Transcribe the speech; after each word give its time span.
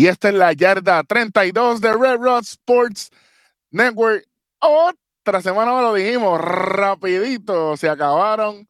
Y 0.00 0.06
esta 0.06 0.30
es 0.30 0.34
la 0.34 0.54
yarda 0.54 1.04
32 1.04 1.82
de 1.82 1.92
Red 1.92 2.20
Rod 2.20 2.40
Sports 2.40 3.10
Network. 3.70 4.26
Otra 4.58 5.42
semana 5.42 5.78
lo 5.82 5.92
dijimos, 5.92 6.40
rapidito 6.40 7.76
se 7.76 7.86
acabaron 7.86 8.66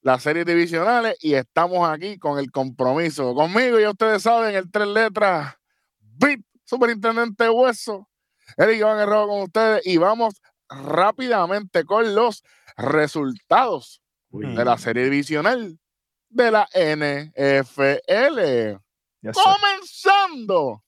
las 0.00 0.22
series 0.22 0.46
divisionales 0.46 1.18
y 1.20 1.34
estamos 1.34 1.86
aquí 1.86 2.18
con 2.18 2.38
el 2.38 2.50
compromiso. 2.50 3.34
Conmigo, 3.34 3.80
y 3.80 3.86
ustedes 3.86 4.22
saben, 4.22 4.54
el 4.54 4.70
tres 4.70 4.88
letras, 4.88 5.56
BIT, 6.00 6.40
Superintendente 6.64 7.50
Hueso, 7.50 8.08
Eric 8.56 8.78
Iván 8.78 8.98
Herrero 8.98 9.28
con 9.28 9.42
ustedes 9.42 9.86
y 9.86 9.98
vamos 9.98 10.40
rápidamente 10.70 11.84
con 11.84 12.14
los 12.14 12.44
resultados 12.78 14.00
de 14.30 14.64
la 14.64 14.78
serie 14.78 15.04
divisional 15.04 15.78
de 16.30 16.50
la 16.50 16.66
NFL. 16.74 18.80
Comenzando 19.22 20.82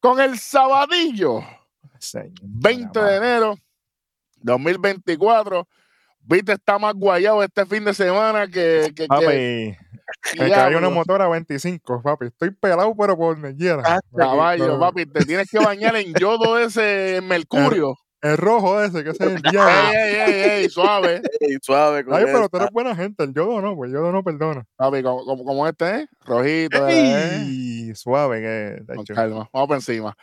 con 0.00 0.20
el 0.20 0.38
sabadillo. 0.38 1.40
20 2.42 3.00
de 3.00 3.16
enero 3.16 3.56
2024. 4.36 5.68
Viste, 6.20 6.52
está 6.52 6.78
más 6.78 6.94
guayado 6.94 7.42
este 7.42 7.64
fin 7.64 7.84
de 7.84 7.94
semana 7.94 8.46
que. 8.48 8.92
que, 8.94 9.06
papi, 9.06 9.76
me 10.38 10.50
cayó 10.50 10.78
una 10.78 10.90
motora 10.90 11.28
25, 11.28 12.02
papi. 12.02 12.26
Estoy 12.26 12.50
pelado, 12.50 12.94
pero 12.96 13.16
por 13.16 13.36
me 13.38 13.54
ah, 13.84 14.00
Caballo, 14.14 14.78
papi, 14.78 15.06
te 15.06 15.24
tienes 15.24 15.50
que 15.50 15.58
bañar 15.58 15.96
en 15.96 16.12
yodo 16.14 16.58
ese 16.58 17.20
mercurio. 17.22 17.94
El 18.20 18.36
rojo 18.36 18.82
ese, 18.82 19.04
que 19.04 19.10
ese 19.10 19.24
es 19.24 19.30
el 19.30 19.42
diablo. 19.52 19.90
ey, 19.92 20.14
ey, 20.14 20.50
ey, 20.50 20.68
suave. 20.68 21.22
suave. 21.62 22.04
Ay, 22.10 22.24
pero 22.24 22.48
tú 22.48 22.56
eres 22.56 22.70
buena 22.72 22.96
gente. 22.96 23.22
El 23.24 23.32
yodo 23.32 23.60
no, 23.60 23.76
pues 23.76 23.92
yodo 23.92 24.10
no 24.10 24.24
perdona. 24.24 24.64
Papi, 24.76 25.02
como, 25.02 25.44
como, 25.44 25.68
este, 25.68 26.00
¿eh? 26.00 26.08
Rojito. 26.24 26.88
Ey, 26.88 27.94
suave. 27.94 28.40
Que, 28.40 28.94
Con 28.94 29.04
calma. 29.04 29.48
Vamos 29.52 29.68
por 29.68 29.76
encima. 29.76 30.16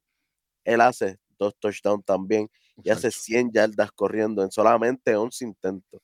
él 0.63 0.81
hace 0.81 1.19
dos 1.37 1.55
touchdowns 1.59 2.05
también 2.05 2.49
y 2.83 2.89
hace 2.89 3.11
100 3.11 3.51
yardas 3.51 3.91
corriendo 3.91 4.43
en 4.43 4.51
solamente 4.51 5.15
11 5.15 5.45
intentos. 5.45 6.01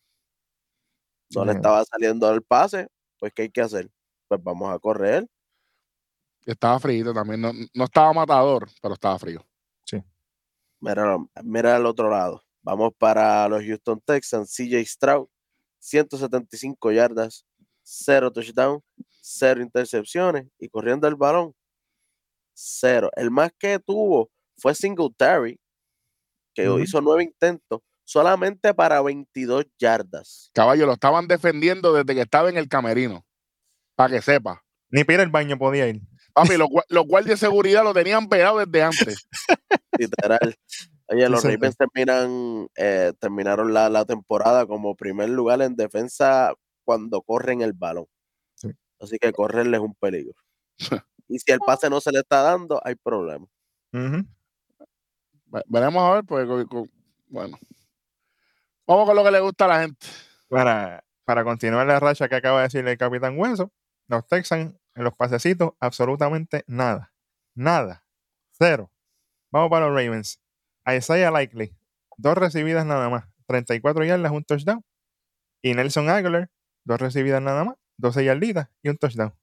No 1.33 1.45
le 1.45 1.53
estaba 1.53 1.83
saliendo 1.85 2.29
el 2.31 2.41
pase, 2.41 2.87
pues 3.19 3.31
¿qué 3.33 3.43
hay 3.43 3.49
que 3.49 3.61
hacer? 3.61 3.89
Pues 4.27 4.41
vamos 4.43 4.73
a 4.73 4.79
correr. 4.79 5.27
Estaba 6.45 6.79
frío 6.79 7.13
también, 7.13 7.41
no, 7.41 7.51
no, 7.73 7.83
estaba 7.83 8.11
matador, 8.13 8.67
pero 8.81 8.95
estaba 8.95 9.19
frío. 9.19 9.45
Sí. 9.85 10.03
Mira, 10.79 11.17
mira 11.43 11.75
al 11.75 11.85
otro 11.85 12.09
lado. 12.09 12.43
Vamos 12.61 12.91
para 12.97 13.47
los 13.47 13.63
Houston 13.63 14.01
Texans, 14.01 14.53
CJ 14.55 14.85
Stroud, 14.85 15.27
175 15.79 16.91
yardas, 16.91 17.45
0 17.83 18.31
touchdown, 18.31 18.81
0 19.21 19.61
intercepciones 19.61 20.47
y 20.59 20.69
corriendo 20.69 21.07
el 21.07 21.15
balón, 21.15 21.53
0. 22.53 23.09
El 23.15 23.31
más 23.31 23.51
que 23.57 23.79
tuvo 23.79 24.29
fue 24.57 24.75
Singletary, 24.75 25.59
que 26.53 26.69
hizo 26.81 27.01
9 27.01 27.23
intentos, 27.23 27.81
solamente 28.03 28.73
para 28.73 29.01
22 29.01 29.65
yardas. 29.79 30.51
Caballo, 30.53 30.85
lo 30.85 30.93
estaban 30.93 31.27
defendiendo 31.27 31.93
desde 31.93 32.15
que 32.15 32.21
estaba 32.21 32.49
en 32.49 32.57
el 32.57 32.67
camerino, 32.67 33.25
para 33.95 34.15
que 34.15 34.21
sepa. 34.21 34.63
Ni 34.91 35.03
para 35.03 35.23
el 35.23 35.29
baño 35.29 35.57
podía 35.57 35.87
ir. 35.87 36.01
Papi, 36.33 36.57
los, 36.57 36.67
los 36.89 37.05
guardias 37.05 37.39
de 37.39 37.47
seguridad 37.47 37.83
lo 37.83 37.93
tenían 37.93 38.27
pegado 38.27 38.57
desde 38.57 38.81
antes. 38.81 39.27
Literal. 39.97 40.55
Oye, 41.11 41.27
los 41.27 41.43
Ravens 41.43 41.75
terminan, 41.75 42.69
eh, 42.75 43.13
terminaron 43.19 43.73
la, 43.73 44.05
temporada 44.05 44.67
como 44.67 44.95
primer 44.95 45.29
lugar 45.29 45.61
en 45.63 45.75
defensa 45.75 46.53
cuando 46.85 47.23
corren 47.23 47.61
el 47.61 47.73
balón. 47.73 48.05
Así 48.99 49.17
que 49.17 49.31
correrle 49.31 49.77
es 49.77 49.83
un 49.83 49.95
peligro. 49.95 50.35
y 51.27 51.39
si 51.39 51.51
el 51.51 51.59
pase 51.59 51.89
no 51.89 51.99
se 51.99 52.11
le 52.11 52.19
está 52.19 52.41
dando, 52.41 52.79
hay 52.83 52.95
problema. 52.95 53.47
Veremos 55.67 56.03
a 56.03 56.13
ver, 56.13 56.23
pues, 56.25 56.47
bueno. 57.27 57.57
Vamos 58.85 59.07
con 59.07 59.15
lo 59.15 59.23
que 59.23 59.31
le 59.31 59.39
gusta 59.39 59.65
a 59.65 59.67
la 59.67 59.81
gente. 59.81 60.05
Para, 60.47 61.03
para 61.23 61.43
continuar 61.43 61.87
la 61.87 61.99
racha 61.99 62.27
que 62.27 62.35
acaba 62.35 62.57
de 62.57 62.63
decir 62.63 62.87
el 62.87 62.97
Capitán 62.97 63.37
Hueso, 63.37 63.71
los 64.07 64.27
Texans 64.27 64.75
en 64.93 65.03
los 65.03 65.15
pasecitos, 65.15 65.71
absolutamente 65.79 66.63
nada. 66.67 67.13
Nada. 67.55 68.05
Cero. 68.51 68.91
Vamos 69.51 69.69
para 69.71 69.87
los 69.87 69.95
Ravens. 69.95 70.39
Isaiah 70.95 71.31
Likely, 71.31 71.75
dos 72.17 72.37
recibidas 72.37 72.85
nada 72.85 73.09
más, 73.09 73.25
34 73.47 74.05
yardas, 74.05 74.31
un 74.31 74.43
touchdown. 74.43 74.83
Y 75.61 75.73
Nelson 75.73 76.09
Aguilar, 76.09 76.49
dos 76.83 76.99
recibidas 76.99 77.41
nada 77.41 77.63
más, 77.63 77.75
12 77.97 78.25
yarditas 78.25 78.69
y 78.81 78.89
un 78.89 78.97
touchdown. 78.97 79.33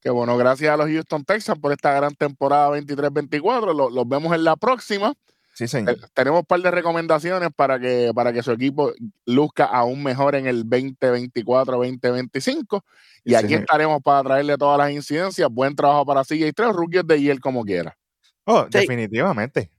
Qué 0.00 0.10
bueno, 0.10 0.36
gracias 0.36 0.72
a 0.72 0.76
los 0.76 0.88
Houston 0.88 1.24
Texans 1.24 1.58
por 1.58 1.72
esta 1.72 1.92
gran 1.92 2.14
temporada 2.14 2.70
23-24. 2.78 3.92
Los, 3.92 4.08
vemos 4.08 4.32
en 4.32 4.44
la 4.44 4.54
próxima. 4.54 5.12
Sí, 5.54 5.66
señor. 5.66 5.96
tenemos 6.14 6.38
un 6.40 6.46
par 6.46 6.60
de 6.60 6.70
recomendaciones 6.70 7.48
para 7.54 7.80
que, 7.80 8.12
para 8.14 8.32
que 8.32 8.44
su 8.44 8.52
equipo 8.52 8.92
luzca 9.26 9.64
aún 9.64 10.04
mejor 10.04 10.36
en 10.36 10.46
el 10.46 10.64
2024-2025. 10.66 12.80
Y 13.24 13.34
aquí 13.34 13.54
estaremos 13.54 14.00
para 14.00 14.22
traerle 14.22 14.56
todas 14.56 14.78
las 14.78 14.92
incidencias. 14.92 15.48
Buen 15.50 15.74
trabajo 15.74 16.06
para 16.06 16.20
CJ3, 16.20 16.72
rookies 16.72 17.04
de 17.04 17.20
Yale 17.20 17.40
como 17.40 17.64
quiera. 17.64 17.98
Oh, 18.44 18.66
definitivamente. 18.70 19.72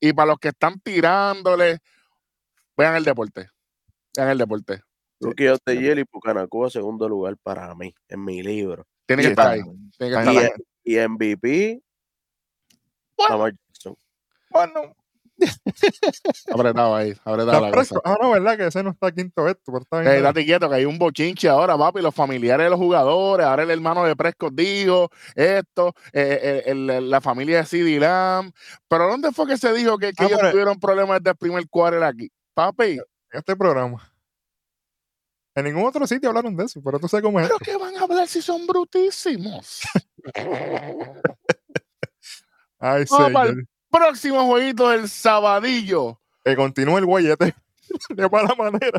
Y 0.00 0.12
para 0.12 0.26
los 0.26 0.38
que 0.38 0.48
están 0.48 0.80
tirándole, 0.80 1.78
vean 2.76 2.96
el 2.96 3.04
deporte. 3.04 3.48
Vean 4.16 4.30
el 4.30 4.38
deporte. 4.38 4.80
Rookie 5.20 5.48
of 5.48 5.60
the 5.64 5.78
Year 5.78 5.98
y 5.98 6.04
Pucanacuba, 6.04 6.68
segundo 6.68 7.08
lugar 7.08 7.36
para 7.42 7.74
mí, 7.74 7.94
en 8.08 8.24
mi 8.24 8.42
libro. 8.42 8.84
Tiene 9.06 9.22
que 9.22 9.28
estar 9.28 9.52
ahí. 9.52 9.60
Tiene 9.96 10.14
que 10.14 10.18
estar 10.18 10.28
ahí. 10.28 10.50
Y 10.84 10.98
MVP, 10.98 11.80
bueno, 13.16 13.52
bueno, 14.50 14.96
apretado 16.52 16.94
ahí, 16.94 17.14
apretado 17.24 17.60
la 17.60 17.72
cosa. 17.72 17.96
Ah, 18.04 18.16
no, 18.20 18.30
¿verdad? 18.30 18.56
Que 18.56 18.66
ese 18.66 18.82
no 18.82 18.90
está 18.90 19.12
quinto 19.12 19.48
esto. 19.48 19.72
Pero 19.72 19.82
está 19.82 20.00
bien. 20.00 20.22
date 20.22 20.44
quieto, 20.44 20.68
que 20.68 20.76
hay 20.76 20.84
un 20.84 20.98
bochinche 20.98 21.48
ahora, 21.48 21.76
papi, 21.76 22.00
los 22.00 22.14
familiares 22.14 22.64
de 22.64 22.70
los 22.70 22.78
jugadores, 22.78 23.46
ahora 23.46 23.62
el 23.62 23.70
hermano 23.70 24.04
de 24.04 24.14
Prescott 24.16 24.54
dijo 24.54 25.10
esto, 25.34 25.94
eh, 26.12 26.62
eh, 26.66 26.74
la 26.74 27.20
familia 27.20 27.58
de 27.58 27.66
CD 27.66 27.98
Lamb. 27.98 28.52
Pero 28.88 29.08
¿dónde 29.08 29.32
fue 29.32 29.46
que 29.46 29.56
se 29.56 29.72
dijo 29.72 29.98
que, 29.98 30.12
que 30.12 30.24
ah, 30.24 30.26
ellos 30.26 30.50
tuvieron 30.50 30.78
problemas 30.78 31.18
desde 31.20 31.30
el 31.30 31.36
primer 31.36 31.68
quarter 31.68 32.02
aquí? 32.02 32.30
Papi. 32.54 32.98
En 33.32 33.38
este 33.38 33.56
programa. 33.56 34.12
En 35.54 35.64
ningún 35.64 35.84
otro 35.84 36.06
sitio 36.06 36.30
hablaron 36.30 36.56
de 36.56 36.64
eso, 36.64 36.80
pero 36.82 36.98
tú 36.98 37.08
sabes 37.08 37.24
cómo 37.24 37.38
es. 37.40 37.46
Pero 37.46 37.58
que 37.58 37.76
van 37.76 37.96
a 37.96 38.02
hablar 38.02 38.26
si 38.26 38.40
son 38.40 38.66
brutísimos. 38.66 39.82
Ay, 42.78 43.06
señor 43.06 43.66
próximo 43.92 44.44
jueguito 44.46 44.88
del 44.88 45.08
sabadillo. 45.08 46.18
que 46.44 46.56
continúe 46.56 46.98
el 46.98 47.06
guayete 47.06 47.54
de 48.08 48.28
mala 48.28 48.54
manera. 48.56 48.98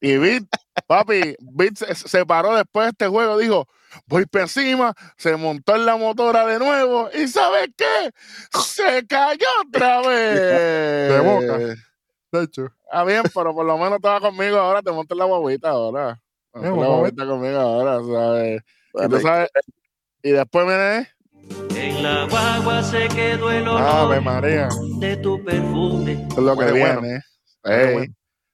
Y 0.00 0.16
Bit, 0.16 0.48
papi, 0.86 1.36
Bit 1.40 1.76
se, 1.76 1.94
se 1.94 2.24
paró 2.24 2.54
después 2.56 2.86
de 2.86 2.90
este 2.92 3.06
juego, 3.08 3.36
dijo, 3.36 3.68
voy 4.06 4.24
para 4.24 4.44
encima, 4.44 4.94
se 5.18 5.36
montó 5.36 5.76
en 5.76 5.84
la 5.84 5.96
motora 5.96 6.46
de 6.46 6.58
nuevo 6.58 7.10
y 7.12 7.28
¿sabes 7.28 7.68
qué? 7.76 8.10
Se 8.58 9.06
cayó 9.06 9.46
otra 9.66 10.00
vez. 10.08 10.40
De 11.10 11.20
boca. 11.20 11.58
De 12.32 12.42
hecho, 12.44 12.68
Ah, 12.92 13.04
bien, 13.04 13.22
pero 13.34 13.54
por 13.54 13.64
lo 13.66 13.76
menos 13.78 13.96
estaba 13.96 14.20
conmigo 14.20 14.56
ahora, 14.56 14.82
te 14.82 14.90
monté 14.90 15.14
en 15.14 15.18
la 15.18 15.24
guaguita 15.26 15.68
ahora. 15.68 16.20
Monté 16.54 16.68
en 16.68 16.80
la 16.80 16.86
guaguita 16.86 17.26
conmigo 17.26 17.58
ahora, 17.58 17.98
¿sabes? 17.98 18.62
Y, 18.94 19.08
tú 19.08 19.20
sabes, 19.20 19.50
y 20.22 20.30
después 20.32 20.66
viene, 20.66 21.08
En 21.74 22.02
la 22.02 22.26
guagua 22.28 22.82
se 22.82 23.08
quedó 23.08 23.50
el 23.50 23.66
Ave 23.66 24.18
olor 24.18 24.22
María. 24.22 24.68
de 24.98 25.16
tu 25.16 25.42
perfume. 25.44 26.26
es 26.30 26.36
lo 26.36 26.56
que 26.56 26.70
bueno. 26.72 27.00
viene. 27.00 27.20
Bueno. 27.62 28.04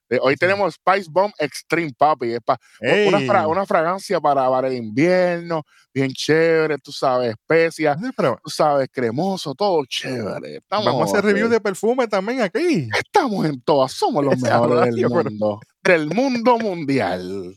eh, 0.09 0.19
Hoy 0.21 0.35
tenemos 0.37 0.75
Spice 0.75 1.09
Bomb 1.11 1.33
Extreme, 1.37 1.91
papi. 1.97 2.33
Es 2.33 2.39
pa- 2.41 2.57
una, 2.81 3.17
Ey. 3.19 3.27
fra- 3.27 3.47
una 3.47 3.65
fragancia 3.65 4.21
para, 4.21 4.49
para 4.49 4.67
el 4.69 4.75
invierno, 4.75 5.63
bien 5.93 6.11
chévere, 6.13 6.77
tú 6.77 6.91
sabes, 6.93 7.31
especias, 7.31 7.97
Sí, 8.01 8.09
pero 8.15 8.39
tú 8.41 8.49
sabes, 8.49 8.87
cremoso, 8.91 9.53
todo 9.53 9.83
chévere. 9.85 10.57
Estamos, 10.57 10.85
vamos 10.85 11.01
a 11.01 11.05
hacer 11.17 11.25
review 11.25 11.49
de 11.49 11.59
perfume 11.59 12.07
también 12.07 12.41
aquí. 12.41 12.87
Estamos 12.97 13.45
en 13.45 13.59
todas, 13.61 13.91
somos 13.91 14.23
los 14.23 14.37
mejores 14.39 14.95
del 14.95 15.07
pero- 15.09 15.23
mundo. 15.25 15.59
Del 15.83 16.07
mundo 16.07 16.57
mundial. 16.59 17.53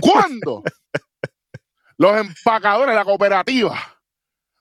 ¿Cuándo? 0.00 0.62
los 1.96 2.16
empacadores 2.20 2.90
de 2.90 2.94
la 2.96 3.04
cooperativa 3.04 3.78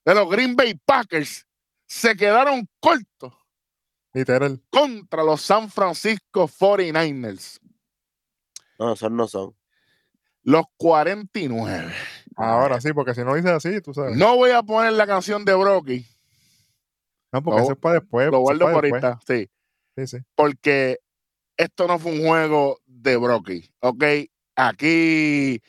de 0.08 0.16
los 0.16 0.30
Green 0.30 0.56
Bay 0.56 0.74
Packers 0.86 1.46
se 1.86 2.16
quedaron 2.16 2.68
cortos 2.80 3.34
Literal. 4.14 4.62
contra 4.70 5.24
los 5.24 5.42
San 5.42 5.70
Francisco 5.70 6.48
49ers. 6.48 7.60
No, 8.80 8.94
esos 8.94 9.12
no 9.12 9.28
son. 9.28 9.56
Los 10.44 10.66
49. 10.78 11.94
Ahora 12.38 12.80
sí, 12.80 12.94
porque 12.94 13.14
si 13.14 13.24
no 13.24 13.36
dices 13.36 13.52
así, 13.52 13.82
tú 13.82 13.94
sabes. 13.94 14.16
No 14.16 14.38
voy 14.38 14.52
a 14.52 14.64
poner 14.64 14.94
la 14.94 15.06
canción 15.06 15.44
de 15.44 15.54
Brocky. 15.56 16.06
No, 17.34 17.44
porque 17.44 17.62
eso 17.64 17.74
es 17.74 17.78
para 17.78 18.00
después. 18.00 18.32
Lo 18.32 18.40
guardo 18.40 18.72
por 18.72 18.86
ahorita. 18.86 19.20
Sí. 19.28 19.50
Sí, 19.98 20.06
sí. 20.06 20.18
porque 20.36 21.00
esto 21.58 21.88
no 21.88 21.98
fue 21.98 22.12
un 22.12 22.26
juego 22.26 22.80
de 22.86 23.18
Brocky, 23.18 23.68
¿ok? 23.80 24.04
Aquí, 24.56 25.60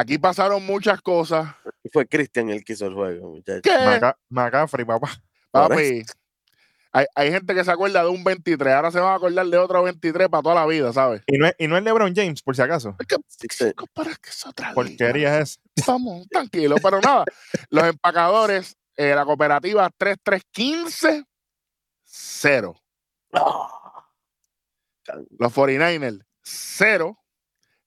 aquí 0.00 0.18
pasaron 0.18 0.64
muchas 0.64 1.00
cosas 1.02 1.54
Fue 1.92 2.06
Christian 2.06 2.50
el 2.50 2.64
que 2.64 2.72
hizo 2.74 2.86
el 2.86 2.94
juego, 2.94 3.30
muchachos. 3.34 3.72
Maca- 3.84 4.16
McCaffrey, 4.28 4.84
papá. 4.84 5.10
Papi, 5.50 6.04
hay, 6.92 7.06
hay 7.14 7.30
gente 7.30 7.54
que 7.54 7.64
se 7.64 7.70
acuerda 7.70 8.02
de 8.02 8.08
un 8.08 8.22
23, 8.24 8.74
ahora 8.74 8.90
se 8.90 8.98
van 9.00 9.12
a 9.12 9.14
acordar 9.16 9.46
de 9.46 9.56
otro 9.58 9.82
23 9.82 10.28
para 10.28 10.42
toda 10.42 10.54
la 10.54 10.66
vida, 10.66 10.92
¿sabes? 10.92 11.22
Y 11.26 11.36
no, 11.38 11.46
es, 11.46 11.54
y 11.58 11.68
no 11.68 11.76
es 11.76 11.82
LeBron 11.84 12.14
James, 12.14 12.42
por 12.42 12.56
si 12.56 12.62
acaso. 12.62 12.96
Es 12.98 13.06
que, 13.06 13.16
Sí, 13.26 13.46
sí. 13.50 13.72
para 13.94 14.14
que 14.16 14.30
es 14.30 14.46
otra. 14.46 14.72
Porquería 14.74 15.38
es. 15.40 15.58
Vamos, 15.86 16.26
tranquilo, 16.28 16.76
pero 16.82 17.00
nada. 17.00 17.24
Los 17.70 17.84
empacadores, 17.84 18.76
eh, 18.96 19.14
la 19.14 19.24
cooperativa 19.24 19.88
3315, 19.96 21.24
0. 22.04 22.74
Ah. 23.34 24.04
Los 25.38 25.54
49ers, 25.54 26.24
0, 26.42 27.18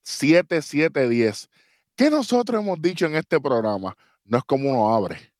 7, 0.02 0.62
7, 0.62 1.08
10. 1.08 1.48
¿Qué 1.96 2.10
nosotros 2.10 2.62
hemos 2.62 2.80
dicho 2.80 3.06
en 3.06 3.16
este 3.16 3.40
programa? 3.40 3.96
No 4.24 4.38
es 4.38 4.44
como 4.44 4.70
uno 4.70 4.94
abre, 4.94 5.32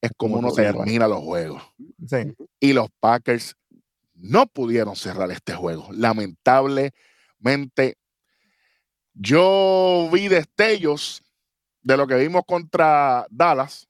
es 0.00 0.10
como 0.16 0.36
Como 0.36 0.48
uno 0.48 0.56
termina 0.56 1.06
los 1.06 1.20
juegos. 1.20 1.62
Sí. 2.06 2.34
Y 2.58 2.72
los 2.72 2.88
Packers 2.98 3.54
no 4.14 4.46
pudieron 4.46 4.96
cerrar 4.96 5.30
este 5.30 5.54
juego. 5.54 5.88
Lamentablemente, 5.92 7.98
yo 9.14 10.08
vi 10.12 10.28
destellos 10.28 11.22
de 11.82 11.96
lo 11.96 12.06
que 12.06 12.16
vimos 12.16 12.42
contra 12.46 13.26
Dallas, 13.30 13.88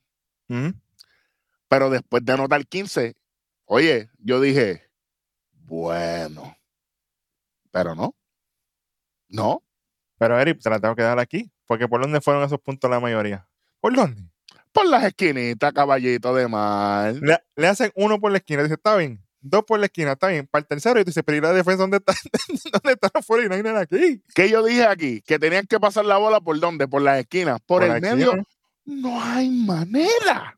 pero 1.68 1.90
después 1.90 2.24
de 2.24 2.32
anotar 2.32 2.66
15, 2.66 3.14
oye, 3.66 4.10
yo 4.18 4.40
dije, 4.40 4.90
bueno, 5.52 6.56
pero 7.70 7.94
no, 7.94 8.16
no. 9.28 9.62
Pero 10.18 10.38
Eric, 10.38 10.60
te 10.60 10.68
la 10.68 10.80
tengo 10.80 10.96
que 10.96 11.02
dar 11.02 11.18
aquí. 11.18 11.50
Porque 11.70 11.86
¿por 11.86 12.02
dónde 12.02 12.20
fueron 12.20 12.42
esos 12.42 12.58
puntos 12.58 12.90
la 12.90 12.98
mayoría? 12.98 13.46
¿Por 13.78 13.94
dónde? 13.94 14.28
Por 14.72 14.88
las 14.88 15.04
esquinitas, 15.04 15.72
caballito 15.72 16.34
de 16.34 16.48
mar. 16.48 17.14
Le, 17.22 17.38
le 17.54 17.68
hacen 17.68 17.92
uno 17.94 18.18
por 18.18 18.32
la 18.32 18.38
esquina. 18.38 18.64
Dice, 18.64 18.74
está 18.74 18.96
bien. 18.96 19.24
Dos 19.40 19.62
por 19.62 19.78
la 19.78 19.86
esquina, 19.86 20.14
está 20.14 20.26
bien. 20.26 20.48
Para 20.48 20.62
el 20.62 20.66
tercero, 20.66 20.98
y 20.98 21.04
tú 21.04 21.10
dices, 21.10 21.22
pero 21.24 21.38
¿y 21.38 21.40
la 21.40 21.52
defensa 21.52 21.82
dónde 21.82 21.98
está? 21.98 22.12
¿Dónde 22.72 22.94
están 22.94 23.10
los 23.14 23.24
49ers 23.24 23.82
aquí? 23.82 24.20
¿Qué 24.34 24.50
yo 24.50 24.64
dije 24.64 24.84
aquí? 24.84 25.22
Que 25.22 25.38
tenían 25.38 25.64
que 25.68 25.78
pasar 25.78 26.04
la 26.04 26.18
bola 26.18 26.40
por 26.40 26.58
dónde? 26.58 26.88
Por 26.88 27.02
las 27.02 27.20
esquinas. 27.20 27.60
Por, 27.64 27.84
el 27.84 28.00
medio. 28.00 28.30
esquina. 28.30 28.44
No 28.86 29.22
hay 29.22 29.48
manera. 29.48 30.56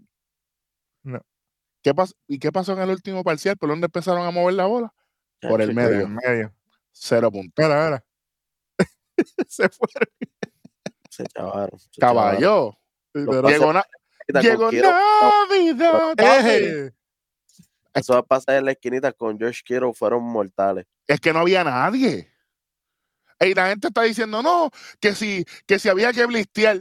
No. 1.02 1.20
¿Qué 1.82 1.92
¿Y 2.26 2.38
qué 2.38 2.50
pasó 2.52 2.72
en 2.72 2.78
el 2.78 2.88
último 2.88 3.22
parcial? 3.22 3.58
¿Por 3.58 3.68
dónde 3.68 3.84
empezaron 3.84 4.26
a 4.26 4.30
mover 4.30 4.54
la 4.54 4.64
bola? 4.64 4.94
Por 5.42 5.60
el 5.60 5.74
medio. 5.74 6.08
Cero 6.90 7.30
puntos. 7.30 7.62
Mira, 7.62 7.84
mira. 7.84 8.04
Se 9.46 9.68
fueron. 9.68 10.08
Se 11.12 11.24
chavaron. 11.26 11.78
se 11.78 12.00
Caballo. 12.00 12.78
pasa- 13.12 13.48
Llegó, 13.50 13.72
na- 13.74 13.82
chavaron. 13.82 13.92
Llegó 14.42 14.70
Navidad. 14.70 16.14
Eje. 16.18 16.94
Eso 17.92 18.14
va 18.14 18.20
a 18.20 18.22
pasar 18.22 18.54
en 18.56 18.64
la 18.64 18.72
esquinita 18.72 19.12
con 19.12 19.38
George 19.38 19.60
Kittle 19.62 19.92
fueron 19.92 20.22
mortales. 20.24 20.86
Es 21.06 21.20
que 21.20 21.32
no 21.34 21.40
había 21.40 21.62
nadie. 21.62 22.32
Y 23.40 23.54
la 23.54 23.68
gente 23.68 23.88
está 23.88 24.02
diciendo, 24.02 24.42
no, 24.42 24.70
que 25.00 25.14
si, 25.14 25.44
que 25.66 25.78
si 25.78 25.90
había 25.90 26.12
que 26.12 26.24
blistear. 26.24 26.80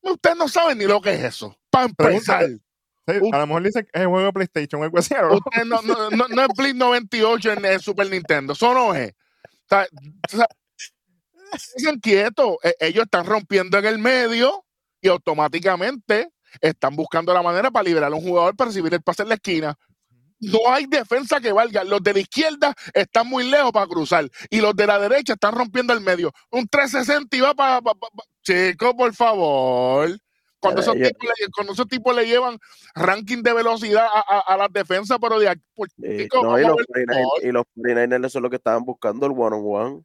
Ustedes 0.00 0.36
no 0.36 0.48
saben 0.48 0.78
ni 0.78 0.84
lo 0.86 1.02
que 1.02 1.12
es 1.12 1.24
eso. 1.24 1.58
Para 1.68 1.86
empezar. 1.86 2.46
Sí, 3.08 3.20
a 3.32 3.38
lo 3.38 3.46
mejor 3.46 3.62
dicen 3.62 3.82
que 3.84 3.90
es 3.92 4.00
el 4.02 4.08
juego 4.08 4.26
de 4.26 4.32
PlayStation 4.32 4.80
o 4.80 4.84
algo 4.84 4.98
así. 4.98 5.14
¿no? 5.14 5.34
Usted 5.34 5.64
no, 5.64 5.82
no, 5.82 6.10
no, 6.10 6.28
no 6.28 6.42
es 6.42 6.48
Blitz 6.56 6.74
98 6.76 7.52
en 7.52 7.64
el 7.66 7.80
Super 7.80 8.08
Nintendo. 8.10 8.54
Eso 8.54 8.72
no 8.72 8.94
es. 8.94 9.12
O 9.12 9.68
sea, 9.68 9.86
o 11.52 11.58
sea, 11.58 11.74
Estén 11.76 12.00
quietos. 12.00 12.56
E- 12.62 12.76
Ellos 12.80 13.04
están 13.04 13.26
rompiendo 13.26 13.78
en 13.78 13.84
el 13.86 13.98
medio 13.98 14.64
y 15.00 15.08
automáticamente 15.08 16.30
están 16.60 16.96
buscando 16.96 17.32
la 17.34 17.42
manera 17.42 17.70
para 17.70 17.84
liberar 17.84 18.12
a 18.12 18.14
un 18.16 18.22
jugador 18.22 18.56
para 18.56 18.68
recibir 18.68 18.92
el 18.94 19.02
pase 19.02 19.22
en 19.22 19.28
la 19.28 19.34
esquina. 19.34 19.74
No 20.38 20.58
hay 20.68 20.86
defensa 20.86 21.40
que 21.40 21.50
valga. 21.52 21.82
Los 21.84 22.02
de 22.02 22.12
la 22.12 22.20
izquierda 22.20 22.74
están 22.92 23.26
muy 23.26 23.48
lejos 23.48 23.72
para 23.72 23.86
cruzar 23.86 24.28
y 24.50 24.60
los 24.60 24.74
de 24.76 24.86
la 24.86 24.98
derecha 24.98 25.32
están 25.32 25.54
rompiendo 25.54 25.92
el 25.94 26.00
medio. 26.00 26.30
Un 26.50 26.66
360 26.68 27.36
y 27.36 27.40
va 27.40 27.54
para. 27.54 27.80
Chico, 28.42 28.94
por 28.96 29.14
favor. 29.14 30.10
Cuando 30.60 30.80
esos, 30.80 30.94
yo- 30.96 31.06
tipos 31.06 31.24
le, 31.38 31.46
cuando 31.54 31.72
esos 31.74 31.86
tipos 31.88 32.14
le 32.14 32.26
llevan 32.26 32.58
ranking 32.94 33.42
de 33.42 33.52
velocidad 33.52 34.06
a, 34.12 34.20
a, 34.36 34.40
a 34.40 34.56
las 34.56 34.72
defensas, 34.72 35.18
pero 35.20 35.38
de 35.38 35.48
aquí. 35.48 35.62
por- 35.74 35.88
Eh, 36.02 36.28
no, 36.34 36.58
y, 36.58 36.62
los 36.62 36.72
a 36.72 36.74
ver 36.76 36.86
49ers, 37.06 37.24
gol. 37.24 37.40
y 37.42 37.52
los 37.52 37.64
49ers 37.74 38.26
eso 38.26 38.38
es 38.38 38.42
lo 38.42 38.50
que 38.50 38.56
estaban 38.56 38.84
buscando, 38.84 39.26
el 39.26 39.32
one-on-one. 39.32 39.96
En 39.96 40.04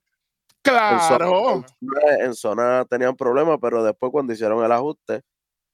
Claro. 0.63 1.63
zona, 1.80 2.15
en 2.20 2.34
zona 2.36 2.86
tenían 2.89 3.15
problemas, 3.15 3.58
pero 3.62 3.84
después 3.84 4.12
cuando 4.12 4.34
hicieron 4.34 4.63
el 4.63 4.72
ajuste 4.72 5.22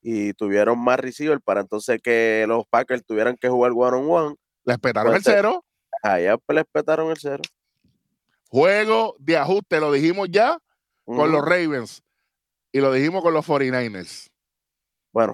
y 0.02 0.34
tuvieron 0.34 0.80
más 0.80 1.00
receiver 1.00 1.42
para 1.42 1.62
entonces 1.62 2.00
que 2.02 2.46
los 2.48 2.66
Packers 2.68 3.06
tuvieran 3.06 3.36
que 3.36 3.50
jugar 3.50 3.72
one-on-one, 3.76 4.36
Les 4.64 4.78
petaron 4.80 5.14
el 5.14 5.22
Pues, 5.22 5.28
eh, 5.28 5.38
cero. 5.38 5.66
allá 6.02 6.38
pues 6.38 6.56
les 6.56 6.66
petaron 6.72 7.10
el 7.12 7.18
cero. 7.18 7.42
Juego 8.50 9.16
de 9.20 9.38
ajuste, 9.38 9.80
lo 9.80 9.92
dijimos 9.92 10.30
ya 10.32 10.58
con 11.06 11.32
los 11.32 11.42
Ravens 11.44 12.02
y 12.72 12.80
lo 12.80 12.92
dijimos 12.94 13.22
con 13.24 13.34
los 13.34 13.46
49ers. 13.46 14.30
Bueno, 15.12 15.34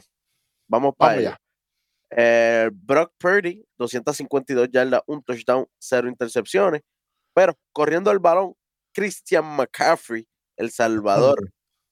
vamos 0.68 0.94
para 0.98 1.14
allá. 1.14 1.38
Eh, 2.16 2.70
Brock 2.74 3.12
Purdy, 3.18 3.64
252 3.78 4.70
yardas, 4.72 5.02
un 5.08 5.22
touchdown, 5.24 5.66
cero 5.80 6.08
intercepciones. 6.08 6.82
Pero 7.34 7.54
corriendo 7.72 8.12
el 8.12 8.20
balón, 8.20 8.54
Christian 8.94 9.46
McCaffrey, 9.46 10.28
El 10.58 10.72
Salvador, 10.72 11.38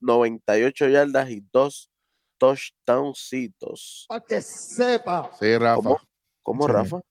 98 0.02 0.88
yardas 0.90 1.30
y 1.30 1.42
dos 1.52 1.90
touchdowncitos. 2.38 4.06
Para 4.08 4.24
que 4.26 4.42
sepa. 4.42 5.32
Sí, 5.40 5.58
Rafa. 5.58 5.76
¿Cómo? 5.82 6.00
¿Cómo, 6.44 6.66
Sí. 6.68 6.72
Rafa? 6.72 7.02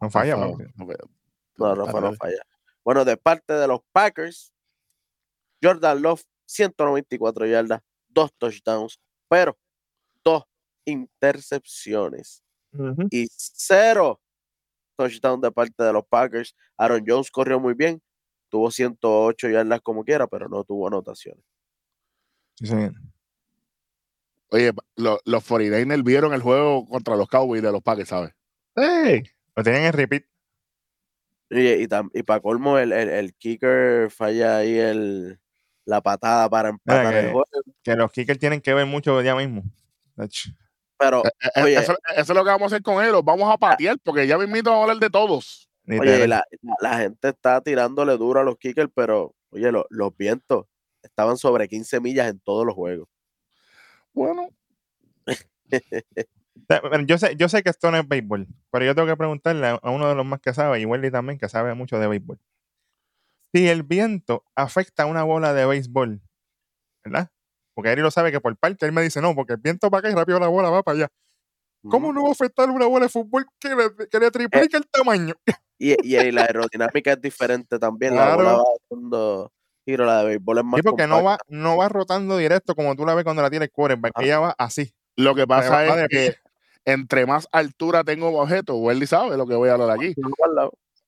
No 0.00 0.10
falla, 0.10 0.36
no 0.36 0.56
falla. 0.56 0.98
No, 1.56 1.74
Rafa 1.74 2.00
no 2.00 2.14
falla. 2.14 2.42
Bueno, 2.84 3.04
de 3.04 3.16
parte 3.16 3.52
de 3.52 3.66
los 3.66 3.80
Packers, 3.92 4.52
Jordan 5.62 6.00
Love, 6.00 6.22
194 6.46 7.46
yardas, 7.46 7.80
dos 8.08 8.32
touchdowns, 8.38 8.98
pero 9.28 9.58
dos 10.24 10.44
intercepciones 10.86 12.42
y 13.10 13.26
cero 13.30 14.20
touchdowns 14.96 15.42
de 15.42 15.50
parte 15.52 15.82
de 15.82 15.92
los 15.92 16.04
Packers. 16.06 16.54
Aaron 16.78 17.04
Jones 17.06 17.30
corrió 17.30 17.60
muy 17.60 17.74
bien, 17.74 18.00
tuvo 18.48 18.70
108 18.70 19.48
yardas 19.48 19.80
como 19.80 20.04
quiera, 20.04 20.26
pero 20.26 20.48
no 20.48 20.64
tuvo 20.64 20.88
anotaciones. 20.88 21.44
Sí. 22.56 22.74
Oye, 24.50 24.72
lo- 24.96 25.20
los 25.24 25.44
49ers 25.48 26.02
vieron 26.02 26.32
el 26.32 26.40
juego 26.42 26.86
contra 26.88 27.16
los 27.16 27.28
Cowboys 27.28 27.62
de 27.62 27.70
los 27.72 27.82
Packers, 27.82 28.08
¿sabes? 28.08 28.32
¡Ey! 28.76 29.22
Lo 29.54 29.62
tenían 29.62 29.84
en 29.84 29.92
repeat. 29.92 30.24
Y, 31.50 31.60
y, 31.60 31.86
tam- 31.86 32.10
y 32.14 32.22
para 32.22 32.40
colmo, 32.40 32.78
el, 32.78 32.92
el, 32.92 33.08
el 33.08 33.34
kicker 33.34 34.10
falla 34.10 34.58
ahí 34.58 34.76
el, 34.78 35.38
la 35.84 36.00
patada 36.00 36.48
para 36.48 36.70
empatar 36.70 37.12
que- 37.12 37.18
el 37.20 37.30
juego. 37.32 37.44
Que 37.82 37.96
los 37.96 38.10
kickers 38.12 38.38
tienen 38.38 38.60
que 38.60 38.74
ver 38.74 38.86
mucho 38.86 39.20
ya 39.22 39.34
mismo. 39.34 39.62
Pero, 40.98 41.24
Eh, 41.24 41.30
eh, 41.54 41.62
Oye. 41.62 41.74
eso, 41.76 41.92
eso 41.92 42.20
es 42.20 42.28
lo 42.30 42.42
que 42.44 42.50
vamos 42.50 42.62
a 42.72 42.76
hacer 42.76 42.82
con 42.82 43.04
él. 43.04 43.12
Los 43.12 43.24
vamos 43.24 43.52
a 43.52 43.56
patear 43.56 43.96
porque 44.02 44.26
ya 44.26 44.36
mismito 44.38 44.70
vamos 44.70 44.80
a 44.88 44.90
hablar 44.90 45.00
de 45.00 45.10
todos. 45.10 45.67
Oye, 46.00 46.28
la, 46.28 46.44
la- 46.62 46.76
la 46.80 46.98
gente 46.98 47.28
está 47.28 47.60
tirándole 47.62 48.16
duro 48.16 48.40
a 48.40 48.44
los 48.44 48.56
kickers, 48.58 48.90
pero, 48.94 49.34
oye, 49.50 49.70
lo- 49.72 49.86
los 49.90 50.16
vientos 50.16 50.66
estaban 51.02 51.36
sobre 51.36 51.68
15 51.68 52.00
millas 52.00 52.28
en 52.30 52.40
todos 52.40 52.66
los 52.66 52.74
juegos. 52.74 53.08
Bueno, 56.68 57.06
Yo 57.06 57.18
sé, 57.18 57.36
yo 57.36 57.48
sé 57.48 57.62
que 57.62 57.70
esto 57.70 57.90
no 57.90 57.98
es 57.98 58.06
béisbol, 58.08 58.46
pero 58.70 58.84
yo 58.84 58.94
tengo 58.94 59.06
que 59.08 59.16
preguntarle 59.16 59.68
a 59.80 59.90
uno 59.90 60.08
de 60.08 60.14
los 60.14 60.26
más 60.26 60.40
que 60.40 60.52
sabe, 60.52 60.80
y 60.80 60.84
Wendy 60.86 61.10
también, 61.10 61.38
que 61.38 61.48
sabe 61.48 61.74
mucho 61.74 61.98
de 61.98 62.08
béisbol. 62.08 62.38
Si 63.54 63.66
el 63.68 63.82
viento 63.82 64.44
afecta 64.54 65.04
a 65.04 65.06
una 65.06 65.22
bola 65.22 65.54
de 65.54 65.64
béisbol, 65.66 66.20
¿verdad? 67.04 67.30
Porque 67.74 67.90
Ari 67.90 68.02
lo 68.02 68.10
sabe 68.10 68.32
que 68.32 68.40
por 68.40 68.56
parte 68.58 68.86
él 68.86 68.92
me 68.92 69.02
dice, 69.02 69.20
no, 69.22 69.34
porque 69.34 69.54
el 69.54 69.60
viento 69.60 69.90
va 69.90 69.98
acá 70.00 70.10
y 70.10 70.14
rápido 70.14 70.40
la 70.40 70.48
bola 70.48 70.70
va 70.70 70.82
para 70.82 70.98
allá. 70.98 71.08
¿Cómo 71.88 72.12
no 72.12 72.24
va 72.24 72.28
a 72.30 72.32
afectar 72.32 72.68
una 72.70 72.86
bola 72.86 73.06
de 73.06 73.10
fútbol 73.10 73.46
que 73.58 73.68
le, 73.74 74.08
que 74.10 74.18
le 74.18 74.30
triplica 74.30 74.78
el 74.78 74.86
tamaño? 74.88 75.34
Y, 75.80 75.92
y, 76.02 76.16
y 76.18 76.32
la 76.32 76.42
aerodinámica 76.42 77.12
es 77.12 77.20
diferente 77.20 77.78
también. 77.78 78.16
La 78.16 78.34
bola 78.34 78.54
va 78.54 78.64
haciendo 78.82 79.52
giro, 79.86 80.04
la 80.06 80.22
de 80.22 80.26
béisbol 80.30 80.58
es 80.58 80.64
más 80.64 80.78
Sí, 80.78 80.82
porque 80.82 81.06
no 81.06 81.22
va, 81.22 81.38
no 81.46 81.76
va 81.76 81.88
rotando 81.88 82.36
directo 82.36 82.74
como 82.74 82.96
tú 82.96 83.06
la 83.06 83.14
ves 83.14 83.22
cuando 83.22 83.42
la 83.42 83.48
tira 83.50 83.62
el 83.62 83.70
quarterback, 83.70 84.10
Ah. 84.16 84.24
ella 84.24 84.40
va 84.40 84.54
así. 84.58 84.92
lo 85.14 85.36
que 85.36 85.46
pasa 85.46 85.86
es 85.86 85.94
de 85.94 86.08
que 86.08 86.34
entre 86.84 87.26
más 87.26 87.46
altura 87.52 88.02
tengo 88.02 88.36
objeto, 88.36 88.74
Welly 88.74 89.06
sabe 89.06 89.36
lo 89.36 89.46
que 89.46 89.54
voy 89.54 89.68
a 89.68 89.74
hablar 89.74 89.92
aquí. 89.92 90.16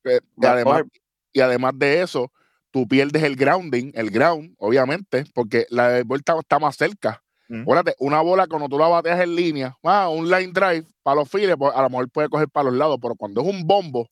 Eh, 0.04 0.20
y, 0.36 0.46
además, 0.46 0.82
y 1.32 1.40
además 1.40 1.72
de 1.76 2.02
eso, 2.02 2.30
tú 2.70 2.86
pierdes 2.86 3.24
el 3.24 3.34
grounding, 3.34 3.90
el 3.94 4.10
ground, 4.12 4.54
obviamente, 4.58 5.24
porque 5.34 5.66
la 5.70 5.88
de 5.88 5.94
béisbol 5.94 6.18
está, 6.18 6.38
está 6.38 6.58
más 6.60 6.76
cerca. 6.76 7.22
Mm. 7.50 7.62
Acuérdate, 7.62 7.94
una 7.98 8.20
bola 8.20 8.46
cuando 8.46 8.68
tú 8.68 8.78
la 8.78 8.86
bateas 8.86 9.20
en 9.20 9.34
línea, 9.34 9.76
ah, 9.82 10.08
un 10.08 10.30
line 10.30 10.52
drive 10.52 10.84
para 11.02 11.16
los 11.16 11.28
files, 11.28 11.56
pues, 11.58 11.72
a 11.74 11.82
lo 11.82 11.90
mejor 11.90 12.08
puede 12.10 12.28
coger 12.28 12.48
para 12.48 12.70
los 12.70 12.74
lados, 12.78 12.98
pero 13.02 13.14
cuando 13.16 13.40
es 13.42 13.46
un 13.48 13.66
bombo, 13.66 14.06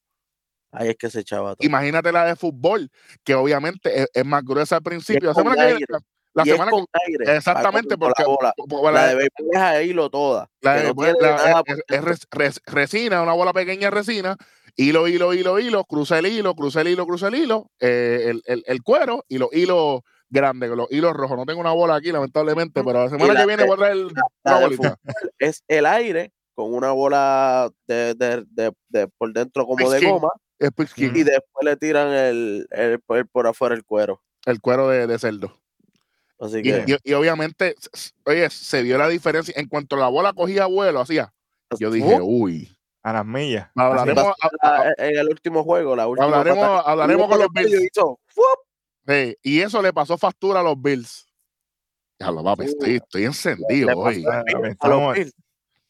Ahí 0.73 0.89
es 0.89 0.97
que 0.97 1.09
se 1.09 1.21
echaba 1.21 1.55
todo. 1.55 1.67
imagínate 1.67 2.11
la 2.13 2.25
de 2.27 2.35
fútbol, 2.37 2.91
que 3.25 3.35
obviamente 3.37 4.03
es, 4.03 4.09
es 4.13 4.25
más 4.25 4.43
gruesa 4.45 4.77
al 4.77 4.83
principio. 4.83 5.29
La 5.29 5.35
semana 5.35 5.55
que 5.57 5.63
viene- 5.63 5.75
aire. 5.77 5.87
la- 5.89 6.01
la 6.35 6.43
y 6.45 6.49
es 6.51 6.53
semana 6.55 6.71
con 6.73 6.85
que- 6.85 7.01
aire. 7.07 7.37
exactamente, 7.37 7.97
porque 7.97 8.23
la 8.23 8.55
bola. 8.67 9.07
de 9.07 9.15
béisbol 9.15 9.47
es 9.53 9.59
a 9.61 9.83
hilo 9.83 10.11
toda. 10.11 10.51
La 10.61 10.75
de 10.75 10.83
béisbol, 10.83 11.07
es, 11.07 11.15
por 11.15 11.25
es 11.27 11.45
dentro. 11.89 12.07
res- 12.11 12.27
res- 12.31 12.61
resina, 12.67 13.23
una 13.23 13.33
bola 13.33 13.53
pequeña 13.53 13.89
resina, 13.91 14.37
hilo, 14.77 15.09
hilo, 15.09 15.33
hilo, 15.33 15.59
hilo, 15.59 15.85
cruza 15.85 16.19
el 16.19 16.27
hilo, 16.27 16.55
cruza 16.55 16.81
el 16.83 16.89
hilo, 16.89 17.07
cruza 17.07 17.29
el 17.29 17.35
hilo, 17.37 17.71
eh, 17.81 18.27
el, 18.31 18.43
el- 18.47 18.65
el 18.67 18.83
cuero 18.83 19.25
y 19.29 19.39
los 19.39 19.49
hilos 19.53 20.03
grandes, 20.31 20.71
los 20.71 20.87
hilos 20.91 21.15
rojos. 21.15 21.37
No 21.37 21.47
tengo 21.47 21.61
una 21.61 21.73
bola 21.73 21.97
aquí, 21.97 22.13
lamentablemente, 22.13 22.83
pero 22.85 23.05
la 23.05 23.11
semana 23.11 23.33
la 23.35 23.41
que 23.41 23.47
viene 23.47 23.65
voy 23.65 23.75
a 23.75 23.77
traer 23.79 23.97
La 23.97 24.57
una 24.57 24.59
bolita. 24.61 24.99
es 25.39 25.63
el 25.69 25.87
aire 25.87 26.33
con 26.55 26.75
una 26.75 26.91
bola 26.93 27.71
de, 27.87 28.15
de- 28.15 28.45
de- 28.51 28.73
de 28.89 29.09
por 29.09 29.33
dentro 29.33 29.65
como 29.67 29.89
de 29.91 30.01
goma 30.11 30.31
y 30.59 31.23
después 31.23 31.65
le 31.65 31.77
tiran 31.77 32.09
el, 32.09 32.67
el- 32.71 33.01
el 33.09 33.27
por 33.29 33.47
afuera 33.47 33.75
el 33.75 33.85
cuero. 33.85 34.21
el 34.47 34.61
cuero 34.61 34.89
de, 34.89 35.07
de 35.07 35.19
cerdo. 35.19 35.57
Así 36.41 36.59
Y, 36.59 36.63
que 36.63 36.85
y- 37.05 37.11
y 37.11 37.13
obviamente, 37.15 37.75
oye, 38.25 38.49
se 38.51 38.83
vio 38.83 38.97
la 38.99 39.09
diferencia. 39.09 39.55
En 39.57 39.69
cuanto 39.69 39.97
la 39.97 40.09
bola 40.09 40.33
cogía 40.33 40.67
vuelo, 40.67 41.01
hacía. 41.01 41.33
Yo 41.79 41.91
dije, 41.91 42.19
uy. 42.23 42.75
A 43.03 43.13
las 43.13 43.25
millas. 43.25 43.69
Hablaremos, 43.77 44.25
pasó 44.25 44.35
a- 44.63 44.69
a- 44.69 44.85
la- 44.85 44.95
en 44.99 45.17
el 45.19 45.29
último 45.29 45.63
juego, 45.65 45.95
la 45.97 46.09
última 46.09 46.27
hablaremos, 46.27 46.83
hablaremos 46.85 47.29
con 47.29 47.39
los 47.39 47.49
Bills. 47.55 47.89
Sí, 49.09 49.37
y 49.43 49.61
eso 49.61 49.81
le 49.81 49.93
pasó 49.93 50.19
factura 50.19 50.61
a 50.61 50.63
los 50.63 50.81
Bills. 50.81 51.27
Diablo, 52.19 52.45
papi, 52.45 52.65
Uh, 52.65 52.67
estoy, 52.67 52.97
estoy 52.97 53.25
encendido 53.25 53.97
hoy. 53.97 54.25
a 54.27 54.43
estamos, 54.69 55.17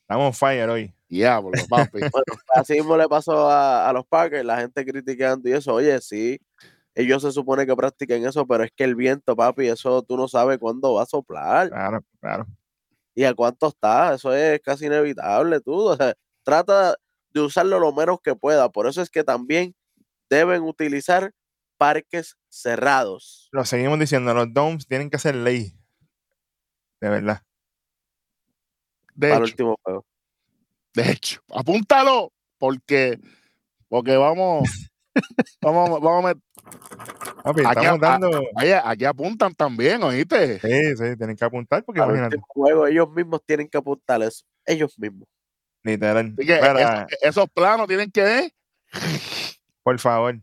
estamos 0.02 0.38
fire 0.38 0.68
hoy. 0.68 0.94
Diablo, 1.08 1.50
papi. 1.68 1.98
Bueno, 2.12 2.25
así 2.54 2.75
mismo 2.75 2.96
le 2.96 3.08
pasó 3.08 3.50
a, 3.50 3.88
a 3.88 3.92
los 3.92 4.06
Packers, 4.06 4.44
la 4.44 4.58
gente 4.60 4.84
criticando 4.87 5.48
y 5.48 5.52
eso. 5.52 5.75
Oye, 5.75 6.00
sí, 6.00 6.38
ellos 6.94 7.22
se 7.22 7.32
supone 7.32 7.66
que 7.66 7.75
practiquen 7.75 8.25
eso, 8.26 8.46
pero 8.46 8.62
es 8.64 8.70
que 8.76 8.84
el 8.84 8.94
viento, 8.94 9.34
papi, 9.34 9.66
eso 9.68 10.02
tú 10.02 10.16
no 10.16 10.28
sabes 10.28 10.58
cuándo 10.58 10.94
va 10.94 11.02
a 11.02 11.06
soplar 11.06 11.70
Claro, 11.70 12.04
claro. 12.20 12.46
y 13.14 13.25
a 13.25 13.34
cuánto 13.34 13.68
está. 13.68 14.14
Eso 14.14 14.34
es 14.34 14.60
casi 14.60 14.87
inevitable, 14.87 15.60
tú. 15.60 15.75
O 15.88 15.96
sea, 15.96 16.14
trata 16.44 16.94
de 17.32 17.40
usarlo 17.40 17.80
lo 17.80 17.92
menos 17.92 18.20
que 18.22 18.37
pueda. 18.37 18.68
Por 18.68 18.87
eso 18.87 19.00
es 19.02 19.10
que 19.10 19.25
también 19.25 19.75
deben 20.30 20.62
utilizar 20.62 21.32
parques 21.78 22.37
cerrados. 22.49 23.49
Lo 23.52 23.64
seguimos 23.64 23.99
diciendo, 23.99 24.35
los 24.35 24.52
domes 24.52 24.87
tienen 24.87 25.08
que 25.11 25.18
ser 25.18 25.35
ley. 25.37 25.73
De 27.00 27.08
verdad. 27.08 27.42
De 29.14 29.28
para 29.28 29.38
el 29.38 29.42
hecho, 29.44 29.52
último 29.52 29.76
juego. 29.82 30.04
de 30.94 31.11
hecho, 31.12 31.40
apúntalo, 31.54 32.32
porque, 32.58 33.18
porque 33.88 34.16
vamos, 34.16 34.68
vamos, 35.62 36.00
vamos 36.00 36.30
a 36.32 36.35
Papi, 37.42 37.62
Aquí 37.64 37.78
estamos 37.80 38.02
a- 38.02 38.06
dando. 38.06 38.42
Oye, 38.56 38.75
aquí 38.85 39.04
apuntan 39.04 39.54
también, 39.54 40.02
¿oíste? 40.02 40.58
Sí, 40.61 40.97
sí, 40.97 41.16
tienen 41.16 41.35
que 41.37 41.44
apuntar 41.44 41.82
porque 41.85 42.00
el 42.00 42.06
imagínate, 42.06 42.37
juego, 42.47 42.87
ellos 42.87 43.08
mismos 43.11 43.40
tienen 43.47 43.68
que 43.68 43.78
apuntar 43.78 44.23
eso. 44.23 44.44
Ellos 44.66 44.99
mismos. 44.99 45.26
literal. 45.82 46.35
Es- 46.37 47.18
esos 47.23 47.47
planos 47.50 47.87
tienen 47.87 48.11
que 48.11 48.23
ver. 48.23 48.52
por 49.82 49.99
favor, 49.99 50.38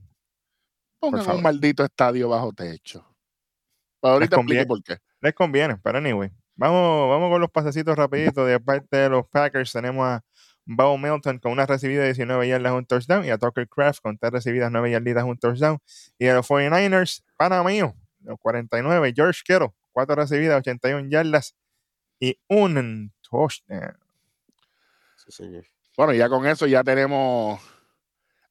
Pongan 1.12 1.36
un 1.36 1.44
maldito 1.44 1.84
estadio 1.84 2.30
bajo 2.30 2.54
techo. 2.54 3.06
Pero 4.02 4.14
ahorita 4.14 4.36
conviene. 4.36 4.62
explique 4.62 4.68
por 4.68 4.98
qué. 4.98 5.04
les 5.22 5.34
conviene, 5.34 5.78
pero 5.78 5.98
anyway. 5.98 6.32
Vamos, 6.56 7.10
vamos 7.10 7.30
con 7.30 7.42
los 7.42 7.52
pasecitos 7.52 7.98
rapiditos. 7.98 8.48
De 8.48 8.60
parte 8.60 8.98
de 8.98 9.10
los 9.10 9.28
Packers 9.28 9.72
tenemos 9.74 10.06
a 10.08 10.24
Bo 10.66 10.98
Milton 10.98 11.40
con 11.40 11.52
una 11.52 11.66
recibida 11.66 12.02
de 12.02 12.08
19 12.08 12.48
yardas, 12.48 12.74
un 12.74 12.86
touchdown. 12.86 13.26
Y 13.26 13.30
a 13.30 13.38
Tucker 13.38 13.68
Craft 13.68 14.02
con 14.02 14.18
tres 14.18 14.32
recibidas, 14.32 14.72
9 14.72 14.92
yarditas, 14.92 15.24
un 15.24 15.38
touchdown. 15.38 15.80
Y 16.18 16.26
de 16.26 16.34
los 16.34 16.48
49ers, 16.48 17.24
pana 17.38 17.64
mío, 17.64 17.94
los 18.22 18.40
49, 18.40 19.14
George 19.16 19.42
Kittle, 19.46 19.74
cuatro 19.92 20.16
recibidas, 20.16 20.60
81 20.60 21.10
yardas 21.10 21.56
y 22.20 22.40
un 22.48 23.12
touchdown. 23.30 23.98
Sí, 25.18 25.32
señor. 25.32 25.66
Bueno, 25.98 26.14
ya 26.14 26.30
con 26.30 26.46
eso 26.46 26.68
ya 26.68 26.84
tenemos 26.84 27.62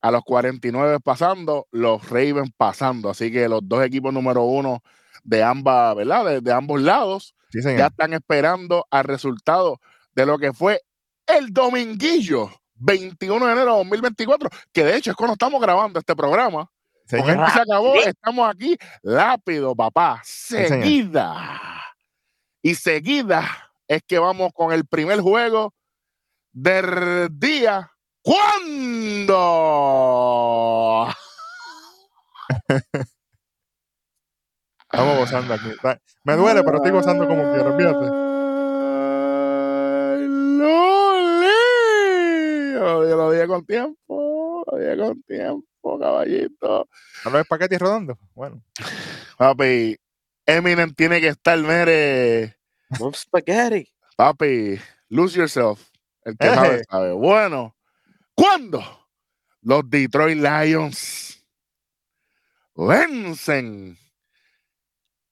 a 0.05 0.11
los 0.11 0.23
49 0.23 1.01
pasando, 1.01 1.67
los 1.71 2.11
Ravens 2.11 2.51
pasando. 2.59 3.09
Así 3.09 3.33
que 3.33 3.49
los 3.49 3.61
dos 3.67 3.83
equipos 3.83 4.13
número 4.13 4.43
uno 4.43 4.83
de 5.23 5.43
ambas, 5.43 5.97
¿verdad? 5.97 6.27
De, 6.27 6.41
de 6.43 6.53
ambos 6.53 6.83
lados 6.83 7.35
Sí, 7.49 7.63
señor. 7.63 7.79
ya 7.79 7.87
están 7.87 8.13
esperando 8.13 8.87
al 8.91 9.05
resultado 9.05 9.81
de 10.15 10.27
lo 10.27 10.37
que 10.39 10.53
fue 10.53 10.83
el 11.27 11.55
dominguillo 11.55 12.51
21 12.75 13.47
de 13.47 13.53
enero 13.53 13.71
de 13.73 13.79
2024, 13.79 14.51
que 14.75 14.85
de 14.85 14.97
hecho 14.97 15.11
es 15.13 15.17
cuando 15.17 15.33
estamos 15.33 15.59
grabando 15.63 15.99
este 15.99 16.15
programa. 16.15 16.71
Con 17.11 17.21
Señor, 17.21 17.31
esto 17.31 17.47
se 17.53 17.61
acabó, 17.61 17.95
estamos 17.95 18.51
aquí 18.51 18.77
rápido, 19.03 19.75
papá. 19.75 20.21
Seguida. 20.23 21.61
y 22.61 22.75
seguida 22.75 23.47
es 23.89 24.03
que 24.07 24.19
vamos 24.19 24.51
con 24.53 24.71
el 24.71 24.85
primer 24.87 25.21
juego 25.21 25.73
del 26.53 27.29
día. 27.39 27.91
¿Cuándo? 28.25 29.35
estamos 34.91 35.19
gozando 35.19 35.55
aquí. 35.55 35.69
Me 36.25 36.35
duele, 36.37 36.63
pero 36.63 36.77
estoy 36.79 36.93
gozando 36.93 37.27
como 37.27 37.53
quiero, 37.53 37.77
fíjate. 37.77 38.07
Ay, 40.15 40.27
Loli. 40.59 41.53
Yo 43.11 43.17
lo 43.17 43.31
dije 43.31 43.47
con 43.47 43.67
tiempo, 43.67 44.65
lo 44.71 44.79
dije 44.79 44.97
con 44.97 45.23
tiempo, 45.25 45.99
caballito. 45.99 46.89
¿No 47.25 47.31
lo 47.31 47.37
ves 47.39 47.47
paquete 47.47 47.75
y 47.75 47.79
rodando? 47.79 48.19
Bueno, 48.35 48.63
Papi, 49.37 49.97
Eminem 50.47 50.95
tiene 50.95 51.21
que 51.21 51.29
estar, 51.29 51.59
mere. 51.59 52.57
No 52.99 53.13
spaghetti. 53.13 53.87
Papi, 54.17 54.79
lose 55.11 55.37
yourself. 55.39 55.91
El 56.25 56.39
que 56.39 56.47
Eje. 56.47 56.55
sabe, 56.57 56.85
sabe. 56.91 57.13
Bueno, 57.13 57.74
¿cuándo 58.35 58.83
los 59.63 59.89
Detroit 59.89 60.39
Lions 60.39 61.43
vencen 62.75 63.97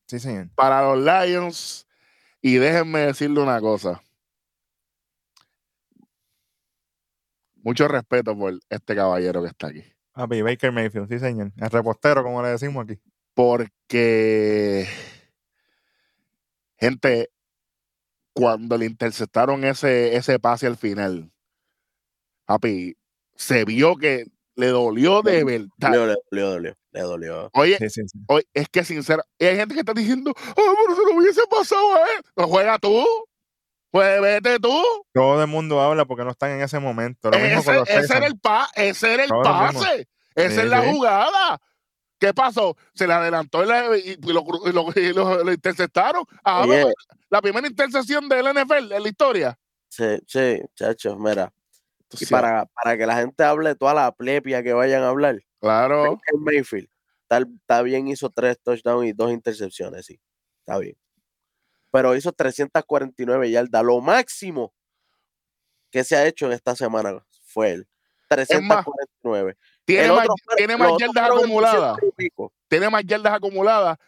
sí, 0.06 0.20
señor. 0.20 0.50
para 0.54 0.82
los 0.82 0.98
Lions. 0.98 1.86
Y 2.40 2.56
déjenme 2.56 3.00
decirle 3.00 3.40
una 3.40 3.60
cosa. 3.60 4.02
Mucho 7.54 7.86
respeto 7.86 8.36
por 8.36 8.58
este 8.68 8.96
caballero 8.96 9.42
que 9.42 9.48
está 9.48 9.68
aquí. 9.68 9.84
Papi, 10.14 10.42
Baker 10.42 10.72
Mayfield, 10.72 11.08
sí, 11.08 11.18
señor. 11.18 11.52
El 11.56 11.70
repostero, 11.70 12.22
como 12.22 12.42
le 12.42 12.48
decimos 12.50 12.84
aquí. 12.84 12.98
porque, 13.34 14.86
gente, 16.78 17.30
cuando 18.34 18.76
le 18.78 18.86
interceptaron 18.86 19.64
ese, 19.64 20.16
ese 20.16 20.38
pase 20.38 20.66
al 20.66 20.76
final, 20.76 21.30
papi, 22.46 22.96
se 23.36 23.64
vio 23.64 23.96
que 23.96 24.26
le 24.54 24.66
dolió 24.68 25.22
de 25.22 25.44
verdad. 25.44 25.68
Le 25.90 25.96
dolió, 25.96 26.16
le 26.30 26.40
dolió, 26.42 26.74
le 26.92 27.00
dolió. 27.00 27.50
Oye, 27.54 27.78
Sí, 27.78 27.88
sí, 27.90 28.02
sí. 28.08 28.18
oye, 28.28 28.44
es 28.52 28.68
que 28.68 28.84
sincero, 28.84 29.22
y 29.38 29.46
hay 29.46 29.56
gente 29.56 29.74
que 29.74 29.80
está 29.80 29.94
diciendo, 29.94 30.32
ah, 30.36 30.54
pero 30.56 30.94
se 30.96 31.02
lo 31.12 31.18
hubiese 31.20 31.40
pasado 31.50 31.94
a 31.94 32.00
él. 32.00 32.22
No 32.36 32.48
juega 32.48 32.78
tú, 32.78 33.04
pues 33.92 34.20
vete 34.20 34.58
tú. 34.58 34.82
Todo 35.14 35.40
el 35.42 35.46
mundo 35.48 35.80
habla 35.80 36.04
porque 36.04 36.24
no 36.24 36.30
están 36.32 36.50
en 36.50 36.62
ese 36.62 36.80
momento. 36.80 37.30
Lo 37.30 37.38
mismo 37.38 37.60
Ese, 37.60 37.72
Texans. 37.84 38.10
era 38.10 38.26
el 38.26 38.38
pa, 38.40 38.68
ese 38.74 39.14
era 39.14 39.22
el 39.22 39.28
Todos 39.28 39.46
mismo. 39.46 39.80
pase. 39.80 40.08
Esa 40.34 40.50
Sí, 40.54 40.60
es 40.62 40.66
la 40.68 40.82
sí. 40.82 40.90
jugada. 40.90 41.60
¿Qué 42.18 42.32
pasó? 42.34 42.76
Se 42.94 43.06
le 43.06 43.12
adelantó 43.12 43.62
y, 43.62 43.66
la- 43.66 43.96
y- 43.96 44.16
lo, 44.32 44.42
cru- 44.44 44.68
y 44.68 44.72
lo- 44.72 44.92
y 45.00 45.12
lo- 45.12 45.44
lo 45.44 45.52
interceptaron. 45.52 46.24
Ah, 46.44 46.62
pues, 46.66 46.86
la 47.30 47.40
primera 47.42 47.66
intercepción 47.68 48.28
del 48.28 48.46
NFL 48.46 48.92
en 48.96 49.02
la 49.02 49.08
historia. 49.08 49.58
Sí, 49.88 50.18
sí, 50.26 50.60
chacho, 50.74 51.16
mira. 51.18 51.52
Y 52.12 52.16
Sí, 52.18 52.26
para, 52.26 52.64
para 52.66 52.96
que 52.96 53.06
la 53.06 53.16
gente 53.16 53.42
hable 53.44 53.74
toda 53.74 53.94
la 53.94 54.12
plepia 54.12 54.62
que 54.62 54.72
vayan 54.72 55.02
a 55.02 55.08
hablar, 55.08 55.40
Claro. 55.60 56.18
Mayfield 56.40 56.88
está, 57.22 57.38
está 57.38 57.82
bien, 57.82 58.06
hizo 58.08 58.28
tres 58.30 58.58
touchdowns 58.62 59.06
y 59.08 59.12
dos 59.12 59.32
intercepciones, 59.32 60.06
sí, 60.06 60.20
está 60.60 60.78
bien. 60.78 60.94
Pero 61.92 62.16
hizo 62.16 62.32
349 62.32 63.50
yardas, 63.50 63.84
lo 63.84 64.00
máximo 64.00 64.74
que 65.90 66.02
se 66.02 66.16
ha 66.16 66.26
hecho 66.26 66.46
en 66.46 66.52
esta 66.52 66.74
semana 66.74 67.24
fue 67.44 67.72
él. 67.72 67.88
349. 68.28 69.56
Tiene 69.84 70.08
más, 70.08 70.26
tiene 70.56 70.76
más 70.76 70.92
yardas 70.98 71.30
acumuladas. 71.30 71.96
200 71.96 72.08
y 72.08 72.12
pico. 72.16 72.52
Tiene 72.66 72.88
más 72.88 73.04
yardas 73.04 73.34
acumuladas 73.34 73.98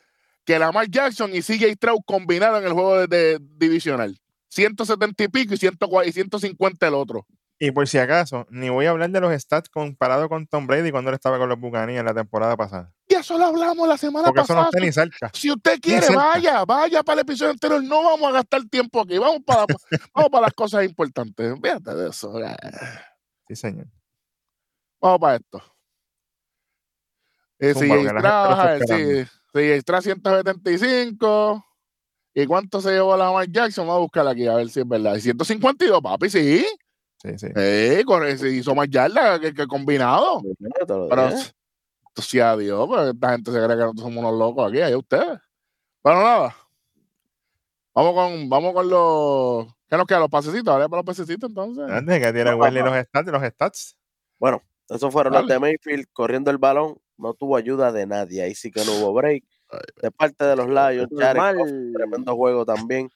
que 0.46 0.58
Lamar 0.58 0.88
Jackson 0.88 1.30
y 1.34 1.42
CJ 1.42 1.74
Stroud 1.74 2.00
combinados 2.06 2.60
en 2.60 2.66
el 2.66 2.72
juego 2.72 2.98
de, 2.98 3.06
de 3.06 3.38
divisional. 3.40 4.18
170 4.48 5.24
y 5.24 5.28
pico 5.28 5.54
y, 5.54 5.56
140 5.58 6.08
y 6.08 6.12
150 6.12 6.88
el 6.88 6.94
otro. 6.94 7.26
Y 7.58 7.70
por 7.70 7.86
si 7.86 7.98
acaso, 7.98 8.46
ni 8.50 8.70
voy 8.70 8.86
a 8.86 8.90
hablar 8.90 9.10
de 9.10 9.20
los 9.20 9.32
stats 9.42 9.68
comparado 9.68 10.28
con 10.30 10.46
Tom 10.46 10.66
Brady 10.66 10.90
cuando 10.90 11.10
él 11.10 11.14
estaba 11.14 11.38
con 11.38 11.50
los 11.50 11.60
Buccaneers 11.60 12.04
la 12.04 12.14
temporada 12.14 12.56
pasada. 12.56 12.93
Y 13.14 13.20
eso 13.20 13.38
lo 13.38 13.46
hablamos 13.46 13.86
la 13.86 13.96
semana 13.96 14.26
Porque 14.26 14.40
eso 14.40 14.54
no 14.54 14.60
pasada. 14.64 14.70
está 14.72 14.84
ni 14.84 14.92
cerca. 14.92 15.30
Si 15.32 15.50
usted 15.50 15.80
quiere, 15.80 16.14
vaya, 16.14 16.64
vaya 16.64 17.02
para 17.04 17.20
el 17.20 17.28
episodio 17.28 17.52
anterior. 17.52 17.82
No 17.82 18.02
vamos 18.02 18.28
a 18.28 18.32
gastar 18.32 18.64
tiempo 18.68 19.00
aquí. 19.00 19.18
Vamos 19.18 19.42
para, 19.46 19.66
vamos 20.14 20.30
para 20.30 20.42
las 20.46 20.54
cosas 20.54 20.84
importantes. 20.84 21.54
Fíjate 21.62 21.94
de 21.94 22.08
eso. 22.08 22.42
eh. 22.42 22.56
Sí, 23.46 23.54
señor. 23.56 23.86
Vamos 25.00 25.20
para 25.20 25.36
esto. 25.36 25.62
Eh, 27.60 27.72
Zumba, 27.72 28.78
si 29.52 29.60
Estrada 29.60 30.02
175. 30.02 31.64
¿Y 32.34 32.46
cuánto 32.46 32.80
se 32.80 32.90
llevó 32.90 33.16
la 33.16 33.26
Lamar 33.26 33.48
Jackson? 33.48 33.86
Vamos 33.86 33.98
a 34.00 34.02
buscar 34.02 34.26
aquí 34.26 34.48
a 34.48 34.56
ver 34.56 34.68
si 34.68 34.80
es 34.80 34.88
verdad. 34.88 35.16
152, 35.16 36.02
papi, 36.02 36.28
sí. 36.30 36.66
Sí, 37.22 37.38
sí. 37.38 37.46
Eh, 37.54 38.02
corre, 38.04 38.36
se 38.36 38.50
hizo 38.50 38.74
más 38.74 38.88
yardas 38.90 39.38
que, 39.38 39.54
que 39.54 39.66
combinado. 39.68 40.42
Pero, 41.08 41.30
dije. 42.16 42.28
sí, 42.28 42.40
adiós, 42.40 42.86
pues 42.86 43.14
esta 43.14 43.32
gente 43.32 43.52
se 43.52 43.58
cree 43.58 43.68
que 43.68 43.76
nosotros 43.76 44.04
somos 44.04 44.18
unos 44.18 44.38
locos 44.38 44.68
aquí, 44.68 44.80
allá 44.80 44.96
ustedes. 44.98 45.38
Bueno, 46.02 46.20
nada. 46.20 46.56
Vamos 47.94 48.14
con, 48.14 48.48
vamos 48.48 48.72
con 48.74 48.88
los. 48.90 49.66
¿Qué 49.88 49.96
nos 49.96 50.06
queda? 50.06 50.20
Los 50.20 50.28
pasecitos. 50.28 50.68
Ahora 50.68 50.88
para 50.88 51.02
los 51.02 51.06
pasecitos, 51.06 51.48
entonces. 51.48 51.84
Que 52.06 52.32
tiene 52.32 52.50
no. 52.50 52.56
los 52.56 53.06
stats, 53.06 53.30
los 53.30 53.42
stats. 53.42 53.96
Bueno, 54.38 54.62
esos 54.88 55.12
fueron 55.12 55.32
los 55.32 55.46
de 55.46 55.58
Mayfield 55.58 56.06
corriendo 56.12 56.50
el 56.50 56.58
balón. 56.58 56.98
No 57.16 57.32
tuvo 57.34 57.56
ayuda 57.56 57.92
de 57.92 58.06
nadie. 58.06 58.42
Ahí 58.42 58.54
sí 58.54 58.70
que 58.72 58.84
no 58.84 58.92
hubo 58.96 59.14
break. 59.14 59.44
Ay, 59.70 59.78
De 60.02 60.10
parte 60.10 60.44
de 60.44 60.56
los 60.56 60.66
Lions, 60.66 61.08
Jared. 61.16 61.56
Goff, 61.56 61.70
tremendo 61.94 62.34
juego 62.34 62.66
también. 62.66 63.08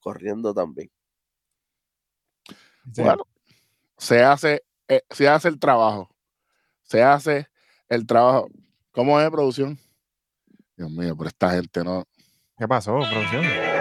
corriendo 0.00 0.52
también. 0.52 0.90
Sí. 2.92 3.02
Bueno, 3.02 3.24
se 3.96 4.22
hace, 4.22 4.64
eh, 4.88 5.02
se 5.10 5.28
hace 5.28 5.48
el 5.48 5.60
trabajo. 5.60 6.10
Se 6.82 7.02
hace 7.02 7.48
el 7.88 8.06
trabajo. 8.06 8.48
¿Cómo 8.90 9.20
es 9.20 9.30
producción? 9.30 9.78
Dios 10.76 10.90
mío, 10.90 11.14
pero 11.16 11.28
esta 11.28 11.50
gente 11.50 11.84
no. 11.84 12.04
¿Qué 12.58 12.66
pasó, 12.66 12.98
producción? 12.98 13.44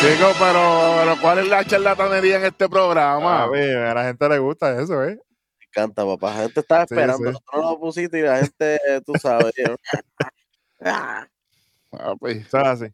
Chicos, 0.00 0.36
pero, 0.38 0.94
pero 0.98 1.20
¿cuál 1.20 1.38
es 1.38 1.48
la 1.48 1.64
charlatanería 1.64 2.36
en 2.36 2.44
este 2.44 2.68
programa? 2.68 3.44
A 3.44 3.94
la 3.94 4.04
gente 4.04 4.28
le 4.28 4.38
gusta 4.38 4.80
eso, 4.80 5.02
¿eh? 5.04 5.18
Encanta, 5.74 6.04
papá. 6.06 6.30
La 6.34 6.42
gente 6.42 6.60
estaba 6.60 6.84
esperando. 6.84 7.32
sí. 7.32 7.38
No 7.52 7.60
lo 7.60 7.80
pusiste 7.80 8.18
y 8.20 8.22
la 8.22 8.38
gente, 8.38 8.78
tú 9.04 9.12
sabes. 9.20 9.52
ah, 10.80 11.26
pues, 12.20 12.54
así. 12.54 12.86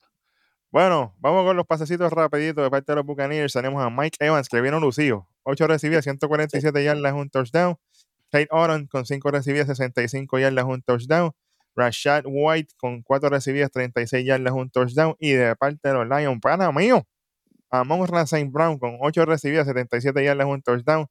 Bueno, 0.70 1.14
vamos 1.18 1.44
con 1.44 1.56
los 1.56 1.66
pasecitos 1.66 2.12
rapiditos 2.12 2.64
de 2.64 2.70
parte 2.70 2.92
de 2.92 2.96
los 2.96 3.04
Buccaneers. 3.04 3.52
Tenemos 3.52 3.82
a 3.82 3.90
Mike 3.90 4.24
Evans, 4.24 4.48
que 4.48 4.60
vino 4.60 4.80
lucido. 4.80 5.26
8 5.42 5.66
recibidas, 5.66 6.04
147 6.04 6.84
yardas, 6.84 7.12
un 7.12 7.28
touchdown. 7.28 7.76
Kate 8.30 8.48
Oron 8.50 8.86
con 8.86 9.04
5 9.04 9.30
recibidas, 9.30 9.66
65 9.66 10.38
yardas, 10.38 10.64
un 10.64 10.80
touchdown. 10.82 11.32
Rashad 11.74 12.24
White 12.26 12.74
con 12.78 13.02
4 13.02 13.28
recibidas, 13.28 13.70
36 13.72 14.24
yardas, 14.24 14.52
un 14.54 14.70
touchdown. 14.70 15.16
Y 15.18 15.32
de 15.32 15.54
parte 15.56 15.88
de 15.88 15.94
los 15.94 16.08
Lions, 16.08 16.40
pana 16.40 16.70
mío, 16.72 17.04
Amon 17.70 18.08
St. 18.14 18.48
Brown 18.50 18.78
con 18.78 18.96
8 19.00 19.26
recibidas, 19.26 19.66
77 19.66 20.24
yardas, 20.24 20.46
un 20.46 20.62
touchdown. 20.62 21.06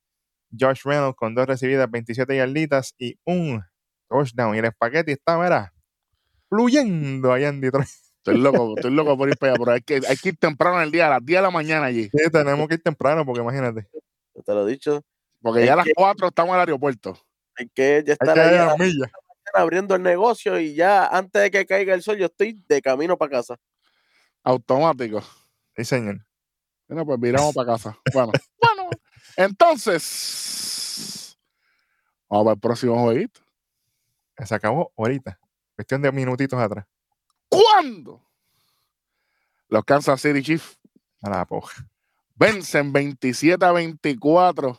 Josh 0.57 0.81
Reynolds 0.83 1.15
con 1.17 1.35
2 1.35 1.47
recibidas, 1.47 1.89
27 1.89 2.35
yarditas 2.37 2.93
y 2.97 3.17
un 3.25 3.63
touchdown. 4.09 4.55
Y 4.55 4.59
el 4.59 4.65
espagueti 4.65 5.11
está, 5.11 5.37
mira, 5.37 5.73
fluyendo 6.49 7.31
allá 7.31 7.49
en 7.49 7.61
Detroit. 7.61 7.87
estoy 8.17 8.37
loco, 8.37 8.73
estoy 8.75 8.91
loco 8.91 9.17
por 9.17 9.29
ir 9.29 9.37
para 9.37 9.53
allá, 9.53 9.59
pero 9.59 9.71
hay 9.73 9.81
que, 9.81 10.01
hay 10.07 10.17
que 10.17 10.29
ir 10.29 10.37
temprano 10.37 10.77
en 10.77 10.83
el 10.83 10.91
día, 10.91 11.07
a 11.07 11.09
las 11.11 11.25
10 11.25 11.37
de 11.39 11.41
la 11.43 11.51
mañana 11.51 11.85
allí. 11.85 12.09
Sí, 12.09 12.31
tenemos 12.31 12.67
que 12.67 12.75
ir 12.75 12.81
temprano 12.83 13.25
porque 13.25 13.41
imagínate. 13.41 13.87
yo 14.35 14.41
te 14.43 14.53
lo 14.53 14.67
he 14.67 14.71
dicho. 14.71 15.03
Porque 15.41 15.65
ya 15.65 15.73
a 15.73 15.77
las 15.77 15.85
que- 15.85 15.93
4 15.95 16.27
estamos 16.27 16.49
en 16.49 16.55
el 16.55 16.59
aeropuerto. 16.61 17.17
Hay 17.55 17.69
que 17.73 18.03
ya 18.05 18.13
Hay 18.13 18.17
estar 18.19 18.33
que 18.33 18.39
ir 18.41 18.47
ahí 18.47 18.57
a 18.57 18.65
la 18.65 19.11
abriendo 19.53 19.95
el 19.95 20.03
negocio 20.03 20.59
y 20.59 20.75
ya 20.75 21.07
antes 21.07 21.41
de 21.41 21.51
que 21.51 21.65
caiga 21.65 21.93
el 21.93 22.03
sol, 22.03 22.17
yo 22.17 22.25
estoy 22.27 22.63
de 22.67 22.81
camino 22.81 23.17
para 23.17 23.31
casa. 23.31 23.57
Automático. 24.43 25.21
Sí, 25.75 25.85
señor. 25.85 26.25
Bueno, 26.87 27.05
pues 27.05 27.19
viramos 27.19 27.53
para 27.53 27.73
casa. 27.73 27.97
Bueno. 28.13 28.31
Entonces, 29.99 31.37
vamos 32.29 32.43
para 32.45 32.53
el 32.55 32.59
próximo 32.59 33.01
jueguito. 33.01 33.39
Se 34.43 34.53
acabó 34.53 34.91
ahorita. 34.97 35.39
Cuestión 35.75 36.01
de 36.01 36.11
minutitos 36.11 36.59
atrás. 36.59 36.85
¿Cuándo? 37.47 38.21
Los 39.69 39.83
Kansas 39.85 40.19
City 40.21 40.41
Chiefs 40.41 40.77
A 41.21 41.29
la 41.29 41.45
poja. 41.45 41.85
vencen 42.35 42.91
27 42.91 43.63
a 43.63 43.71
24 43.71 44.77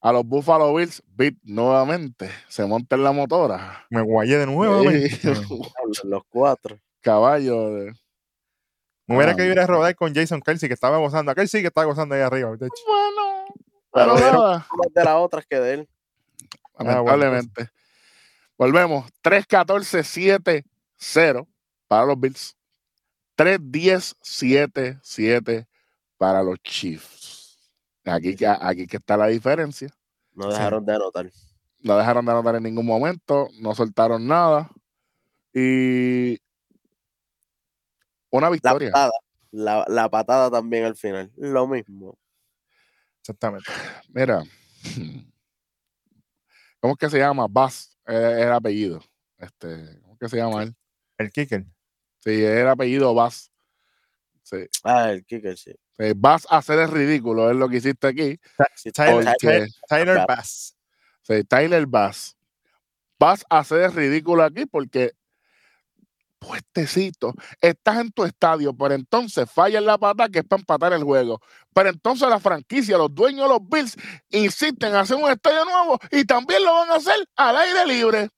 a 0.00 0.12
los 0.12 0.24
Buffalo 0.24 0.72
Bills. 0.74 1.02
Beat 1.08 1.34
nuevamente. 1.42 2.30
Se 2.48 2.64
monta 2.64 2.94
en 2.96 3.02
la 3.02 3.10
motora. 3.12 3.86
Me 3.90 4.02
guayé 4.02 4.38
de 4.38 4.46
nuevo. 4.46 4.88
Sí. 4.90 5.08
Los 6.04 6.22
cuatro. 6.28 6.78
Caballo. 7.00 7.70
de- 7.74 7.92
Me 9.08 9.16
hubiera 9.16 9.32
Ah. 9.32 9.36
querido 9.36 9.54
ir 9.54 9.60
a 9.60 9.66
rodar 9.66 9.94
con 9.96 10.14
Jason 10.14 10.40
Kelsey, 10.40 10.68
que 10.68 10.74
estaba 10.74 10.98
gozando. 10.98 11.32
Sí 11.46 11.60
que 11.60 11.66
estaba 11.68 11.86
gozando 11.86 12.14
ahí 12.14 12.20
arriba. 12.20 12.50
de 12.56 12.66
hecho. 12.66 12.82
Bueno, 12.86 13.25
Pero 13.96 14.14
más 14.14 14.64
de 14.94 15.04
las 15.04 15.14
otras 15.16 15.44
que 15.46 15.58
de 15.58 15.74
él. 15.74 15.88
Ah, 16.78 16.84
bueno, 16.84 16.92
Lamentablemente. 17.04 17.70
Volvemos. 18.58 19.10
3-14-7-0 19.22 21.46
para 21.88 22.04
los 22.06 22.18
Bills. 22.20 22.56
3-10-7-7 23.36 25.66
para 26.16 26.42
los 26.42 26.58
Chiefs. 26.62 27.58
Aquí, 28.04 28.36
que- 28.36 28.46
aquí 28.46 28.86
que 28.86 28.96
está 28.98 29.16
la 29.16 29.26
diferencia. 29.26 29.88
No 30.34 30.48
dejaron 30.50 30.84
de 30.86 30.94
anotar. 30.94 31.30
No 31.80 31.96
dejaron 31.98 32.24
de 32.24 32.32
anotar 32.32 32.54
en 32.56 32.62
ningún 32.62 32.86
momento. 32.86 33.48
No 33.60 33.74
soltaron 33.74 34.26
nada. 34.26 34.70
Y 35.52 36.38
una 38.30 38.46
La 38.46 38.50
victoria. 38.50 38.90
patada. 38.90 39.12
La, 39.50 39.84
la 39.88 40.08
patada 40.10 40.50
también 40.50 40.84
al 40.84 40.96
final. 40.96 41.30
Lo 41.36 41.66
mismo. 41.66 42.16
Exactamente. 43.26 43.72
Mira. 44.10 44.44
¿Cómo 46.78 46.92
es 46.92 46.98
que 46.98 47.10
se 47.10 47.18
llama? 47.18 47.48
Bass. 47.50 47.98
Es 48.06 48.14
el 48.14 48.52
apellido. 48.52 49.02
Este, 49.36 49.98
¿Cómo 50.00 50.12
es 50.12 50.18
que 50.20 50.28
se 50.28 50.36
llama 50.36 50.62
él? 50.62 50.76
El 51.18 51.32
kicker. 51.32 51.66
Sí, 52.20 52.44
el 52.44 52.68
apellido 52.68 53.12
Bass. 53.14 53.50
Sí. 54.44 54.68
Ah, 54.84 55.10
el 55.10 55.24
kicker, 55.24 55.58
sí. 55.58 55.74
Eh, 55.98 56.14
vas 56.16 56.46
a 56.48 56.58
hacer 56.58 56.78
el 56.78 56.88
ridículo, 56.88 57.50
es 57.50 57.56
lo 57.56 57.68
que 57.68 57.78
hiciste 57.78 58.06
aquí. 58.06 58.38
Sí, 58.76 58.92
Tyler, 58.92 59.34
Porque-. 59.40 60.24
Bass. 60.28 60.76
Sí, 61.22 61.42
Tyler 61.42 61.86
Bass. 61.86 62.36
Vas 63.18 63.44
a 63.50 63.58
hacer 63.58 63.82
el 63.82 63.92
ridículo 63.92 64.44
aquí 64.44 64.66
porque 64.66 65.14
puestecito, 66.46 67.34
estás 67.60 67.98
en 67.98 68.10
tu 68.12 68.24
estadio, 68.24 68.74
pero 68.76 68.94
entonces 68.94 69.50
falla 69.50 69.80
la 69.80 69.98
pata 69.98 70.28
que 70.28 70.40
es 70.40 70.44
para 70.44 70.60
empatar 70.60 70.92
el 70.92 71.02
juego. 71.02 71.40
Pero 71.74 71.90
entonces 71.90 72.28
la 72.28 72.38
franquicia, 72.38 72.96
los 72.96 73.14
dueños 73.14 73.42
de 73.42 73.48
los 73.48 73.68
Bills, 73.68 73.96
insisten 74.30 74.90
en 74.90 74.96
hacer 74.96 75.16
un 75.16 75.30
estadio 75.30 75.64
nuevo 75.64 75.98
y 76.10 76.24
también 76.24 76.62
lo 76.64 76.72
van 76.72 76.90
a 76.90 76.94
hacer 76.96 77.16
al 77.36 77.56
aire 77.56 77.86
libre. 77.86 78.28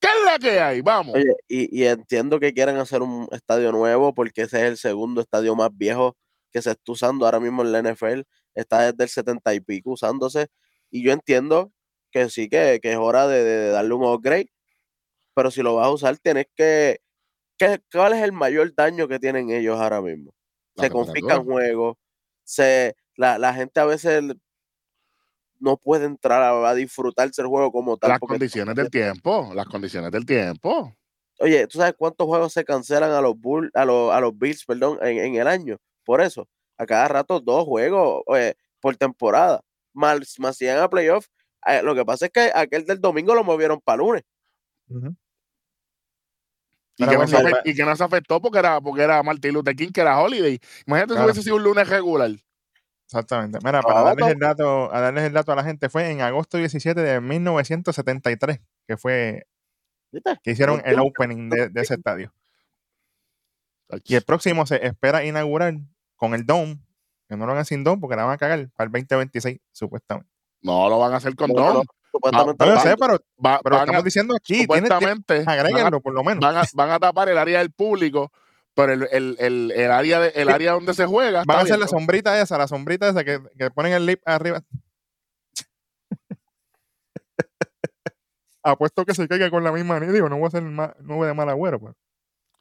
¿Qué 0.00 0.08
es 0.08 0.24
la 0.24 0.38
que 0.38 0.60
hay? 0.60 0.80
Vamos. 0.80 1.16
Y, 1.46 1.84
entiendo 1.84 2.40
que 2.40 2.52
quieren 2.52 2.76
hacer 2.76 3.02
un 3.02 3.28
estadio 3.30 3.70
nuevo 3.70 4.12
porque 4.12 4.42
ese 4.42 4.58
es 4.58 4.64
el 4.64 4.76
segundo 4.76 5.20
estadio 5.20 5.54
más 5.54 5.70
viejo 5.72 6.16
que 6.50 6.60
se 6.60 6.72
está 6.72 6.92
usando 6.92 7.24
ahora 7.24 7.38
mismo 7.38 7.62
en 7.62 7.70
la 7.70 7.82
NFL. 7.82 8.22
Está 8.54 8.90
desde 8.90 9.04
el 9.04 9.10
70 9.10 9.54
y 9.54 9.60
pico 9.60 9.90
usándose. 9.90 10.48
Y 10.90 11.04
yo 11.04 11.12
entiendo 11.12 11.72
que 12.10 12.28
sí, 12.30 12.48
que, 12.48 12.80
que 12.82 12.92
es 12.92 12.98
hora 12.98 13.28
de, 13.28 13.44
de 13.44 13.68
darle 13.70 13.94
un 13.94 14.04
upgrade. 14.04 14.50
Pero 15.34 15.50
si 15.52 15.62
lo 15.62 15.76
vas 15.76 15.86
a 15.86 15.90
usar, 15.90 16.18
tienes 16.18 16.46
que, 16.56 16.98
¿Cuál 17.92 18.12
es 18.14 18.22
el 18.22 18.32
mayor 18.32 18.74
daño 18.74 19.08
que 19.08 19.18
tienen 19.18 19.50
ellos 19.50 19.80
ahora 19.80 20.00
mismo? 20.00 20.32
La 20.74 20.84
Se 20.84 20.90
confiscan 20.90 21.44
juegos. 21.44 21.96
Se, 22.44 22.94
la, 23.16 23.38
la 23.38 23.54
gente 23.54 23.80
a 23.80 23.84
veces 23.84 24.22
no 25.58 25.76
puede 25.76 26.06
entrar 26.06 26.42
a, 26.42 26.68
a 26.68 26.74
disfrutarse 26.74 27.40
el 27.40 27.48
juego 27.48 27.70
como 27.70 27.96
tal. 27.96 28.10
Las 28.10 28.20
condiciones 28.20 28.74
del 28.74 28.90
tiempo, 28.90 29.52
las 29.54 29.66
condiciones 29.66 30.10
del 30.10 30.26
tiempo. 30.26 30.96
Oye, 31.38 31.66
¿tú 31.66 31.78
sabes 31.78 31.94
cuántos 31.96 32.26
juegos 32.26 32.52
se 32.52 32.64
cancelan 32.64 33.10
a 33.12 33.20
los 33.20 33.38
Bull, 33.38 33.70
a 33.74 33.84
los, 33.84 34.12
a 34.12 34.20
los 34.20 34.36
Bills, 34.36 34.64
perdón, 34.64 34.98
en, 35.02 35.18
en 35.18 35.34
el 35.36 35.46
año? 35.46 35.78
Por 36.04 36.20
eso, 36.20 36.48
a 36.76 36.86
cada 36.86 37.08
rato 37.08 37.40
dos 37.40 37.64
juegos 37.64 38.22
oye, 38.26 38.56
por 38.80 38.96
temporada. 38.96 39.60
Más, 39.92 40.38
más 40.38 40.56
si 40.56 40.64
llegan 40.64 40.82
a 40.82 40.90
playoff. 40.90 41.26
eh, 41.66 41.82
lo 41.82 41.94
que 41.94 42.04
pasa 42.04 42.26
es 42.26 42.32
que 42.32 42.50
aquel 42.54 42.84
del 42.84 43.00
domingo 43.00 43.34
lo 43.34 43.44
movieron 43.44 43.80
para 43.80 43.98
lunes. 43.98 44.22
Ujú. 44.88 45.14
Y 46.96 47.04
que, 47.04 47.12
no 47.12 47.16
bueno, 47.16 47.28
se 47.28 47.36
afectó, 47.36 47.60
y 47.64 47.74
que 47.74 47.84
no 47.84 47.96
se 47.96 48.04
afectó 48.04 48.40
porque 48.40 48.58
era, 48.58 48.80
porque 48.80 49.02
era 49.02 49.22
Martin 49.22 49.54
Luther 49.54 49.74
King, 49.74 49.90
que 49.92 50.00
era 50.02 50.20
Holiday. 50.20 50.58
Imagínate 50.86 51.14
si 51.14 51.24
hubiese 51.24 51.42
sido 51.42 51.56
un 51.56 51.62
lunes 51.64 51.88
regular. 51.88 52.30
Exactamente. 53.06 53.58
Mira, 53.62 53.82
para 53.82 54.00
Ah, 54.00 54.04
darles 54.04 54.28
el 54.28 54.38
dato, 54.38 54.94
a 54.94 55.00
darles 55.00 55.24
el 55.24 55.32
dato 55.32 55.52
a 55.52 55.56
la 55.56 55.64
gente, 55.64 55.88
fue 55.88 56.10
en 56.10 56.20
agosto 56.20 56.58
17 56.58 57.00
de 57.00 57.20
1973 57.20 58.60
que 58.86 58.96
fue 58.96 59.46
que 60.42 60.50
hicieron 60.50 60.82
el 60.84 60.98
opening 61.00 61.48
de, 61.48 61.68
de 61.68 61.80
ese 61.80 61.94
estadio. 61.94 62.32
Y 64.04 64.14
el 64.14 64.22
próximo 64.22 64.66
se 64.66 64.86
espera 64.86 65.24
inaugurar 65.24 65.74
con 66.16 66.34
el 66.34 66.46
Dome, 66.46 66.78
que 67.28 67.36
no 67.36 67.46
lo 67.46 67.52
hagan 67.52 67.64
sin 67.64 67.84
Dome 67.84 68.00
porque 68.00 68.16
la 68.16 68.24
van 68.24 68.34
a 68.34 68.38
cagar 68.38 68.70
para 68.76 68.86
el 68.86 68.92
2026, 68.92 69.60
supuestamente. 69.72 70.30
No 70.62 70.88
lo 70.88 70.98
van 70.98 71.12
a 71.12 71.16
hacer 71.16 71.34
con 71.34 71.50
Don. 71.52 71.84
Supuestamente 72.12 72.66
No 72.66 72.80
sé, 72.80 72.96
pero, 72.98 73.18
Va- 73.44 73.60
pero 73.62 73.76
van, 73.76 73.84
estamos 73.84 74.02
a, 74.02 74.04
diciendo 74.04 74.34
aquí, 74.36 74.60
supuestamente 74.62 75.44
a, 75.46 75.50
agréguenlo 75.52 76.00
por 76.00 76.12
lo 76.12 76.22
menos. 76.22 76.40
van 76.40 76.56
a- 76.56 76.64
van 76.74 76.90
a 76.90 76.98
tapar 77.00 77.28
el 77.30 77.38
área 77.38 77.58
del 77.60 77.70
público, 77.72 78.30
pero 78.74 78.92
el, 78.92 79.08
el, 79.10 79.36
el, 79.40 79.72
el 79.74 79.90
área, 79.90 80.20
de- 80.20 80.32
el 80.34 80.48
área 80.50 80.72
donde 80.72 80.92
se 80.94 81.06
juega. 81.06 81.42
Van 81.46 81.58
a 81.58 81.62
hacer 81.62 81.78
la 81.78 81.88
sombrita 81.88 82.38
esa, 82.40 82.58
la 82.58 82.68
sombrita 82.68 83.08
esa 83.08 83.24
que, 83.24 83.40
que 83.58 83.70
ponen 83.70 83.94
el 83.94 84.04
lip 84.06 84.20
arriba. 84.26 84.62
Apuesto 88.62 89.04
que 89.04 89.14
se 89.14 89.26
caiga 89.26 89.50
con 89.50 89.64
la 89.64 89.72
misma 89.72 89.98
digo, 89.98 90.28
no 90.28 90.38
voy 90.38 90.46
a 90.46 90.50
ser 90.50 90.62
no 90.62 90.92
voy 91.00 91.26
de 91.26 91.34
mal 91.34 91.48
agüero, 91.48 91.80
pues. 91.80 91.94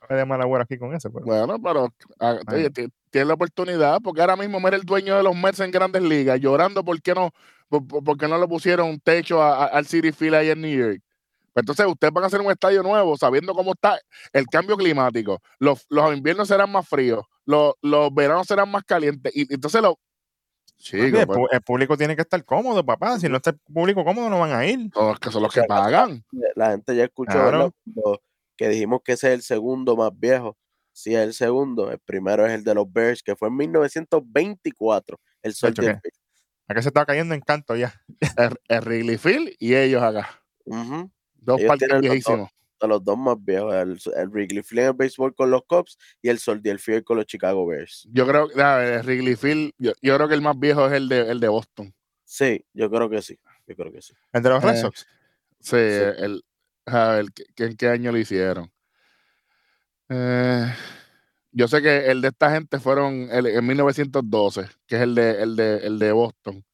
No 0.01 0.07
voy 0.09 0.17
de 0.17 0.25
mal 0.25 0.41
agüero 0.41 0.63
aquí 0.63 0.77
con 0.77 0.95
eso, 0.95 1.11
pero. 1.11 1.25
Bueno, 1.25 1.59
pero 1.61 1.93
ah, 2.19 2.37
Ay. 2.47 2.65
oye, 2.69 2.89
tiene 3.11 3.27
la 3.27 3.33
oportunidad, 3.35 3.99
porque 4.01 4.21
ahora 4.21 4.35
mismo 4.35 4.59
mira 4.59 4.75
el 4.75 4.83
dueño 4.83 5.15
de 5.17 5.23
los 5.23 5.35
Mets 5.35 5.59
en 5.59 5.69
grandes 5.71 6.01
ligas 6.01 6.39
llorando 6.39 6.83
porque 6.83 7.13
no, 7.13 7.31
por, 7.69 7.85
por- 7.87 8.03
porque 8.03 8.27
no 8.27 8.39
le 8.39 8.47
pusieron 8.47 8.87
un 8.89 8.99
techo 8.99 9.41
a- 9.41 9.65
a- 9.65 9.67
al 9.67 9.85
City 9.85 10.11
Field 10.11 10.35
ahí 10.35 10.49
en 10.49 10.61
New 10.61 10.77
York. 10.79 11.01
Pues 11.53 11.63
entonces 11.63 11.85
ustedes 11.85 12.13
van 12.13 12.23
a 12.23 12.27
hacer 12.27 12.39
un 12.39 12.49
estadio 12.49 12.81
nuevo 12.81 13.17
sabiendo 13.17 13.53
cómo 13.53 13.73
está 13.73 13.99
el 14.31 14.45
cambio 14.47 14.77
climático. 14.77 15.39
Los, 15.59 15.85
los 15.89 16.15
inviernos 16.15 16.47
serán 16.47 16.71
más 16.71 16.87
fríos, 16.87 17.25
los, 17.45 17.73
los 17.81 18.13
veranos 18.13 18.47
serán 18.47 18.71
más 18.71 18.83
calientes. 18.83 19.35
Y 19.35 19.53
entonces 19.53 19.81
lo. 19.81 19.89
Oye, 19.89 19.99
Chicos, 20.77 21.19
el, 21.19 21.27
pues, 21.27 21.37
pu- 21.39 21.47
el 21.51 21.61
público 21.61 21.97
tiene 21.97 22.15
que 22.15 22.21
estar 22.23 22.43
cómodo, 22.43 22.83
papá. 22.83 23.19
Si 23.19 23.27
no 23.29 23.35
está 23.37 23.51
el 23.51 23.59
público 23.71 24.03
cómodo, 24.03 24.29
no 24.29 24.39
van 24.39 24.51
a 24.53 24.65
ir. 24.65 24.89
todos 24.91 25.19
que 25.19 25.29
son 25.29 25.43
los 25.43 25.53
que 25.53 25.61
pagan. 25.67 26.23
la 26.55 26.71
gente 26.71 26.95
ya 26.95 27.03
escuchó 27.03 27.33
que 28.57 28.69
dijimos 28.69 29.01
que 29.03 29.11
ese 29.13 29.27
es 29.27 29.33
el 29.35 29.41
segundo 29.43 29.95
más 29.95 30.11
viejo. 30.17 30.57
Sí, 31.01 31.15
es 31.15 31.21
el 31.21 31.33
segundo. 31.33 31.91
El 31.91 31.99
primero 31.99 32.45
es 32.45 32.51
el 32.53 32.63
de 32.63 32.75
los 32.75 32.91
Bears, 32.91 33.23
que 33.23 33.35
fue 33.35 33.47
en 33.47 33.55
1924. 33.57 35.19
El 35.41 35.53
sol 35.53 35.73
Chacho, 35.73 35.99
¿qué? 36.03 36.09
Acá 36.67 36.81
se 36.81 36.89
está 36.89 37.05
cayendo 37.05 37.33
en 37.33 37.41
canto 37.41 37.75
ya. 37.75 37.93
El, 38.37 38.55
el 38.67 38.81
Wrigley 38.81 39.17
Field 39.17 39.53
y 39.59 39.75
ellos 39.75 40.01
acá. 40.03 40.41
Dos 40.63 41.59
Ellos 41.59 41.67
parques 41.67 41.87
tienen 41.87 41.95
los 41.97 42.01
dos. 42.01 42.01
viejísimos. 42.11 42.49
de 42.79 42.87
los 42.87 43.03
dos 43.03 43.17
más 43.17 43.35
viejos. 43.43 43.73
El, 43.73 43.99
el 44.15 44.27
Wrigley 44.29 44.63
Field 44.63 44.79
en 44.81 44.87
el 44.87 44.93
béisbol 44.93 45.33
con 45.35 45.49
los 45.51 45.63
Cubs 45.67 45.97
y 46.21 46.29
el 46.29 46.39
Soldier 46.39 46.79
Field 46.79 47.03
con 47.03 47.17
los 47.17 47.25
Chicago 47.25 47.65
Bears. 47.65 48.07
Yo 48.11 48.25
creo 48.27 48.47
que 48.47 48.61
el 48.61 49.01
Wrigley 49.03 49.35
Field, 49.35 49.71
yo, 49.77 49.91
yo 50.01 50.15
creo 50.15 50.27
que 50.27 50.35
el 50.35 50.41
más 50.41 50.57
viejo 50.59 50.85
es 50.87 50.93
el 50.93 51.09
de, 51.09 51.29
el 51.31 51.39
de 51.39 51.47
Boston. 51.47 51.93
Sí, 52.23 52.63
yo 52.73 52.89
creo 52.89 53.09
que 53.09 53.21
sí. 53.21 53.37
Yo 53.67 53.75
creo 53.75 53.91
que 53.91 54.01
sí. 54.01 54.13
De 54.31 54.49
los 54.49 54.63
Red 54.63 54.75
Eh, 54.75 54.77
Sox. 54.81 55.05
Sí, 55.59 55.75
el, 55.75 56.43
a 56.85 57.09
ver, 57.15 57.25
¿qué- 57.35 57.45
qué- 57.55 57.65
¿en 57.65 57.75
qué 57.75 57.87
año 57.89 58.11
lo 58.11 58.17
hicieron? 58.17 58.71
Eh, 60.13 60.73
yo 61.53 61.67
sé 61.69 61.81
que 61.81 62.11
el 62.11 62.21
de 62.21 62.27
esta 62.29 62.51
gente 62.51 62.79
fueron 62.79 63.29
el, 63.31 63.45
en 63.45 63.65
1912, 63.65 64.67
que 64.85 64.95
es 64.97 65.01
el 65.01 65.15
de, 65.15 65.41
el 65.41 65.55
de, 65.55 65.77
el 65.77 65.99
de 65.99 66.11
Boston. 66.11 66.65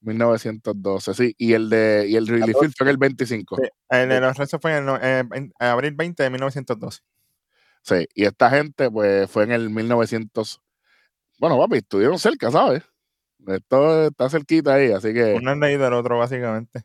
1912, 0.00 1.12
sí. 1.12 1.34
Y 1.36 1.52
el 1.52 1.68
de 1.68 2.06
y 2.08 2.16
el 2.16 2.26
Field 2.26 2.72
fue 2.74 2.86
en 2.86 2.88
el 2.88 2.96
25. 2.96 3.56
Sí, 3.56 3.62
El 3.90 4.08
de 4.08 4.20
los 4.20 4.36
Red 4.36 4.46
Sox 4.46 4.62
fue 4.62 4.78
en, 4.78 4.88
el 4.88 4.98
eh, 5.02 5.24
en 5.34 5.52
abril 5.58 5.92
20 5.92 6.22
de 6.22 6.30
1912. 6.30 7.00
Sí. 7.82 8.06
Y 8.14 8.24
esta 8.24 8.48
gente, 8.48 8.90
pues, 8.90 9.30
fue 9.30 9.44
en 9.44 9.52
el 9.52 9.68
1900. 9.68 10.62
Bueno, 11.38 11.58
papi, 11.58 11.78
estuvieron 11.78 12.18
cerca, 12.18 12.50
¿sabes? 12.50 12.82
Esto 13.46 14.06
está 14.06 14.30
cerquita 14.30 14.74
ahí, 14.74 14.90
así 14.90 15.12
que. 15.12 15.34
Uno 15.34 15.52
es 15.52 15.58
leído 15.58 15.84
del 15.84 15.94
otro, 15.94 16.18
básicamente. 16.18 16.82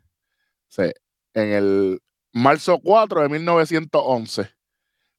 Sí. 0.67 0.91
En 1.34 1.49
el 1.49 2.01
marzo 2.34 2.79
4 2.84 3.21
de 3.21 3.29
1911 3.29 4.54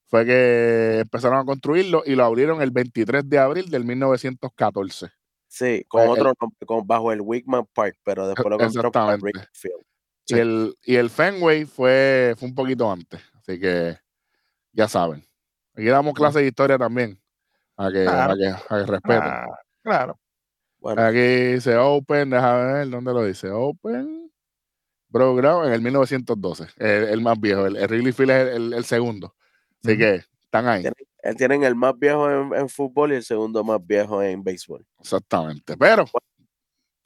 fue 0.06 0.24
que 0.24 0.98
empezaron 1.00 1.38
a 1.38 1.44
construirlo 1.44 2.02
y 2.06 2.14
lo 2.14 2.24
abrieron 2.24 2.62
el 2.62 2.70
23 2.70 3.28
de 3.28 3.38
abril 3.38 3.70
del 3.70 3.84
1914. 3.84 5.08
Sí, 5.48 5.84
con 5.88 6.08
otro 6.08 6.32
nombre, 6.40 6.66
con, 6.66 6.86
bajo 6.86 7.12
el 7.12 7.20
Wickman 7.20 7.66
Park, 7.72 7.96
pero 8.04 8.26
después 8.28 8.48
lo 8.50 8.58
cambiaron 8.58 8.92
para 8.92 9.14
Exactamente. 9.14 9.38
Wrigley 9.38 9.48
Field. 9.52 9.80
Y, 10.28 10.34
Sí. 10.34 10.40
el, 10.40 10.74
y 10.84 10.96
el 10.96 11.08
Fenway 11.10 11.64
fue, 11.66 12.34
fue 12.36 12.48
un 12.48 12.54
poquito 12.54 12.90
antes. 12.90 13.20
Así 13.34 13.58
que 13.60 13.96
ya 14.72 14.88
saben. 14.88 15.24
Aquí 15.74 15.86
damos 15.86 16.14
clases 16.14 16.42
de 16.42 16.48
historia 16.48 16.76
también. 16.78 17.20
A 17.76 17.90
que, 17.92 18.04
Claro. 18.04 18.32
a 18.32 18.36
que, 18.36 18.46
a 18.48 18.78
que 18.78 18.86
respeten. 18.90 19.22
Ah, 19.22 19.46
claro. 19.82 20.18
Bueno, 20.78 21.02
Aquí 21.02 21.18
dice 21.18 21.76
Open, 21.76 22.30
déjame 22.30 22.72
ver 22.72 22.90
dónde 22.90 23.12
lo 23.12 23.24
dice. 23.24 23.50
Open. 23.50 24.30
Bro 25.08 25.36
Ground 25.36 25.68
en 25.68 25.72
el 25.74 25.80
1912. 25.82 26.66
El, 26.76 27.04
el 27.04 27.20
más 27.20 27.38
viejo. 27.40 27.66
El, 27.66 27.76
el 27.76 27.86
Wrigley 27.88 28.12
Field 28.12 28.30
es 28.30 28.48
el, 28.48 28.48
el- 28.54 28.72
el 28.74 28.84
segundo. 28.84 29.34
Así 29.84 29.96
que 29.98 30.22
están 30.42 30.66
ahí. 30.68 30.82
Tienen- 30.82 31.06
eh, 31.22 31.34
tienen 31.34 31.64
el 31.64 31.74
más 31.74 31.98
viejo 31.98 32.30
en, 32.30 32.54
en 32.54 32.68
fútbol 32.68 33.12
y 33.12 33.16
el 33.16 33.24
segundo 33.24 33.64
más 33.64 33.84
viejo 33.84 34.22
en 34.22 34.42
béisbol. 34.44 34.86
Exactamente. 35.00 35.76
Pero, 35.76 36.04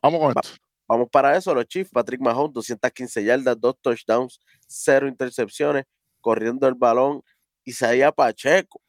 vamos 0.02 0.20
con 0.20 0.28
Va- 0.34 0.40
esto. 0.44 0.56
Vamos 0.86 1.08
para 1.10 1.36
eso, 1.36 1.54
los 1.54 1.66
Chiefs, 1.66 1.90
Patrick 1.92 2.20
Mahomes, 2.20 2.52
215 2.52 3.22
yardas, 3.24 3.58
dos 3.60 3.76
touchdowns, 3.80 4.40
cero 4.66 5.06
intercepciones, 5.06 5.84
corriendo 6.20 6.66
el 6.66 6.74
balón. 6.74 7.22
Isaías 7.64 8.12
Pacheco, 8.12 8.80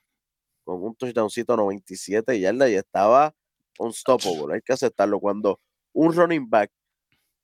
con 0.64 0.82
un 0.84 0.96
touchdowncito 0.96 1.56
97 1.56 2.40
yardas 2.40 2.70
y 2.72 2.76
estaba 2.76 3.34
unstoppable. 3.78 4.56
Hay 4.56 4.62
que 4.62 4.74
aceptarlo. 4.74 5.20
Cuando 5.20 5.60
un 5.94 6.14
running 6.14 6.50
back 6.50 6.72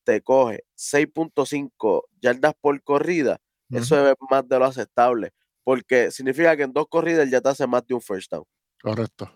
te 0.03 0.21
coge 0.21 0.63
6.5 0.75 2.03
yardas 2.21 2.53
por 2.59 2.81
corrida, 2.81 3.39
eso 3.69 4.07
es 4.09 4.15
más 4.29 4.47
de 4.47 4.57
lo 4.57 4.65
aceptable. 4.65 5.33
Porque 5.67 6.11
significa 6.11 6.55
que 6.55 6.63
en 6.63 6.71
dos 6.71 6.87
corridas 6.87 7.25
él 7.25 7.29
ya 7.29 7.41
te 7.41 7.49
hace 7.49 7.67
más 7.67 7.85
de 7.85 7.93
un 7.93 7.99
first 8.01 8.31
down. 8.31 8.45
Correcto. 8.81 9.29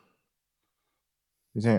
Sí, 1.54 1.70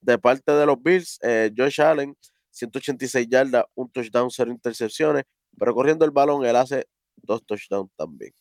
de 0.00 0.18
parte 0.18 0.50
de 0.50 0.66
los 0.66 0.82
Bills, 0.82 1.20
eh, 1.22 1.52
Josh 1.56 1.80
Allen, 1.80 2.16
186 2.50 3.28
yardas, 3.28 3.64
un 3.76 3.88
touchdown, 3.88 4.30
cero 4.32 4.50
intercepciones, 4.50 5.22
pero 5.56 5.72
corriendo 5.74 6.04
el 6.04 6.10
balón 6.10 6.44
él 6.44 6.56
hace 6.56 6.86
dos 7.14 7.46
touchdowns 7.46 7.92
también. 7.96 8.32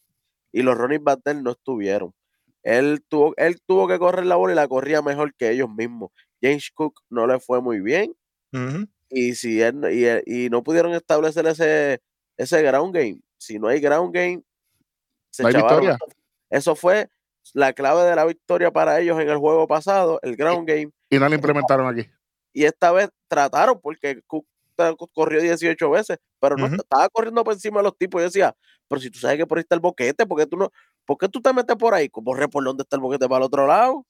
Y 0.52 0.64
los 0.64 0.76
running 0.76 1.04
backs 1.04 1.36
no 1.36 1.52
estuvieron. 1.52 2.14
Él 2.64 3.04
tuvo, 3.08 3.36
él 3.38 3.60
tuvo 3.68 3.88
que 3.88 4.00
correr 4.00 4.26
la 4.26 4.38
bola 4.38 4.54
y 4.54 4.56
la 4.56 4.68
corría 4.68 5.04
mejor 5.04 5.36
que 5.36 5.52
ellos 5.52 5.70
mismos. 5.70 6.10
James 6.42 6.72
Cook 6.74 7.02
no 7.12 7.28
le 7.28 7.40
fue 7.40 7.62
muy 7.62 7.80
bien 7.80 8.16
y 9.10 9.36
si 9.36 9.62
él, 9.62 9.82
y, 9.94 10.06
él- 10.06 10.24
y 10.26 10.50
no 10.50 10.64
pudieron 10.64 10.94
establecer 10.94 11.46
ese, 11.46 12.02
ese 12.38 12.64
ground 12.64 12.96
game. 12.96 13.22
Si 13.38 13.60
no 13.60 13.68
hay 13.68 13.80
ground 13.80 14.14
game, 14.16 14.42
se 15.32 15.44
No 15.44 15.50
hay 15.50 15.56
victoria. 15.56 15.98
Eso 16.50 16.76
fue 16.76 17.10
la 17.54 17.74
clave 17.74 18.04
de 18.04 18.16
la 18.16 18.26
victoria 18.26 18.72
para 18.72 19.00
ellos 19.00 19.20
en 19.20 19.30
el 19.30 19.38
juego 19.38 19.68
pasado, 19.68 20.20
el 20.22 20.36
ground 20.36 20.68
game 20.68 20.92
Y 21.10 21.18
no 21.18 21.30
lo 21.30 21.36
implementaron 21.36 21.88
aquí. 21.88 22.10
y 22.54 22.66
esta 22.66 22.92
vez 22.92 23.10
trataron 23.28 23.80
porque 23.82 24.22
Cook 24.28 24.46
corrió 25.14 25.42
18 25.42 25.90
veces, 25.90 26.18
pero 26.40 26.56
no 26.56 26.68
estaba 26.68 27.10
corriendo 27.10 27.44
por 27.44 27.54
encima 27.54 27.80
de 27.80 27.84
los 27.86 27.98
tipos. 27.98 28.22
Yo 28.22 28.26
decía, 28.26 28.56
pero 28.88 29.02
si 29.02 29.10
tú 29.10 29.20
sabes 29.20 29.38
que 29.38 29.48
por 29.48 29.58
ahí 29.58 29.62
está 29.62 29.76
el 29.76 29.82
boquete, 29.82 30.26
porque 30.26 30.46
tú 30.46 30.56
no, 30.58 30.72
¿por 31.06 31.18
qué 31.18 31.28
tú 31.30 31.42
te 31.42 31.52
metes 31.54 31.76
por 31.78 31.94
ahí? 31.94 32.10
Corre 32.10 32.48
por 32.48 32.64
donde 32.64 32.84
está 32.84 32.96
el 32.96 33.02
boquete 33.02 33.28
para 33.28 33.38
el 33.40 33.44
otro 33.44 33.66
lado. 33.66 34.06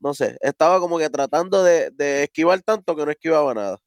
No 0.00 0.12
sé, 0.12 0.36
estaba 0.40 0.80
como 0.80 0.98
que 0.98 1.08
tratando 1.10 1.62
de, 1.62 1.90
de 1.92 2.24
esquivar 2.24 2.60
tanto 2.62 2.96
que 2.96 3.04
no 3.04 3.10
esquivaba 3.12 3.54
nada. 3.54 3.78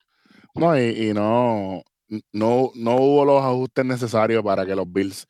No, 0.55 0.77
y, 0.79 1.09
y 1.09 1.13
no, 1.13 1.81
no, 2.31 2.71
no 2.73 2.95
hubo 2.95 3.25
los 3.25 3.43
ajustes 3.43 3.85
necesarios 3.85 4.41
para 4.43 4.65
que 4.65 4.75
los 4.75 4.91
Bills. 4.91 5.27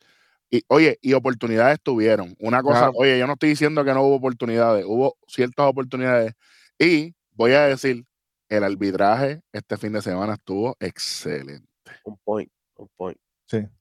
Y, 0.50 0.62
oye, 0.68 0.98
y 1.02 1.12
oportunidades 1.12 1.78
tuvieron. 1.82 2.34
Una 2.38 2.62
cosa, 2.62 2.78
Claro. 2.78 2.92
oye, 2.96 3.18
yo 3.18 3.26
no 3.26 3.34
estoy 3.34 3.50
diciendo 3.50 3.84
que 3.84 3.92
no 3.92 4.02
hubo 4.02 4.16
oportunidades, 4.16 4.84
hubo 4.86 5.16
ciertas 5.26 5.66
oportunidades. 5.66 6.32
Y 6.78 7.14
voy 7.32 7.52
a 7.52 7.66
decir, 7.66 8.04
el 8.48 8.64
arbitraje 8.64 9.42
este 9.52 9.76
fin 9.76 9.92
de 9.92 10.00
semana 10.00 10.34
estuvo 10.34 10.76
excelente. 10.80 11.68
Un 12.04 12.16
point, 12.24 12.50
un 12.76 12.88
point. 12.96 13.18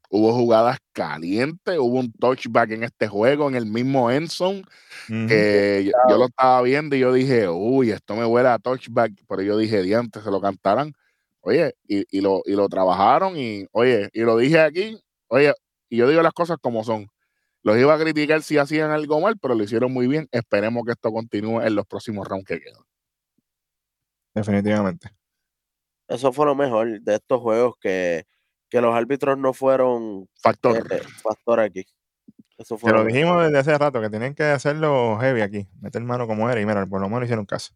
Hubo 0.10 0.34
jugadas 0.34 0.78
calientes, 0.94 1.78
hubo 1.78 2.00
un 2.00 2.12
touchback 2.14 2.72
en 2.72 2.84
este 2.84 3.10
juego, 3.10 3.50
en 3.50 3.56
el 3.56 3.66
mismo 3.66 4.10
Enson, 4.10 4.64
que 5.08 5.84
yo, 5.86 5.92
yo 6.10 6.18
lo 6.18 6.26
estaba 6.28 6.62
viendo 6.62 6.96
y 6.96 7.00
yo 7.00 7.12
dije, 7.12 7.50
uy, 7.50 7.92
esto 7.92 8.16
me 8.16 8.26
huele 8.26 8.48
a 8.48 8.58
touchback, 8.58 9.12
pero 9.28 9.42
yo 9.42 9.58
dije, 9.58 9.82
diantes, 9.82 10.24
se 10.24 10.32
lo 10.32 10.40
cantarán. 10.40 10.94
Oye, 11.42 11.74
y, 11.88 12.06
y 12.18 12.22
lo, 12.22 12.42
y 12.46 12.54
lo 12.54 12.70
trabajaron 12.70 13.38
y, 13.38 13.66
oye, 13.72 14.10
y 14.14 14.22
lo 14.22 14.38
dije 14.38 14.60
aquí, 14.62 14.98
oye, 15.28 15.54
y 15.90 15.98
yo 15.98 16.08
digo 16.10 16.22
las 16.22 16.34
cosas 16.34 16.58
como 16.62 16.84
son. 16.84 17.10
Los 17.64 17.78
iba 17.78 17.94
a 17.94 18.00
criticar 18.00 18.42
si 18.44 18.58
hacían 18.58 18.92
algo 18.92 19.20
mal, 19.20 19.38
pero 19.40 19.56
lo 19.56 19.64
hicieron 19.64 19.92
muy 19.92 20.08
bien. 20.08 20.28
Esperemos 20.32 20.84
que 20.86 20.92
esto 20.94 21.12
continúe 21.12 21.62
en 21.62 21.76
los 21.76 21.86
próximos 21.86 22.28
rounds 22.28 22.46
que 22.46 22.60
quedan. 22.62 22.82
Definitivamente. 24.34 25.10
Eso 26.08 26.32
fue 26.32 26.46
lo 26.46 26.56
mejor 26.56 27.02
de 27.02 27.16
estos 27.16 27.42
juegos, 27.42 27.76
que, 27.82 28.26
que 28.70 28.80
los 28.80 28.96
árbitros 28.96 29.38
no 29.38 29.54
fueron 29.54 30.30
Factor. 30.42 30.78
eh, 30.92 31.02
factor 31.22 31.60
aquí. 31.60 31.86
Eso 32.58 32.78
fue 32.78 32.92
Que 32.92 32.98
lo 32.98 33.04
mejor. 33.04 33.14
dijimos 33.14 33.44
desde 33.44 33.58
hace 33.60 33.78
rato, 33.78 34.00
que 34.02 34.10
tenían 34.10 34.34
que 34.34 34.44
hacerlo 34.44 35.18
heavy 35.20 35.42
aquí, 35.42 35.68
meter 35.82 36.02
mano 36.04 36.26
como 36.28 36.50
era, 36.50 36.62
y 36.62 36.66
mira, 36.66 36.86
por 36.86 37.02
lo 37.02 37.10
menos 37.10 37.26
hicieron 37.26 37.46
caso. 37.46 37.74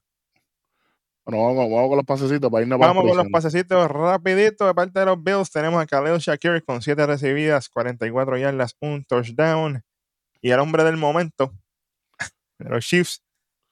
Bueno, 1.32 1.56
vamos, 1.56 1.72
vamos 1.72 1.88
con 1.90 1.98
los 1.98 2.06
pasecitos 2.06 2.52
para 2.52 2.62
irnos 2.64 2.78
para 2.78 2.94
Vamos 2.94 3.08
con 3.10 3.18
los 3.18 3.28
pasecitos 3.32 3.90
rapidito 3.90 4.68
de 4.68 4.74
parte 4.74 5.00
de 5.00 5.06
los 5.06 5.24
Bills. 5.24 5.50
Tenemos 5.50 5.82
a 5.82 5.86
Khalil 5.86 6.18
Shakir 6.20 6.62
con 6.66 6.82
7 6.82 7.06
recibidas, 7.08 7.70
44 7.70 8.38
yardas, 8.38 8.76
un 8.82 9.06
touchdown. 9.06 9.82
Y 10.42 10.52
el 10.52 10.60
hombre 10.60 10.84
del 10.84 10.98
momento 10.98 11.54
de 12.60 12.70
los 12.70 12.86
Chiefs, 12.86 13.24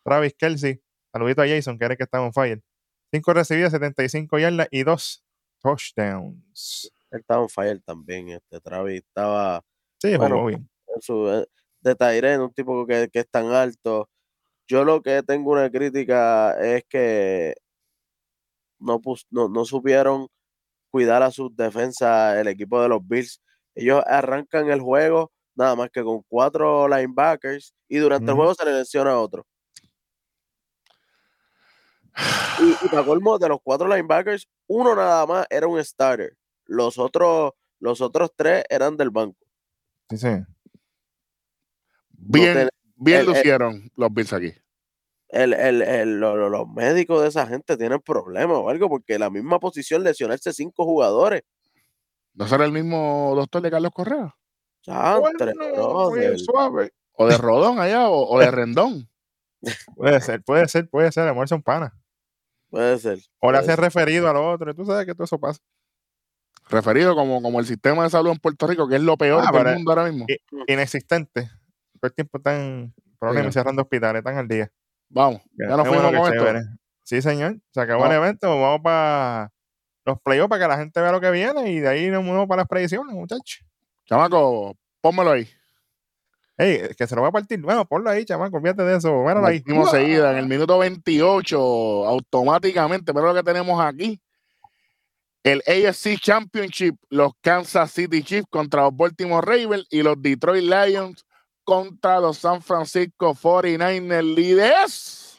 Travis 0.05 0.33
Kelsey. 0.35 0.81
Saludito 1.11 1.41
a 1.41 1.47
Jason, 1.47 1.77
que 1.77 1.85
era 1.85 1.93
el 1.95 1.97
que 1.97 2.03
estaba 2.03 2.25
en 2.25 2.31
fire. 2.33 2.61
5 3.11 3.33
recibidas, 3.33 3.71
75 3.73 4.39
yardas 4.39 4.67
y 4.71 4.83
2 4.83 5.23
touchdowns. 5.61 6.91
Él 7.11 7.19
estaba 7.19 7.41
en 7.41 7.49
fire 7.49 7.81
también, 7.81 8.29
este 8.29 8.61
Travis 8.61 9.01
estaba 9.01 9.63
Sí, 10.01 10.15
Bueno, 10.15 10.45
bien. 10.45 10.69
en 10.95 11.01
su 11.01 11.27
eh, 11.27 11.45
de 11.81 11.95
Tyren, 11.95 12.39
un 12.39 12.53
tipo 12.53 12.85
que, 12.85 13.09
que 13.11 13.19
es 13.19 13.29
tan 13.29 13.47
alto. 13.47 14.09
Yo 14.69 14.85
lo 14.85 15.01
que 15.01 15.23
tengo 15.23 15.51
una 15.51 15.67
crítica 15.71 16.51
es 16.61 16.83
que 16.87 17.55
no, 18.77 18.99
pus- 19.01 19.25
no, 19.31 19.49
no 19.49 19.65
supieron 19.65 20.27
cuidar 20.91 21.23
a 21.23 21.31
sus 21.31 21.55
defensas 21.55 22.37
el 22.37 22.47
equipo 22.47 22.79
de 22.79 22.87
los 22.89 22.99
Bills. 23.05 23.41
Ellos 23.73 24.03
arrancan 24.05 24.69
el 24.69 24.79
juego 24.79 25.31
nada 25.55 25.75
más 25.75 25.89
que 25.89 26.03
con 26.03 26.21
cuatro 26.27 26.87
linebackers 26.87 27.73
y 27.87 27.97
durante 27.97 28.29
el 28.29 28.37
juego 28.37 28.53
se 28.53 28.65
le 28.65 28.73
lesiona 28.73 29.11
a 29.13 29.19
otro. 29.19 29.43
Y, 32.61 32.85
y 32.85 32.89
para 32.89 33.03
colmo, 33.03 33.39
de 33.39 33.49
los 33.49 33.59
cuatro 33.63 33.87
linebackers, 33.87 34.47
uno 34.67 34.95
nada 34.95 35.25
más 35.25 35.47
era 35.49 35.65
un 35.67 35.83
starter. 35.83 36.37
Los 36.65 36.99
otros, 36.99 37.53
los 37.79 38.01
otros 38.01 38.31
tres 38.35 38.63
eran 38.69 38.95
del 38.95 39.09
banco. 39.09 39.39
Sí, 40.11 40.17
sí. 40.17 40.27
Bien, 42.11 42.69
bien 42.99 43.19
el- 43.21 43.27
el- 43.27 43.33
lucieron 43.33 43.91
los 43.95 44.13
Bills 44.13 44.33
aquí. 44.33 44.53
el, 45.29 45.53
el- 45.53 45.81
el- 45.81 46.19
lo- 46.19 46.35
lo- 46.35 46.49
los 46.49 46.67
médicos 46.67 47.21
de 47.21 47.29
esa 47.29 47.45
gente 47.47 47.77
tienen 47.77 47.99
problemas 47.99 48.57
o 48.57 48.69
algo, 48.69 48.89
porque 48.89 49.19
la 49.19 49.29
misma 49.29 49.59
posición 49.59 50.03
lesionarse 50.03 50.53
cinco 50.53 50.85
jugadores. 50.85 51.43
¿No 52.33 52.47
será 52.47 52.65
el 52.65 52.71
mismo 52.71 53.33
doctor 53.35 53.61
de 53.61 53.69
Carlos 53.71 53.91
Correa? 53.93 54.35
Chantre, 54.81 55.53
brother. 55.53 56.39
suave. 56.39 56.91
O 57.13 57.27
de 57.27 57.37
Rodón 57.37 57.79
allá, 57.79 58.07
o, 58.09 58.27
o 58.27 58.39
de 58.39 58.49
Rendón. 58.49 59.09
Puede 59.95 60.21
ser, 60.21 60.41
puede 60.41 60.67
ser, 60.69 60.89
puede 60.89 61.11
ser. 61.11 61.27
Amor 61.27 61.47
son 61.49 61.61
panas. 61.61 61.91
Puede 62.69 62.97
ser. 62.97 63.19
O 63.39 63.51
le 63.51 63.57
hace 63.57 63.75
referido 63.75 64.29
al 64.29 64.37
otro. 64.37 64.73
Tú 64.73 64.85
sabes 64.85 65.05
que 65.05 65.13
todo 65.13 65.25
eso 65.25 65.37
pasa. 65.39 65.59
Referido 66.69 67.15
como, 67.15 67.41
como 67.41 67.59
el 67.59 67.65
sistema 67.65 68.03
de 68.03 68.09
salud 68.09 68.31
en 68.31 68.37
Puerto 68.37 68.67
Rico, 68.67 68.87
que 68.87 68.95
es 68.95 69.01
lo 69.01 69.17
peor 69.17 69.43
Ah, 69.45 69.51
del 69.63 69.75
mundo 69.75 69.91
ahora 69.91 70.05
mismo. 70.09 70.25
Inexistente. 70.67 71.49
Todo 71.99 72.07
el 72.07 72.13
tiempo 72.13 72.37
están 72.37 72.93
problemas 73.19 73.53
cerrando 73.53 73.81
hospitales, 73.81 74.19
están 74.19 74.37
al 74.37 74.47
día. 74.47 74.71
Vamos, 75.09 75.41
ya 75.57 75.67
nos 75.67 75.83
Qué 75.83 75.89
fuimos 75.89 76.03
bueno, 76.03 76.19
con 76.21 76.33
esto. 76.33 76.45
chévere. 76.45 76.65
Sí, 77.03 77.21
señor. 77.21 77.57
Se 77.71 77.81
acabó 77.81 78.05
el 78.05 78.11
evento. 78.11 78.47
Vamos 78.47 78.81
para 78.83 79.51
los 80.05 80.21
playoffs 80.21 80.49
para 80.49 80.63
que 80.63 80.67
la 80.67 80.77
gente 80.77 81.01
vea 81.01 81.11
lo 81.11 81.19
que 81.19 81.31
viene 81.31 81.71
y 81.71 81.79
de 81.79 81.87
ahí 81.87 82.07
nos 82.09 82.23
movemos 82.23 82.47
para 82.47 82.61
las 82.61 82.67
predicciones, 82.67 83.13
muchachos. 83.15 83.65
Chamaco, 84.05 84.77
pónmelo 85.01 85.31
ahí. 85.31 85.49
Ey, 86.57 86.89
que 86.97 87.07
se 87.07 87.15
lo 87.15 87.21
va 87.21 87.29
a 87.29 87.31
partir. 87.31 87.61
Bueno, 87.61 87.85
ponlo 87.85 88.09
ahí, 88.09 88.25
chamaco. 88.25 88.57
Olvídate 88.57 88.83
de 88.83 88.97
eso. 88.97 89.21
Míralo 89.21 89.45
ahí. 89.45 89.63
Seguida 89.89 90.31
en 90.31 90.37
el 90.37 90.47
minuto 90.47 90.77
28, 90.77 91.57
automáticamente, 92.05 93.13
pero 93.13 93.27
lo 93.27 93.33
que 93.33 93.43
tenemos 93.43 93.81
aquí. 93.83 94.21
El 95.41 95.63
AFC 95.65 96.19
Championship, 96.19 96.95
los 97.09 97.31
Kansas 97.41 97.91
City 97.91 98.21
Chiefs 98.21 98.47
contra 98.49 98.83
los 98.83 98.95
Baltimore 98.95 99.45
Ravens 99.45 99.87
y 99.89 100.03
los 100.03 100.21
Detroit 100.21 100.63
Lions 100.63 101.25
contra 101.69 102.19
los 102.19 102.39
San 102.39 102.63
Francisco 102.63 103.35
49ers 103.35 104.33
líderes. 104.33 105.37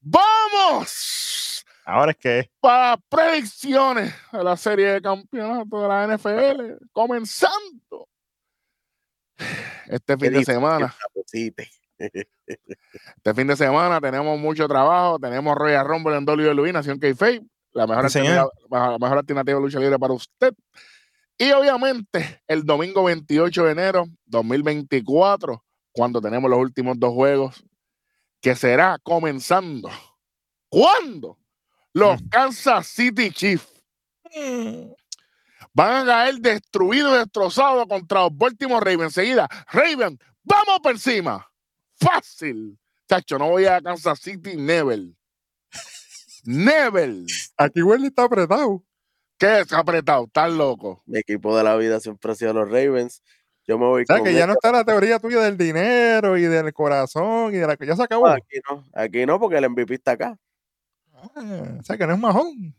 ¡Vamos! 0.00 1.64
Ahora 1.84 2.10
es 2.10 2.16
que 2.16 2.50
Para 2.58 2.96
predicciones 3.08 4.12
de 4.32 4.42
la 4.42 4.56
serie 4.56 4.88
de 4.88 5.00
campeonato 5.00 5.82
de 5.82 5.88
la 5.88 6.16
NFL, 6.16 6.84
comenzando 6.90 8.08
este 9.86 10.16
fin 10.16 10.32
de 10.32 10.44
semana. 10.44 10.92
Este 11.98 13.32
fin 13.34 13.46
de 13.46 13.56
semana 13.56 14.00
tenemos 14.00 14.38
mucho 14.38 14.68
trabajo. 14.68 15.18
Tenemos 15.18 15.54
Royal 15.54 15.86
Rumble 15.86 16.16
en 16.16 16.28
WWE, 16.28 16.72
Nación 16.72 16.98
K-Fape, 16.98 17.42
la 17.72 17.86
mejor, 17.86 18.04
alternativa, 18.04 18.50
la 18.68 18.98
mejor 18.98 19.18
alternativa 19.18 19.58
de 19.58 19.64
lucha 19.64 19.78
libre 19.78 19.98
para 19.98 20.12
usted. 20.12 20.52
Y 21.38 21.52
obviamente 21.52 22.42
el 22.46 22.64
domingo 22.64 23.04
28 23.04 23.64
de 23.64 23.72
enero 23.72 24.06
2024, 24.26 25.62
cuando 25.92 26.20
tenemos 26.20 26.50
los 26.50 26.58
últimos 26.58 26.98
dos 26.98 27.12
juegos, 27.12 27.64
que 28.40 28.54
será 28.56 28.98
comenzando. 29.02 29.90
¿Cuándo? 30.68 31.38
Los 31.92 32.22
Mm. 32.22 32.28
Kansas 32.28 32.86
City 32.88 33.30
Chiefs 33.30 33.68
van 35.74 36.02
a 36.02 36.06
caer 36.06 36.36
destruidos 36.36 37.14
y 37.14 37.18
destrozados 37.18 37.86
contra 37.86 38.22
los 38.22 38.36
Baltimore 38.36 38.80
Ravens. 38.84 39.16
Enseguida, 39.16 39.48
Raven, 39.72 40.18
vamos 40.42 40.80
por 40.82 40.92
encima. 40.92 41.46
Fácil. 41.98 42.78
Chacho, 43.08 43.38
no 43.38 43.50
voy 43.50 43.66
a 43.66 43.80
Kansas 43.80 44.18
City, 44.20 44.56
never. 44.56 45.00
Never. 46.44 47.12
aquí 47.56 47.82
Welly 47.82 48.06
está 48.08 48.24
apretado. 48.24 48.84
¿Qué 49.38 49.60
es 49.60 49.72
apretado? 49.72 50.24
Estás 50.24 50.50
loco. 50.50 51.02
Mi 51.06 51.18
equipo 51.18 51.56
de 51.56 51.62
la 51.62 51.76
vida 51.76 52.00
siempre 52.00 52.32
ha 52.32 52.34
sido 52.34 52.52
los 52.54 52.70
Ravens. 52.70 53.22
Yo 53.66 53.78
me 53.78 53.86
voy 53.86 54.02
O 54.02 54.06
sea, 54.06 54.16
con 54.16 54.24
que 54.24 54.34
ya 54.34 54.46
no 54.46 54.52
está 54.52 54.70
la 54.70 54.84
teoría 54.84 55.18
tuya 55.18 55.40
del 55.40 55.56
dinero 55.56 56.38
y 56.38 56.42
del 56.42 56.72
corazón 56.72 57.52
y 57.52 57.58
de 57.58 57.66
la 57.66 57.76
que 57.76 57.86
ya 57.86 57.96
se 57.96 58.04
acabó. 58.04 58.28
Aquí 58.28 58.58
no, 58.68 58.84
aquí 58.94 59.26
no, 59.26 59.40
porque 59.40 59.58
el 59.58 59.68
MVP 59.68 59.94
está 59.94 60.12
acá. 60.12 60.38
Ah, 61.12 61.76
o 61.80 61.82
sea, 61.82 61.98
que 61.98 62.06
no 62.06 62.14
es 62.14 62.18
majón. 62.18 62.74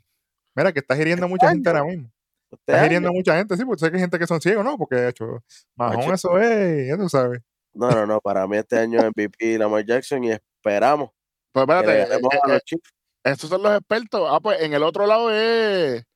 Mira, 0.56 0.72
que 0.72 0.80
estás 0.80 0.98
hiriendo 1.00 1.26
a 1.26 1.30
mucha 1.30 1.50
gente 1.50 1.70
ahora 1.70 1.84
mismo. 1.84 2.10
Este 2.50 2.56
Estás 2.72 2.76
año. 2.78 2.86
hiriendo 2.86 3.10
a 3.10 3.12
mucha 3.12 3.36
gente, 3.36 3.58
sí, 3.58 3.66
porque 3.66 3.80
sé 3.82 3.92
que 3.92 3.98
hay 3.98 4.02
gente 4.02 4.18
que 4.18 4.28
son 4.28 4.40
ciegos, 4.40 4.64
¿no? 4.64 4.78
Porque, 4.78 4.96
de 4.96 5.10
hecho, 5.10 5.44
majón 5.76 6.14
eso 6.14 6.40
es, 6.40 6.88
ya 6.88 6.98
tú 6.98 7.10
sabes. 7.10 7.42
No, 7.74 7.92
no, 7.92 8.06
no. 8.08 8.22
Para 8.22 8.48
mí 8.48 8.58
este 8.58 8.80
año 8.80 9.00
MVP 9.02 9.58
Lamar 9.60 9.86
Jackson 9.86 10.24
y 10.24 10.32
esperamos 10.32 11.12
Pues 11.52 11.66
que 11.66 11.74
le 11.74 11.80
espérate, 11.80 12.10
ganemos 12.10 12.34
eh, 12.34 12.40
a 12.42 12.48
eh, 12.50 12.54
los 12.54 12.64
Chiefs. 12.64 12.94
estos 13.24 13.50
son 13.50 13.62
los 13.62 13.78
expertos. 13.78 14.28
Ah, 14.32 14.40
pues 14.40 14.62
en 14.62 14.74
el 14.74 14.82
otro 14.82 15.06
lado 15.06 15.30
es 15.32 16.07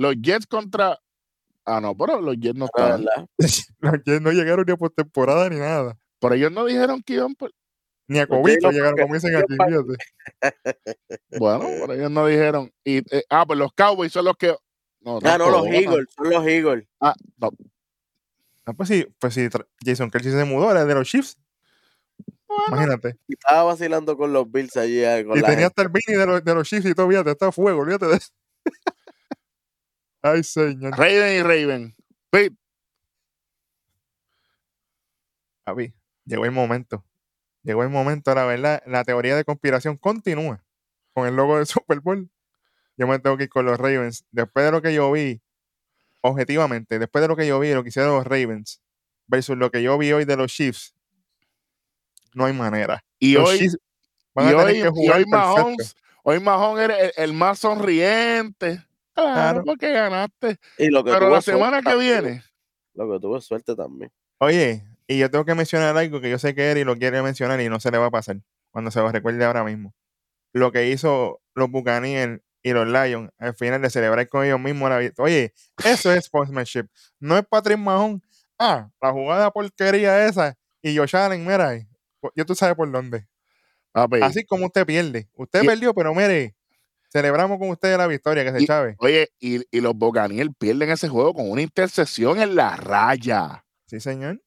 los 0.00 0.14
Jets 0.16 0.46
contra. 0.46 0.98
Ah, 1.66 1.78
no, 1.80 1.94
pero 1.96 2.20
los 2.20 2.36
Jets 2.38 2.58
no 2.58 2.66
verdad. 2.74 3.26
Los 3.80 3.92
Jets 4.04 4.22
no 4.22 4.32
llegaron 4.32 4.64
ni 4.66 4.72
a 4.72 4.76
postemporada 4.76 5.48
ni 5.50 5.56
nada. 5.56 5.98
Pero 6.18 6.34
ellos 6.34 6.50
no 6.50 6.64
dijeron 6.64 7.02
que 7.02 7.14
iban 7.14 7.34
por. 7.34 7.52
Ni 8.08 8.18
a 8.18 8.26
no, 8.26 8.42
llegaron, 8.42 8.98
como 8.98 9.14
dicen 9.14 9.36
aquí, 9.36 9.52
fíjate. 9.52 9.94
Bueno, 11.38 11.66
pero 11.80 11.92
ellos 11.92 12.10
no 12.10 12.26
dijeron. 12.26 12.72
Y, 12.82 12.98
eh, 13.14 13.22
ah, 13.30 13.44
pues 13.46 13.58
los 13.58 13.72
Cowboys 13.74 14.10
son 14.10 14.24
los 14.24 14.36
que. 14.36 14.56
No, 15.02 15.18
Ah, 15.22 15.36
no, 15.38 15.50
los. 15.50 15.66
Eagles, 15.66 16.08
son 16.16 16.30
los 16.30 16.46
Eagles. 16.46 16.88
Ah, 17.00 17.14
no. 17.38 17.50
Ah, 18.64 18.72
pues 18.72 18.88
sí, 18.88 19.06
pues 19.18 19.34
sí, 19.34 19.48
Jason 19.84 20.10
Kelsey 20.10 20.32
se 20.32 20.44
mudó, 20.44 20.70
era 20.70 20.84
de 20.84 20.94
los 20.94 21.06
Chiefs. 21.08 21.38
Imagínate. 22.68 23.16
Y 23.28 23.34
estaba 23.34 23.62
vacilando 23.64 24.16
con 24.16 24.32
los 24.32 24.50
Bills 24.50 24.76
allí. 24.76 25.04
eh, 25.04 25.24
Con 25.26 25.36
Y 25.36 25.40
la 25.40 25.46
tenía 25.48 25.60
gente. 25.60 25.64
hasta 25.66 25.82
el 25.82 25.88
Vini 25.90 26.18
de 26.18 26.26
los, 26.26 26.44
de 26.44 26.54
los 26.54 26.68
Chiefs 26.68 26.86
y 26.86 26.94
todo, 26.94 27.08
fíjate, 27.08 27.30
está 27.30 27.48
a 27.48 27.52
fuego, 27.52 27.80
olvídate 27.80 28.06
de 28.06 28.14
eso. 28.16 28.30
Ay, 30.22 30.42
señor. 30.44 30.96
Raven 30.96 31.38
y 31.38 31.42
Raven. 31.42 31.96
Papi, 35.64 35.94
llegó 36.24 36.44
el 36.44 36.52
momento. 36.52 37.04
Llegó 37.62 37.82
el 37.82 37.90
momento, 37.90 38.34
la 38.34 38.44
verdad, 38.44 38.82
la 38.86 39.04
teoría 39.04 39.36
de 39.36 39.44
conspiración 39.44 39.96
continúa 39.96 40.64
con 41.12 41.26
el 41.26 41.36
logo 41.36 41.58
de 41.58 41.66
Super 41.66 42.00
Bowl. 42.00 42.30
Yo 42.96 43.06
me 43.06 43.18
tengo 43.18 43.36
que 43.36 43.44
ir 43.44 43.50
con 43.50 43.64
los 43.66 43.78
Ravens. 43.78 44.24
Después 44.30 44.64
de 44.64 44.72
lo 44.72 44.82
que 44.82 44.92
yo 44.94 45.10
vi, 45.12 45.40
objetivamente, 46.20 46.98
después 46.98 47.22
de 47.22 47.28
lo 47.28 47.36
que 47.36 47.46
yo 47.46 47.58
vi, 47.60 47.72
lo 47.72 47.82
que 47.82 47.90
hicieron 47.90 48.14
los 48.14 48.26
Ravens, 48.26 48.80
versus 49.26 49.56
lo 49.56 49.70
que 49.70 49.82
yo 49.82 49.96
vi 49.96 50.12
hoy 50.12 50.24
de 50.24 50.36
los 50.36 50.52
Chiefs, 50.52 50.94
no 52.34 52.44
hay 52.44 52.52
manera. 52.52 53.04
Y 53.18 53.34
Los 53.34 53.48
hoy, 53.48 53.58
Chiefs 53.58 53.74
y 53.76 53.78
van 54.34 54.46
a 54.46 54.50
tener 54.50 54.66
hoy, 54.66 54.72
que 54.72 54.78
y 54.78 54.90
jugar 54.90 55.18
hoy 55.18 55.24
perfecto. 55.24 55.36
Mahomes, 55.36 55.96
hoy 56.22 56.40
Mahomes 56.40 56.84
era 56.84 56.98
el, 56.98 57.12
el 57.16 57.32
más 57.32 57.58
sonriente. 57.58 58.84
Claro, 59.20 59.34
Claro. 59.34 59.64
porque 59.64 59.92
ganaste. 59.92 60.58
Y 60.78 60.88
lo 60.88 61.04
que 61.04 61.10
Pero 61.12 61.28
la 61.30 61.40
suerte 61.40 61.52
semana 61.52 61.82
que 61.82 61.96
viene, 61.96 62.42
Lo 62.94 63.10
que 63.12 63.20
tuvo 63.20 63.40
suerte 63.40 63.74
también. 63.76 64.10
Oye, 64.38 64.84
y 65.06 65.18
yo 65.18 65.30
tengo 65.30 65.44
que 65.44 65.54
mencionar 65.54 65.96
algo 65.96 66.20
que 66.20 66.30
yo 66.30 66.38
sé 66.38 66.54
que 66.54 66.70
Eri 66.70 66.84
lo 66.84 66.96
quiere 66.96 67.22
mencionar 67.22 67.60
y 67.60 67.68
no 67.68 67.78
se 67.80 67.90
le 67.90 67.98
va 67.98 68.06
a 68.06 68.10
pasar 68.10 68.36
cuando 68.70 68.90
se 68.90 69.00
lo 69.00 69.10
recuerde 69.10 69.44
ahora 69.44 69.64
mismo. 69.64 69.94
Lo 70.52 70.72
que 70.72 70.88
hizo 70.88 71.40
los 71.54 71.70
Buccaneers 71.70 72.40
y 72.62 72.72
los 72.72 72.86
Lions 72.88 73.30
al 73.38 73.54
final 73.54 73.80
de 73.80 73.90
celebrar 73.90 74.28
con 74.28 74.44
ellos 74.44 74.60
mismos 74.60 74.90
la 74.90 74.98
victoria. 74.98 75.24
Oye, 75.24 75.54
eso 75.84 76.12
es 76.12 76.24
sportsmanship. 76.26 76.86
No 77.18 77.36
es 77.38 77.46
Patrick 77.46 77.78
Mahon. 77.78 78.22
Ah, 78.58 78.90
la 79.00 79.12
jugada 79.12 79.50
porquería 79.50 80.26
esa. 80.26 80.56
Y 80.82 80.96
Josh 80.96 81.16
Allen, 81.16 81.42
mira, 81.46 81.74
eh, 81.74 81.86
yo 82.34 82.44
tú 82.44 82.54
sabes 82.54 82.76
por 82.76 82.90
dónde. 82.90 83.26
Así 84.22 84.44
como 84.44 84.66
usted 84.66 84.84
pierde. 84.86 85.28
Usted 85.34 85.62
Y- 85.62 85.66
perdió, 85.66 85.94
pero 85.94 86.14
mire, 86.14 86.54
celebramos 87.12 87.58
con 87.58 87.70
usted 87.70 87.96
la 87.96 88.06
victoria, 88.06 88.44
que 88.44 88.58
se 88.58 88.66
chave. 88.66 88.94
oye, 88.98 89.28
y, 89.38 89.64
y 89.76 89.80
los 89.80 89.94
Buccaneers 89.94 90.50
pierden 90.58 90.90
ese 90.90 91.08
juego 91.08 91.34
con 91.34 91.50
una 91.50 91.62
intercesión 91.62 92.40
en 92.40 92.54
la 92.54 92.76
raya. 92.76 93.64
Sí, 93.86 94.00
señor. 94.00 94.40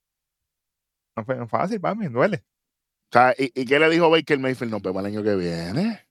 No 1.16 1.26
fue 1.26 1.48
fácil, 1.48 1.80
papi, 1.80 2.08
duele. 2.08 2.38
O 2.38 3.14
sea, 3.14 3.36
¿y, 3.38 3.52
y 3.54 3.66
qué 3.66 3.78
le 3.78 3.90
dijo 3.90 4.10
Baker 4.10 4.40
Mayfield? 4.40 4.72
Nos 4.72 4.82
vemos 4.82 5.02
el 5.02 5.08
año 5.08 5.24
que 5.24 5.36
viene. 5.36 6.08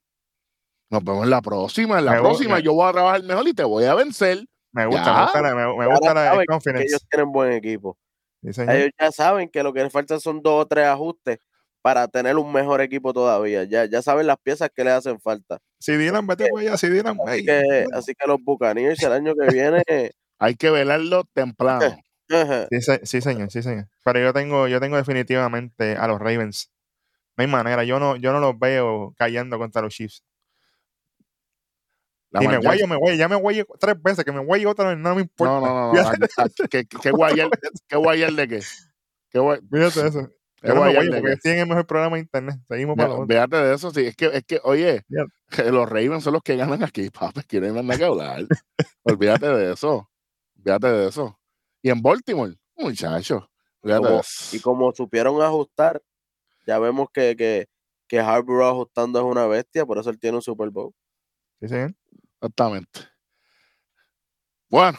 Nos 0.91 1.03
vemos 1.03 1.25
en 1.25 1.31
la 1.31 1.41
próxima. 1.43 1.99
En 1.99 2.05
la 2.05 2.13
Me 2.13 2.21
próxima 2.21 2.61
yo 2.61 2.75
voy 2.75 2.89
a 2.89 2.93
trabajar 2.93 3.23
mejor 3.25 3.49
y 3.49 3.55
te 3.55 3.65
voy 3.65 3.85
a 3.85 3.95
vencer. 3.95 4.45
Me 4.73 4.87
gusta, 4.87 5.05
Ya. 5.05 5.15
me 5.15 5.23
gusta 5.23 5.43
la, 5.43 5.55
me, 5.55 5.87
gusta 5.87 6.15
la 6.15 6.45
Que 6.79 6.83
ellos 6.85 7.07
tienen 7.11 7.33
buen 7.33 7.53
equipo. 7.53 7.99
Sí. 8.43 8.63
Ellos 8.69 8.91
ya 8.99 9.11
saben 9.11 9.49
que 9.49 9.63
lo 9.63 9.73
que 9.73 9.83
les 9.83 9.93
faltan 9.93 10.21
son 10.21 10.43
dos 10.43 10.65
o 10.65 10.67
tres 10.67 10.87
ajustes 10.87 11.39
para 11.83 12.09
tener 12.09 12.37
un 12.37 12.53
mejor 12.53 12.81
equipo 12.81 13.13
todavía. 13.13 13.65
Ya, 13.65 13.85
ya 13.85 14.01
saben 14.01 14.27
las 14.27 14.39
piezas 14.39 14.71
que 14.75 14.85
le 14.85 14.93
hacen 14.93 15.21
falta. 15.21 15.59
Si 15.81 15.97
Dylan, 15.97 16.27
vete 16.27 16.49
para 16.49 16.63
allá, 16.63 16.77
si 16.77 16.89
Dylan. 16.89 17.19
Así 17.27 17.39
ey, 17.41 17.45
que, 17.45 17.63
bueno. 17.83 17.99
así 17.99 18.15
que 18.15 18.27
los 18.27 18.39
Buccaneers 18.43 19.03
el 19.03 19.13
año 19.13 19.35
que 19.35 19.53
viene. 19.53 19.83
Hay 20.39 20.55
que 20.55 20.71
velarlo 20.71 21.25
temprano. 21.35 21.95
Sí, 22.71 22.81
se- 22.81 23.05
sí, 23.05 23.21
señor, 23.21 23.51
sí, 23.51 23.63
señor. 23.63 23.89
Pero 24.07 24.19
yo 24.19 24.33
tengo, 24.33 24.67
yo 24.67 24.81
tengo 24.81 24.97
definitivamente 24.97 25.97
a 25.97 26.07
los 26.07 26.19
Ravens. 26.19 26.73
No 27.37 27.43
hay 27.43 27.47
manera, 27.47 27.85
yo 27.85 27.99
no, 27.99 28.17
yo 28.17 28.33
no 28.33 28.41
los 28.41 28.59
veo 28.59 29.13
cayendo 29.19 29.59
contra 29.59 29.83
los 29.83 29.93
Chiefs. 29.93 30.25
La 32.31 32.43
y 32.43 32.49
me 32.49 32.57
guayo, 32.57 32.87
me 32.87 32.97
guayo, 32.97 33.17
ya 33.17 33.29
me 33.29 33.37
guayo 33.37 33.67
tres 33.79 34.01
veces, 34.01 34.25
que 34.25 34.33
me 34.33 34.39
guayo 34.43 34.71
otra 34.71 34.89
vez, 34.89 34.99
no 34.99 35.15
me 35.15 35.21
importa. 35.23 35.53
No, 35.53 35.61
no, 35.61 35.93
no. 35.93 36.03
no. 36.03 36.03
¿Qué, 36.71 36.87
qué 36.87 37.11
guayar, 37.11 37.51
¿Qué 37.87 37.97
guayar 37.97 38.33
de 38.33 38.49
qué? 38.49 38.61
¿Qué 39.29 39.39
guay- 39.39 39.61
Fíjate 39.71 40.09
eso. 40.09 40.31
No 40.63 40.75
porque 40.75 41.19
ellos 41.19 41.41
tienen 41.43 41.61
el 41.61 41.67
mejor 41.69 41.87
programa 41.87 42.17
de 42.17 42.23
internet. 42.23 42.61
Seguimos 42.69 42.97
para. 42.97 43.17
Véate 43.25 43.57
de 43.57 43.75
eso, 43.75 43.91
sí. 43.91 44.07
Es 44.07 44.17
que, 44.17 44.27
es 44.27 44.45
que 44.45 44.61
oye, 44.65 45.05
los 45.73 45.89
Ravens 45.89 46.25
son 46.25 46.35
los 46.35 46.43
que 46.43 46.57
ganan 46.57 46.83
aquí, 46.83 47.11
papi. 47.11 47.43
Quieren 47.43 47.75
mandar 47.75 47.99
que 47.99 48.05
hablar. 48.05 48.45
Olvídate 49.03 49.47
de 49.47 49.73
eso. 49.73 50.09
Olvídate 50.59 50.87
de 50.89 51.09
eso. 51.09 51.39
Y 51.83 51.91
en 51.91 52.01
Baltimore, 52.01 52.55
muchacho. 52.77 53.49
Olvídate 53.81 54.03
de 54.05 54.09
Como- 54.11 54.21
eso. 54.21 54.57
y 54.57 54.61
como 54.61 54.93
supieron 54.93 55.43
ajustar, 55.43 56.01
ya 56.67 56.79
vemos 56.79 57.09
que, 57.13 57.35
que, 57.37 57.67
que 58.07 58.21
Harbaugh 58.21 58.63
ajustando 58.63 59.19
es 59.19 59.25
una 59.25 59.47
bestia, 59.47 59.85
por 59.85 59.99
eso 59.99 60.11
él 60.11 60.19
tiene 60.21 60.37
un 60.37 60.43
Super 60.43 60.71
Bowl. 60.71 60.93
Sí, 61.61 61.69
señor. 61.69 61.95
Exactamente. 62.41 63.01
Bueno. 64.69 64.99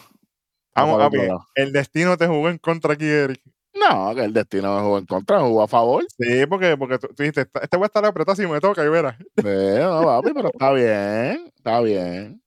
Vamos, 0.75 1.01
otro 1.03 1.23
lado. 1.23 1.45
el 1.55 1.71
destino 1.71 2.17
te 2.17 2.27
jugó 2.27 2.49
en 2.49 2.57
contra 2.57 2.93
aquí, 2.93 3.05
Eric. 3.05 3.41
No, 3.89 4.15
que 4.15 4.23
el 4.23 4.33
destino 4.33 4.79
jugó 4.81 4.97
en 4.99 5.05
contra, 5.05 5.39
jugó 5.41 5.63
a 5.63 5.67
favor. 5.67 6.05
Sí, 6.17 6.45
porque, 6.47 6.77
porque 6.77 6.99
tú, 6.99 7.07
tú 7.07 7.23
dijiste, 7.23 7.41
"Esta- 7.41 7.59
este 7.61 7.77
va 7.77 7.85
a 7.85 7.87
estar 7.87 8.05
apretado 8.05 8.35
si 8.35 8.45
me 8.47 8.59
toca 8.59 8.83
y 8.83 8.89
verás. 8.89 9.15
Eh, 9.43 9.79
no, 9.81 10.03
papi, 10.03 10.31
pero 10.33 10.49
está 10.53 10.71
bien. 10.73 11.51
Está 11.55 11.81
bien. 11.81 12.41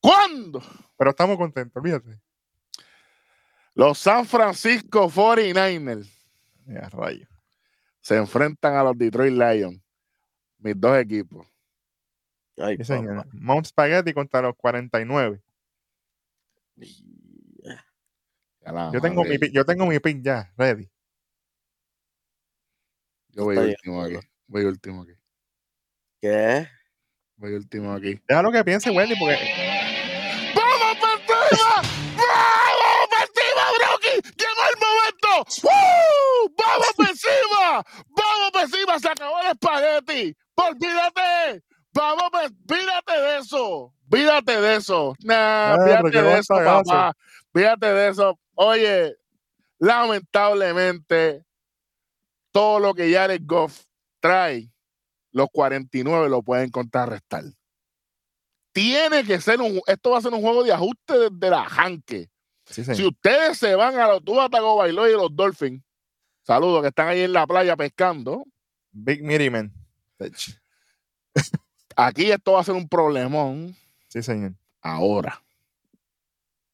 ¿Cuándo? 0.00 0.62
Pero 0.96 1.10
estamos 1.10 1.36
contentos, 1.36 1.82
fíjate. 1.82 2.18
Los 3.74 3.98
San 3.98 4.26
Francisco 4.26 5.08
49ers 5.08 6.08
Ya, 6.66 6.88
rayo. 6.90 7.26
se 8.00 8.16
enfrentan 8.16 8.74
a 8.76 8.82
los 8.84 8.98
Detroit 8.98 9.32
Lions. 9.32 9.80
Mis 10.58 10.78
dos 10.78 10.96
equipos. 10.98 11.46
Ay, 12.58 12.76
Sí. 12.84 12.92
Mount 13.32 13.66
Spaghetti 13.66 14.12
contra 14.12 14.42
los 14.42 14.54
49. 14.56 15.40
Ya 16.76 16.86
la 16.86 17.09
Yo 18.92 19.00
tengo, 19.00 19.24
mi, 19.24 19.38
yo 19.52 19.64
tengo 19.64 19.86
mi 19.86 19.98
pick 20.00 20.22
ya, 20.22 20.52
ready. 20.56 20.88
Yo 23.30 23.44
voy 23.44 23.56
último 23.56 24.02
aquí. 24.02 24.18
Voy 24.46 24.64
último 24.64 25.02
aquí. 25.02 25.12
¿Qué? 26.20 26.68
Voy 27.36 27.54
último 27.54 27.92
aquí. 27.94 28.20
Deja 28.28 28.42
lo 28.42 28.52
que 28.52 28.64
piense 28.64 28.90
Wendy, 28.90 29.14
porque 29.18 29.38
¡Vamos 30.54 30.98
para 31.00 31.14
encima! 31.14 31.74
¡Vamos 32.16 33.08
para 33.08 33.22
encima, 33.22 33.62
Brocky! 33.78 34.28
¡Llegó 34.36 34.62
el 34.68 34.76
momento! 34.80 35.50
¡Uh! 35.62 36.54
¡Vamos 36.58 36.92
para 36.96 37.10
encima! 37.10 37.84
¡Vamos 38.08 38.50
para 38.52 38.64
encima! 38.64 38.98
¡Se 38.98 39.08
acabó 39.08 39.40
el 39.40 39.46
espagueti! 39.52 40.36
¡Olvídate! 40.56 41.64
¡Vamos 41.92 42.30
¡Olvídate 42.32 43.20
de 43.20 43.38
eso! 43.38 43.94
¡Olvídate 44.10 44.60
de 44.60 44.76
eso! 44.76 45.14
Nah, 45.24 45.74
Ah, 45.74 46.02
qué 46.10 46.22
de 46.22 46.38
eso, 46.38 46.54
papá. 46.54 47.12
Olvídate 47.52 47.86
de 47.86 48.08
eso. 48.08 48.38
Oye, 48.54 49.16
lamentablemente, 49.78 51.44
todo 52.52 52.78
lo 52.80 52.94
que 52.94 53.12
Jared 53.12 53.42
Goff 53.44 53.84
trae, 54.20 54.70
los 55.32 55.48
49 55.52 56.28
lo 56.28 56.42
pueden 56.42 56.70
contrarrestar 56.70 57.44
tiene 58.72 59.24
que 59.24 59.40
ser 59.40 59.60
un, 59.60 59.80
esto 59.86 60.10
va 60.10 60.18
a 60.18 60.22
ser 60.22 60.32
un 60.32 60.40
juego 60.42 60.62
de 60.62 60.72
ajuste 60.72 61.18
desde 61.18 61.50
la 61.50 61.64
janque. 61.64 62.30
sí, 62.66 62.84
Si 62.84 63.04
ustedes 63.04 63.58
se 63.58 63.74
van 63.74 63.98
a 63.98 64.06
los 64.06 64.24
Tua 64.24 64.48
Tagovailoa 64.48 65.10
y 65.10 65.12
los 65.14 65.34
Dolphins, 65.34 65.82
saludos 66.44 66.82
que 66.82 66.88
están 66.88 67.08
ahí 67.08 67.22
en 67.22 67.32
la 67.32 67.46
playa 67.48 67.76
pescando, 67.76 68.44
Big 68.92 69.24
Mitty 69.24 69.50
Man. 69.50 69.72
aquí 71.96 72.30
esto 72.30 72.52
va 72.52 72.60
a 72.60 72.64
ser 72.64 72.74
un 72.74 72.88
problemón 72.88 73.76
Sí, 74.08 74.22
señor. 74.22 74.52
ahora. 74.80 75.42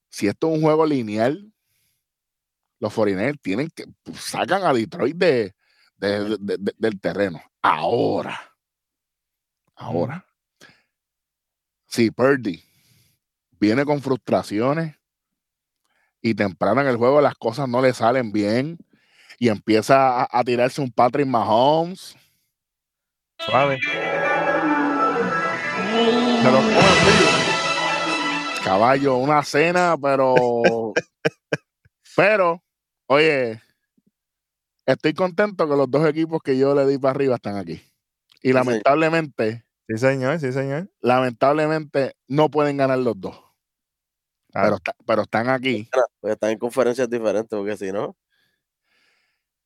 Si 0.09 0.27
esto 0.29 0.49
es 0.49 0.55
un 0.57 0.63
juego 0.63 0.87
lineal, 0.87 1.53
los 2.79 2.93
49 2.93 3.39
tienen 3.43 3.71
que 3.75 3.87
pues, 4.03 4.21
sacan 4.21 4.65
a 4.65 4.73
Detroit 4.73 5.17
de, 5.17 5.55
de- 5.97 6.37
de- 6.39 6.57
de- 6.59 6.75
del 6.79 7.01
terreno. 7.01 7.43
Ahora. 7.63 8.41
Ahora. 9.75 10.25
Si 11.87 12.11
Purdy 12.11 12.63
viene 13.59 13.85
con 13.85 14.01
frustraciones 14.03 14.95
y 16.21 16.35
temprano 16.35 16.81
en 16.81 16.89
el 16.89 16.97
juego 16.97 17.21
las 17.21 17.35
cosas 17.37 17.69
no 17.69 17.81
le 17.81 17.93
salen 17.95 18.33
bien 18.33 18.79
y 19.39 19.49
empieza 19.49 20.23
a, 20.23 20.29
a 20.31 20.45
tirarse 20.45 20.81
un 20.81 20.91
Patrick 20.91 21.27
Mahomes, 21.27 22.17
Suave. 23.39 23.79
Se 26.43 26.51
vivo. 26.51 26.86
Caballo, 28.71 29.17
una 29.17 29.43
cena, 29.45 29.97
pero. 30.01 30.93
pero, 32.17 32.63
oye, 33.07 33.63
estoy 34.85 35.15
contento 35.15 35.69
que 35.69 35.77
los 35.77 35.89
dos 35.91 36.07
equipos 36.09 36.43
que 36.43 36.59
yo 36.59 36.75
le 36.75 36.85
di 36.87 36.99
para 36.99 37.13
arriba 37.13 37.37
están 37.37 37.57
aquí. 37.57 37.81
Y 38.43 38.53
lamentablemente, 38.53 39.65
Sí, 39.89 39.99
señor, 39.99 40.41
sí, 40.41 40.53
señor. 40.53 40.91
lamentablemente, 41.01 42.17
no 42.27 42.51
pueden 42.51 42.77
ganar 42.77 42.99
los 42.99 43.21
dos. 43.21 43.37
Ah. 44.53 44.63
Pero, 44.65 44.77
está- 44.77 44.97
pero 45.07 45.23
están 45.23 45.49
aquí. 45.49 45.89
Pues 46.21 46.33
están 46.35 46.51
en 46.51 46.59
conferencias 46.59 47.09
diferentes, 47.09 47.57
porque 47.57 47.77
si 47.77 47.93
no, 47.93 48.17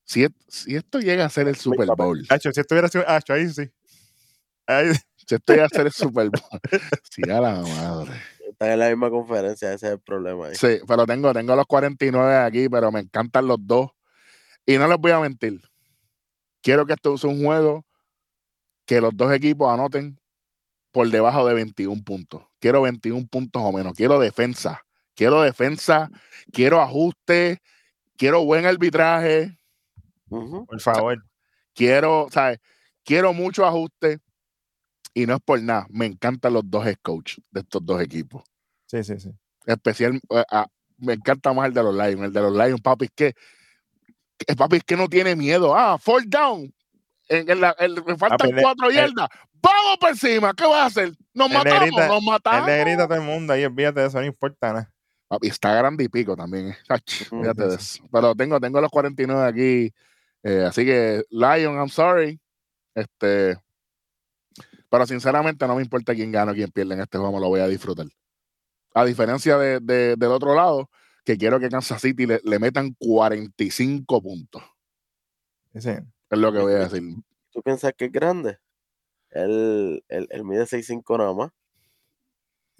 Si, 0.04 0.26
si 0.48 0.74
esto 0.76 0.98
llega 0.98 1.24
a 1.24 1.28
ser 1.30 1.46
el 1.48 1.54
Super 1.56 1.88
Bowl, 1.96 2.26
Hacho, 2.28 2.50
si 2.52 2.60
estuviera 2.60 2.88
sido. 2.88 3.08
Hacho, 3.08 3.32
ahí 3.32 3.48
sí. 3.48 3.70
Ahí, 4.66 4.92
si 5.26 5.34
esto 5.36 5.52
llega 5.52 5.66
a 5.66 5.68
ser 5.68 5.86
el 5.86 5.92
Super 5.92 6.28
Bowl, 6.30 6.42
sí, 7.10 7.22
a 7.30 7.40
la 7.40 7.60
madre. 7.62 8.12
Están 8.50 8.70
en 8.70 8.78
la 8.78 8.88
misma 8.88 9.10
conferencia, 9.10 9.72
ese 9.72 9.86
es 9.86 9.92
el 9.92 10.00
problema 10.00 10.46
ahí. 10.46 10.54
Sí, 10.54 10.80
pero 10.86 11.06
tengo, 11.06 11.32
tengo 11.32 11.56
los 11.56 11.66
49 11.66 12.36
aquí, 12.36 12.68
pero 12.68 12.92
me 12.92 13.00
encantan 13.00 13.46
los 13.46 13.58
dos. 13.60 13.90
Y 14.66 14.78
no 14.78 14.86
les 14.88 14.98
voy 14.98 15.12
a 15.12 15.20
mentir. 15.20 15.60
Quiero 16.62 16.86
que 16.86 16.92
esto 16.92 17.16
sea 17.16 17.30
un 17.30 17.44
juego 17.44 17.84
que 18.84 19.00
los 19.00 19.16
dos 19.16 19.32
equipos 19.32 19.72
anoten 19.72 20.18
por 20.92 21.08
debajo 21.08 21.46
de 21.46 21.54
21 21.54 22.02
puntos. 22.02 22.42
Quiero 22.58 22.82
21 22.82 23.26
puntos 23.28 23.62
o 23.64 23.72
menos. 23.72 23.94
Quiero 23.94 24.18
defensa. 24.18 24.82
Quiero 25.14 25.42
defensa. 25.42 26.10
Quiero 26.52 26.80
ajuste. 26.80 27.62
Quiero 28.16 28.44
buen 28.44 28.66
arbitraje. 28.66 29.56
Por 30.28 30.80
favor. 30.80 31.24
Quiero, 31.74 32.28
¿sabes? 32.30 32.58
Quiero 33.04 33.32
mucho 33.32 33.64
ajuste 33.64 34.20
y 35.14 35.26
no 35.26 35.34
es 35.34 35.40
por 35.44 35.60
nada. 35.62 35.86
Me 35.90 36.06
encantan 36.06 36.52
los 36.52 36.62
dos 36.70 36.86
head 36.86 36.96
coach 37.02 37.38
de 37.50 37.60
estos 37.60 37.84
dos 37.84 38.00
equipos. 38.00 38.42
Sí, 38.86 39.02
sí, 39.04 39.18
sí. 39.20 39.30
Especial, 39.66 40.20
eh, 40.30 40.44
ah, 40.50 40.66
me 40.98 41.14
encanta 41.14 41.52
más 41.52 41.68
el 41.68 41.74
de 41.74 41.82
los 41.82 41.94
Lions. 41.94 42.22
El 42.22 42.32
de 42.32 42.40
los 42.40 42.52
Lions, 42.52 42.80
papi, 42.80 43.06
es 43.06 43.10
que 43.14 43.34
el 44.46 44.56
papi 44.56 44.76
es 44.76 44.84
que 44.84 44.96
no 44.96 45.08
tiene 45.08 45.36
miedo. 45.36 45.74
Ah, 45.76 45.98
fall 45.98 46.24
down. 46.28 46.72
En, 47.28 47.48
en 47.48 47.60
la, 47.60 47.74
en- 47.78 47.94
me 47.94 48.16
faltan 48.16 48.50
Papi, 48.50 48.60
cuatro 48.60 48.90
yardas. 48.90 49.28
Vamos 49.62 49.98
por 50.00 50.10
encima. 50.10 50.52
¿Qué 50.54 50.64
vas 50.64 50.82
a 50.82 50.86
hacer? 50.86 51.12
Nos 51.34 51.50
matamos, 51.50 51.80
grita- 51.82 52.08
nos 52.08 52.18
Él 52.20 52.24
matamos. 52.26 52.66
le 52.66 52.80
grita 52.80 53.02
a 53.04 53.08
todo 53.08 53.18
el 53.18 53.24
mundo 53.24 53.52
ahí, 53.52 53.64
olvídate 53.64 54.00
de 54.00 54.06
eso, 54.06 54.18
no 54.18 54.26
importa 54.26 54.72
nada. 54.72 54.92
Papi, 55.28 55.46
está 55.48 55.72
grande 55.74 56.02
y 56.04 56.08
pico 56.08 56.34
también. 56.34 56.70
eh. 56.70 56.76
Ach, 56.88 57.02
Ujú. 57.22 57.42
fíjate 57.42 57.68
de 57.68 57.74
eso. 57.76 58.02
Pero 58.10 58.34
tengo, 58.34 58.58
tengo 58.58 58.80
los 58.80 58.90
49 58.90 59.44
aquí. 59.46 59.94
eh, 60.42 60.64
así 60.66 60.84
que, 60.84 61.22
Lion, 61.30 61.74
I'm 61.76 61.88
sorry. 61.88 62.40
Este, 62.94 63.56
pero 64.90 65.06
sinceramente 65.06 65.66
no 65.66 65.76
me 65.76 65.82
importa 65.82 66.14
quién 66.14 66.30
gana 66.32 66.52
o 66.52 66.54
quién 66.54 66.70
pierde 66.70 66.94
en 66.94 67.00
este 67.00 67.16
juego, 67.16 67.32
me 67.32 67.40
lo 67.40 67.48
voy 67.48 67.60
a 67.60 67.66
disfrutar. 67.68 68.06
A 68.92 69.04
diferencia 69.04 69.56
de, 69.56 69.80
de- 69.80 70.16
del 70.16 70.30
otro 70.32 70.54
lado, 70.54 70.90
que 71.24 71.38
quiero 71.38 71.58
que 71.60 71.68
Kansas 71.68 72.00
City 72.02 72.26
le, 72.26 72.40
le 72.44 72.58
metan 72.58 72.94
45 72.98 74.20
puntos. 74.20 74.62
Sí. 75.74 75.90
Es 75.90 76.38
lo 76.38 76.52
que 76.52 76.58
voy 76.58 76.72
a 76.74 76.88
decir. 76.88 77.02
¿Tú 77.52 77.62
piensas 77.62 77.92
que 77.96 78.06
es 78.06 78.12
grande? 78.12 78.58
Él, 79.30 80.04
él, 80.08 80.26
él 80.30 80.44
mide 80.44 80.66
6'5 80.66 81.16
nada 81.18 81.32
más. 81.34 81.50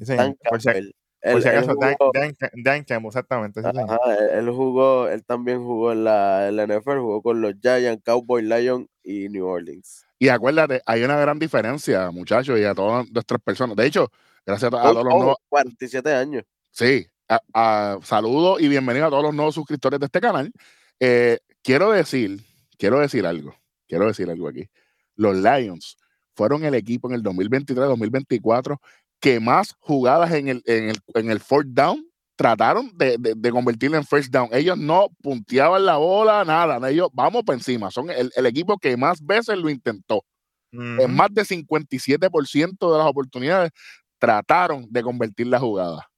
Sí, 0.00 0.16
por 0.48 0.61
si, 0.61 0.66
Campbell. 0.68 0.90
Por 1.22 1.30
Él, 1.32 1.42
si 1.42 1.48
acaso, 1.48 1.74
Dan, 1.78 1.94
jugó, 1.98 2.10
Dan, 2.14 2.34
Dan 2.64 2.84
Campbell, 2.84 3.08
exactamente. 3.08 3.60
ajá, 3.60 3.98
él, 4.18 4.38
él 4.38 4.50
jugó, 4.50 5.08
él 5.08 5.24
también 5.24 5.62
jugó 5.62 5.92
en 5.92 6.04
la, 6.04 6.48
en 6.48 6.56
la 6.56 6.64
NFL, 6.66 6.98
jugó 6.98 7.22
con 7.22 7.40
los 7.40 7.54
Giants, 7.60 8.02
Cowboys, 8.04 8.44
Lions 8.44 8.86
y 9.02 9.28
New 9.28 9.46
Orleans. 9.46 10.06
Y 10.18 10.28
acuérdate, 10.28 10.82
hay 10.86 11.02
una 11.02 11.16
gran 11.18 11.38
diferencia, 11.38 12.10
muchachos, 12.10 12.58
y 12.58 12.64
a 12.64 12.74
todas 12.74 13.10
nuestras 13.10 13.40
personas. 13.42 13.76
De 13.76 13.86
hecho, 13.86 14.08
gracias 14.46 14.68
a, 14.68 14.82
todos 14.82 14.94
los 14.94 15.04
nuevos. 15.04 15.36
47 15.48 16.12
años. 16.12 16.44
Sí, 16.70 17.06
a- 17.28 17.40
a- 17.52 17.98
saludos 18.02 18.60
y 18.60 18.68
bienvenidos 18.68 19.08
a 19.08 19.10
todos 19.10 19.22
los 19.24 19.34
nuevos 19.34 19.54
suscriptores 19.54 20.00
de 20.00 20.06
este 20.06 20.20
canal. 20.20 20.50
Eh, 20.98 21.38
quiero 21.62 21.90
decir, 21.92 22.40
quiero 22.78 22.98
decir 22.98 23.26
algo, 23.26 23.54
quiero 23.88 24.06
decir 24.06 24.30
algo 24.30 24.48
aquí. 24.48 24.68
Los 25.16 25.36
Lions 25.36 25.96
fueron 26.34 26.64
el 26.64 26.74
equipo 26.74 27.08
en 27.08 27.14
el 27.14 27.22
2023-2024 27.22 28.78
que 29.20 29.38
más 29.38 29.76
jugadas 29.78 30.32
en 30.32 30.48
el, 30.48 30.62
en 30.66 30.90
el, 30.90 30.98
en 31.14 31.30
el 31.30 31.40
fourth 31.40 31.68
down 31.68 32.04
trataron 32.36 32.90
de, 32.96 33.18
de, 33.18 33.34
de 33.36 33.50
convertirlo 33.50 33.98
en 33.98 34.04
first 34.04 34.32
down. 34.32 34.48
Ellos 34.52 34.78
no 34.78 35.08
punteaban 35.22 35.84
la 35.84 35.98
bola, 35.98 36.42
nada. 36.44 36.88
Ellos 36.88 37.10
vamos 37.12 37.42
por 37.44 37.54
encima. 37.54 37.90
Son 37.90 38.10
el, 38.10 38.32
el 38.34 38.46
equipo 38.46 38.78
que 38.78 38.96
más 38.96 39.24
veces 39.24 39.58
lo 39.58 39.68
intentó. 39.68 40.24
En 40.72 41.14
más 41.14 41.28
de 41.34 41.42
57% 41.42 42.92
de 42.92 42.98
las 42.98 43.06
oportunidades 43.06 43.72
trataron 44.18 44.86
de 44.88 45.02
convertir 45.02 45.48
la 45.48 45.58
jugada. 45.58 46.08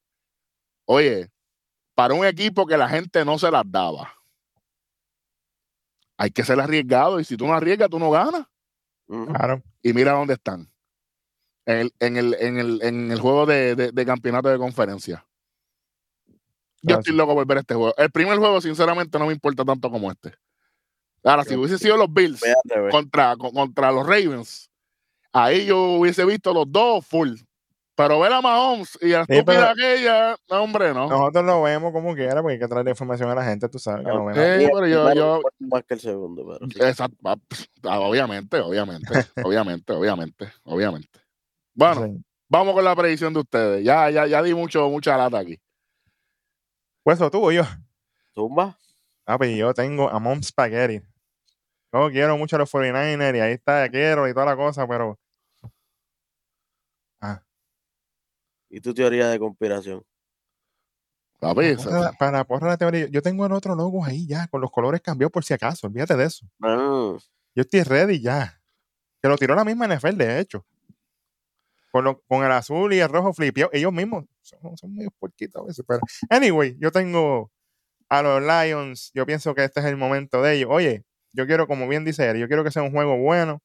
Oye, 0.85 1.29
para 1.95 2.15
un 2.15 2.25
equipo 2.25 2.67
que 2.67 2.77
la 2.77 2.89
gente 2.89 3.25
no 3.25 3.39
se 3.39 3.51
las 3.51 3.63
daba, 3.67 4.13
hay 6.19 6.31
que 6.31 6.45
ser 6.45 6.61
arriesgado 6.61 7.19
y 7.19 7.25
si 7.25 7.37
tú 7.37 7.47
no 7.47 7.55
arriesgas, 7.55 7.89
tú 7.89 7.99
no 7.99 8.11
ganas. 8.11 8.47
Claro. 9.09 9.63
Y 9.83 9.93
mira 9.93 10.13
dónde 10.13 10.35
están. 10.35 10.72
En 11.67 11.79
el, 11.79 11.93
en 12.01 12.17
el, 12.17 12.35
en 12.41 12.59
el, 12.59 12.83
en 12.83 13.11
el 13.13 13.21
juego 13.21 13.47
de, 13.47 13.77
de- 13.77 13.93
de 13.93 14.07
campeonato 14.07 14.49
de 14.49 14.59
conferencia. 14.59 15.25
Yo 16.83 16.97
estoy 16.97 17.13
sí. 17.13 17.17
loco 17.17 17.35
por 17.35 17.47
ver 17.47 17.59
este 17.59 17.75
juego. 17.75 17.95
El 17.97 18.11
primer 18.11 18.37
juego, 18.39 18.61
sinceramente, 18.61 19.17
no 19.19 19.27
me 19.27 19.33
importa 19.33 19.65
tanto 19.65 19.89
como 19.91 20.11
este. 20.11 20.33
Ahora, 21.23 21.45
si 21.45 21.55
hubiese 21.55 21.79
sido 21.79 21.97
los 21.97 22.13
Bills, 22.13 22.43
contra, 22.91 23.37
con- 23.37 23.53
contra 23.53 23.93
los 23.93 24.05
Ravens, 24.05 24.69
ahí 25.33 25.67
yo 25.67 25.81
hubiese 25.93 26.25
visto 26.25 26.53
los 26.53 26.65
dos 26.71 27.07
full. 27.07 27.35
Pero 27.95 28.19
ver 28.19 28.33
a 28.33 28.41
Mahomes 28.41 28.99
y 29.03 29.13
a 29.13 29.19
la 29.21 29.25
Sí, 29.27 29.35
estúpida 29.35 29.73
pero- 29.75 29.87
aquella, 29.91 30.37
no, 30.51 30.63
hombre, 30.63 30.93
no. 30.95 31.09
Nosotros 31.09 31.45
lo 31.45 31.63
vemos 31.63 31.93
como 31.93 32.15
quiera, 32.17 32.41
porque 32.43 32.55
hay 32.55 32.59
que 32.59 32.67
traer 32.67 32.89
información 32.89 33.31
a 33.31 33.35
la 33.37 33.45
gente, 33.45 33.69
tú 33.69 33.79
sabes 33.79 34.05
que 34.05 34.11
Ah, 34.11 34.15
lo 34.15 34.25
ven. 34.25 34.37
Eh, 34.37 34.59
Y 34.63 34.65
el 34.65 34.71
pero 34.73 34.87
yo- 34.89 35.13
yo- 35.15 35.43
más 35.61 35.85
que 35.85 35.95
el 35.95 36.01
segundo, 36.01 36.43
pero 36.45 36.69
sí. 36.69 36.79
Exacto. 36.83 37.17
ah, 37.25 37.37
ah, 37.85 38.01
Obviamente, 38.01 38.59
obviamente, 38.61 39.13
obviamente, 39.45 39.93
obviamente, 39.93 40.53
obviamente. 40.65 41.21
Bueno, 41.75 42.07
Sí. 42.07 42.25
vamos 42.49 42.75
con 42.75 42.85
la 42.85 42.95
predicción 42.97 43.33
de 43.33 43.41
ustedes. 43.41 43.85
Ya, 43.85 44.11
ya, 44.11 44.27
ya 44.27 44.43
di 44.43 44.55
mucho, 44.55 44.89
mucha 44.89 45.17
lata 45.17 45.39
aquí. 45.39 45.59
Pues 47.03 47.19
eso 47.19 47.31
tú 47.31 47.51
yo. 47.51 47.63
Zumba. 48.35 48.79
Papi, 49.25 49.57
yo 49.57 49.73
tengo 49.75 50.09
a 50.09 50.19
Mom 50.19 50.43
Spaghetti. 50.43 51.01
Yo 51.93 52.11
quiero 52.11 52.37
mucho 52.39 52.57
a 52.57 52.61
los 52.61 52.71
49ers 52.73 53.37
y 53.37 53.41
ahí 53.41 53.53
está, 53.53 53.89
quiero 53.89 54.29
y 54.29 54.33
toda 54.35 54.47
la 54.47 54.57
cosa, 54.57 54.87
pero. 54.87 55.19
Ah, 57.21 57.43
¿Y 58.71 58.81
tu 58.81 58.95
teoría 58.95 59.29
de 59.29 59.39
conspiración? 59.39 60.03
Papi, 61.39 61.75
para, 61.77 62.13
para 62.13 62.45
porra 62.45 62.69
la 62.69 62.77
teoría, 62.77 63.07
yo 63.09 63.21
tengo 63.21 63.45
el 63.47 63.53
otro 63.53 63.75
logo 63.75 64.05
ahí 64.05 64.27
ya, 64.27 64.47
con 64.47 64.61
los 64.61 64.71
colores 64.71 65.01
cambiados 65.01 65.33
por 65.33 65.45
si 65.45 65.53
acaso, 65.53 65.87
olvídate 65.89 66.17
de 66.17 66.25
eso. 66.25 66.47
Ah, 66.63 67.17
Yo 67.55 67.63
estoy 67.63 67.83
ready 67.83 68.21
ya. 68.21 68.61
Que 69.21 69.29
lo 69.29 69.37
tiró 69.37 69.55
la 69.55 69.65
misma 69.65 69.87
NFL, 69.87 70.17
de 70.17 70.41
hecho. 70.41 70.65
Con, 71.93 72.05
lo- 72.05 72.21
con 72.23 72.43
el 72.45 72.51
azul 72.51 72.93
y 72.95 72.99
el 73.01 73.09
rojo 73.09 73.33
flipeado. 73.33 73.71
Ellos 73.73 73.93
mismos 73.93 74.25
son, 74.41 74.77
son 74.77 74.95
medio 74.95 75.11
puerquitos 75.19 75.63
a 75.63 75.67
veces. 75.67 75.85
Pero, 75.87 76.01
anyway, 76.31 76.77
yo 76.81 76.91
tengo 76.91 77.53
a 78.09 78.23
los 78.23 78.43
Lions. 78.43 79.11
Yo 79.15 79.25
pienso 79.27 79.55
que 79.55 79.63
este 79.65 79.79
es 79.81 79.87
el 79.87 79.97
momento 79.97 80.43
de 80.43 80.55
ellos. 80.57 80.71
Oye, 80.73 81.05
yo 81.33 81.47
quiero, 81.47 81.67
como 81.69 81.87
bien 81.87 82.05
dice 82.05 82.29
él, 82.31 82.39
yo 82.39 82.49
quiero 82.49 82.65
que 82.65 82.71
sea 82.71 82.83
un 82.83 82.93
juego 82.93 83.17
bueno. 83.19 83.63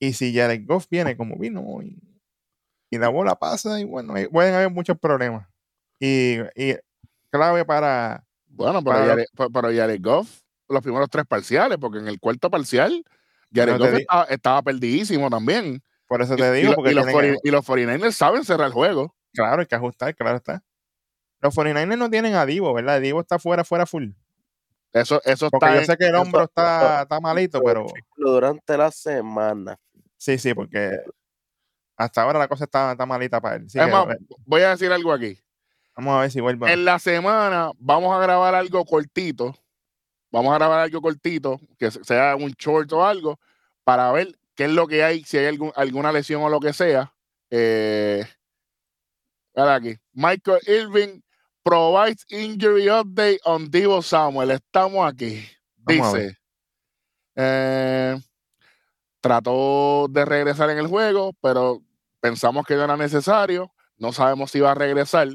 Y 0.00 0.12
si 0.14 0.34
Jared 0.34 0.64
Goff 0.66 0.86
viene 0.90 1.16
como 1.16 1.36
vino 1.36 1.62
y, 1.82 1.98
y 2.90 2.98
la 2.98 3.08
bola 3.08 3.34
pasa, 3.34 3.80
y 3.80 3.84
bueno, 3.84 4.14
ahí 4.14 4.26
pueden 4.28 4.54
haber 4.54 4.70
muchos 4.70 4.98
problemas. 4.98 5.46
Y, 6.00 6.38
y 6.54 6.76
clave 7.30 7.64
para. 7.64 8.24
bueno, 8.46 8.82
pero 8.82 8.96
para- 8.96 9.06
Jared, 9.06 9.24
pero- 9.36 9.50
pero 9.50 9.68
Jared 9.74 10.00
Goff, 10.00 10.40
los 10.68 10.82
primeros 10.82 11.10
tres 11.10 11.26
parciales, 11.26 11.78
porque 11.78 11.98
en 11.98 12.08
el 12.08 12.20
cuarto 12.20 12.50
parcial, 12.50 13.04
Jared 13.52 13.72
No 13.74 13.78
Goff 13.78 13.88
estaba 14.30 14.62
perdidísimo 14.62 15.28
también. 15.28 15.82
Por 16.08 16.22
eso 16.22 16.34
Y, 16.34 16.36
te 16.38 16.48
y 16.48 16.60
digo, 16.62 16.70
lo- 16.70 16.76
porque 16.76 16.90
y 16.90 16.94
los, 16.94 17.04
tienen- 17.04 17.12
40 17.12 17.40
y 17.44 17.50
los 17.50 17.64
49ers 17.66 18.12
saben 18.12 18.44
cerrar 18.44 18.66
el 18.68 18.72
juego. 18.72 19.14
Claro, 19.32 19.60
hay 19.60 19.66
que 19.66 19.74
ajustar, 19.74 20.14
claro 20.16 20.36
está. 20.38 20.62
Los 21.40 21.54
49ers 21.54 21.96
no 21.98 22.10
tienen 22.10 22.34
a 22.34 22.44
Divo, 22.46 22.72
¿verdad? 22.74 23.00
Divo 23.00 23.20
está 23.20 23.38
fuera, 23.38 23.62
fuera 23.62 23.86
full. 23.86 24.10
Eso, 24.92 25.20
eso 25.24 25.50
Porque 25.50 25.66
está 25.66 25.74
yo 25.74 25.80
en- 25.82 25.86
sé 25.86 25.96
que 25.98 26.04
el 26.06 26.14
eso- 26.14 26.22
hombro 26.22 26.44
está, 26.44 27.02
está 27.02 27.20
malito, 27.20 27.60
pero 27.62 27.86
Durante 28.16 28.76
la 28.76 28.90
semana. 28.90 29.78
sí, 30.16 30.38
sí, 30.38 30.54
porque 30.54 30.98
hasta 31.96 32.22
ahora 32.22 32.38
la 32.38 32.48
cosa 32.48 32.64
está, 32.64 32.92
está 32.92 33.04
malita 33.06 33.40
para 33.40 33.56
él. 33.56 33.64
Así 33.66 33.78
Es 33.78 33.84
que, 33.84 33.90
más, 33.92 34.06
eh, 34.14 34.18
voy 34.46 34.62
a 34.62 34.70
decir 34.70 34.90
algo 34.90 35.12
aquí. 35.12 35.38
vamos 35.94 36.16
a 36.16 36.20
ver 36.22 36.30
si 36.30 36.40
vuelve. 36.40 36.72
En 36.72 36.84
la 36.84 36.98
semana 36.98 37.70
vamos 37.78 38.16
a 38.16 38.20
grabar 38.22 38.54
algo 38.54 38.84
cortito. 38.84 39.54
Vamos 40.30 40.52
a 40.52 40.58
grabar 40.58 40.80
algo 40.80 41.00
cortito, 41.02 41.60
que 41.78 41.90
se- 41.90 42.02
sea 42.04 42.36
un 42.36 42.50
short 42.52 42.92
o 42.92 43.04
algo, 43.04 43.38
para 43.84 44.10
ver 44.12 44.37
qué 44.58 44.64
es 44.64 44.72
lo 44.72 44.88
que 44.88 45.04
hay, 45.04 45.22
si 45.22 45.38
hay 45.38 45.46
algún- 45.46 45.72
alguna 45.76 46.10
lesión 46.10 46.42
o 46.42 46.48
lo 46.48 46.58
que 46.58 46.72
sea. 46.72 47.14
Eh, 47.48 48.24
aquí. 49.54 49.96
Michael 50.12 50.58
Irving 50.66 51.20
provides 51.62 52.26
injury 52.28 52.90
update 52.90 53.38
on 53.44 53.70
Divo 53.70 54.02
Samuel. 54.02 54.50
Estamos 54.50 55.08
aquí. 55.08 55.46
Dice, 55.76 56.36
eh, 57.36 58.16
trató 59.20 60.08
de 60.10 60.24
regresar 60.24 60.70
en 60.70 60.78
el 60.78 60.88
juego, 60.88 61.34
pero 61.40 61.80
pensamos 62.20 62.66
que 62.66 62.74
no 62.74 62.82
era 62.82 62.96
necesario. 62.96 63.72
No 63.96 64.12
sabemos 64.12 64.50
si 64.50 64.58
va 64.58 64.72
a 64.72 64.74
regresar, 64.74 65.28